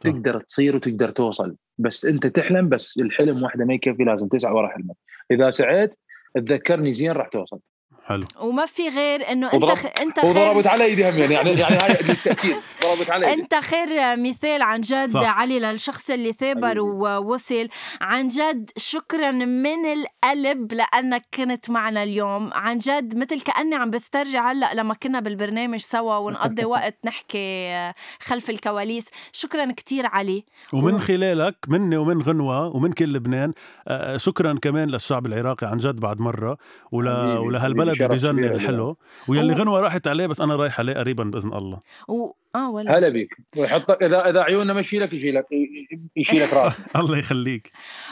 تقدر 0.00 0.40
تصير 0.40 0.76
وتقدر 0.76 1.10
توصل. 1.10 1.56
بس 1.78 2.04
أنت 2.04 2.26
تحلم 2.26 2.68
بس 2.68 2.98
الحلم 2.98 3.42
وحده 3.42 3.64
ما 3.64 3.74
يكفي 3.74 4.04
لازم 4.04 4.28
تسعى 4.28 4.52
ورا 4.52 4.68
حلمك. 4.68 4.96
إذا 5.30 5.50
سعيت 5.50 5.94
تذكرني 6.34 6.92
زين 6.92 7.10
راح 7.10 7.28
توصل. 7.28 7.58
حلو. 8.04 8.24
وما 8.40 8.66
في 8.66 8.88
غير 8.88 9.32
إنه 9.32 9.52
أنت 9.52 9.64
خ... 9.64 9.86
أنت 10.00 10.20
خير 10.20 10.28
وضربت 10.50 10.66
على 10.66 10.84
ايدي 10.84 11.10
هم 11.10 11.18
يعني 11.18 11.34
يعني 11.34 11.50
يعني 11.50 11.76
هاي 11.76 12.02
للتاكيد 12.02 12.56
ضربت 12.82 13.10
على 13.10 13.26
ايدي 13.30 13.42
أنت 13.42 13.54
خير 13.54 14.16
مثال 14.16 14.62
عن 14.62 14.80
جد 14.80 15.10
صح. 15.10 15.20
علي 15.38 15.58
للشخص 15.60 16.10
اللي 16.10 16.32
ثابر. 16.32 16.80
ووصل. 16.80 17.68
عن 18.00 18.26
جد 18.28 18.70
شكرا 18.76 19.30
من 19.30 19.86
القلب 19.92 20.72
لأنك 20.72 21.22
كنت 21.34 21.70
معنا 21.70 22.02
اليوم. 22.02 22.50
عن 22.52 22.78
جد 22.78 23.16
مثل 23.16 23.40
كأني 23.40 23.74
عم 23.74 23.90
بسترجع 23.90 24.52
هلأ 24.52 24.74
لما 24.74 24.94
كنا 24.94 25.20
بالبرنامج 25.20 25.78
سوا 25.80 26.16
ونقضي 26.16 26.64
وقت 26.74 26.98
نحكي 27.04 27.92
خلف 28.20 28.50
الكواليس. 28.50 29.04
شكرا 29.32 29.72
كتير 29.72 30.06
علي. 30.06 30.44
ومن 30.72 30.94
و- 30.94 30.98
خلالك 30.98 31.56
مني 31.68 31.96
ومن 31.96 32.22
غنوة 32.22 32.76
ومن 32.76 32.92
كل 32.92 33.12
لبنان 33.12 33.52
آه، 33.88 34.16
شكرا 34.16 34.58
كمان 34.62 34.88
للشعب 34.88 35.26
العراقي 35.26 35.66
عن 35.66 35.76
جد 35.76 36.00
بعد 36.00 36.20
مرة 36.20 36.56
ولا 36.92 37.38
ولهالبلد 37.38 37.93
شرف 37.98 38.10
بجنن 38.12 38.32
كبير 38.38 38.54
الحلو 38.54 38.96
واللي 39.28 39.52
و- 39.52 39.56
غنوة 39.56 39.80
راحت 39.80 40.08
عليه 40.08 40.26
بس 40.26 40.40
أنا 40.40 40.56
رايح 40.56 40.78
عليه 40.80 40.94
قريبا 40.94 41.24
بإذن 41.24 41.52
الله. 41.54 41.78
و... 42.08 42.30
آه 42.54 42.70
ولا. 42.70 42.98
هلا 42.98 43.08
بيك. 43.08 43.28
ويحطك 43.56 44.02
اذا 44.02 44.30
إذا 44.30 44.40
عيوننا 44.40 44.72
ما 44.72 44.80
يشيلك 44.80 45.12
يشيلك. 45.12 45.46
يشيلك 46.16 46.52
راسك. 46.54 46.78
الله 46.96 47.18
يخليك. 47.18 47.70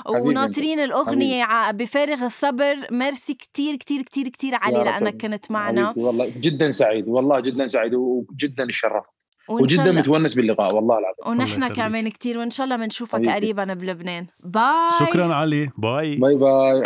وناطرين 0.08 0.80
الأغنية 0.80 1.42
ع- 1.44 1.70
بفارغ 1.70 2.24
الصبر. 2.24 2.74
ميرسي 2.90 3.34
كتير 3.34 3.76
كتير 3.76 4.02
كتير 4.02 4.28
كتير 4.28 4.54
علي. 4.54 4.84
لأنك 4.84 5.16
كنت 5.22 5.50
معنا. 5.50 5.86
حبيبي، 5.86 6.06
والله 6.06 6.32
جدا 6.40 6.70
سعيد. 6.70 7.08
والله 7.08 7.40
جدا 7.40 7.66
سعيد 7.66 7.94
وجدا 7.94 8.64
اتشرفت 8.64 9.06
وجدا 9.48 9.92
متونس 9.92 10.34
باللقاء. 10.34 10.74
والله 10.74 10.98
العظيم. 10.98 11.40
ونحن. 11.40 11.68
كمان 11.68 12.08
كتير. 12.08 12.38
وإن 12.38 12.50
شاء 12.50 12.64
الله 12.64 12.76
بنشوفك. 12.76 13.28
قريبا 13.28 13.64
بلبنان. 13.64 14.26
باي. 14.40 14.90
شكرا 15.00 15.34
علي. 15.34 15.70
باي. 15.78 16.16
باي 16.16 16.34
باي. 16.36 16.82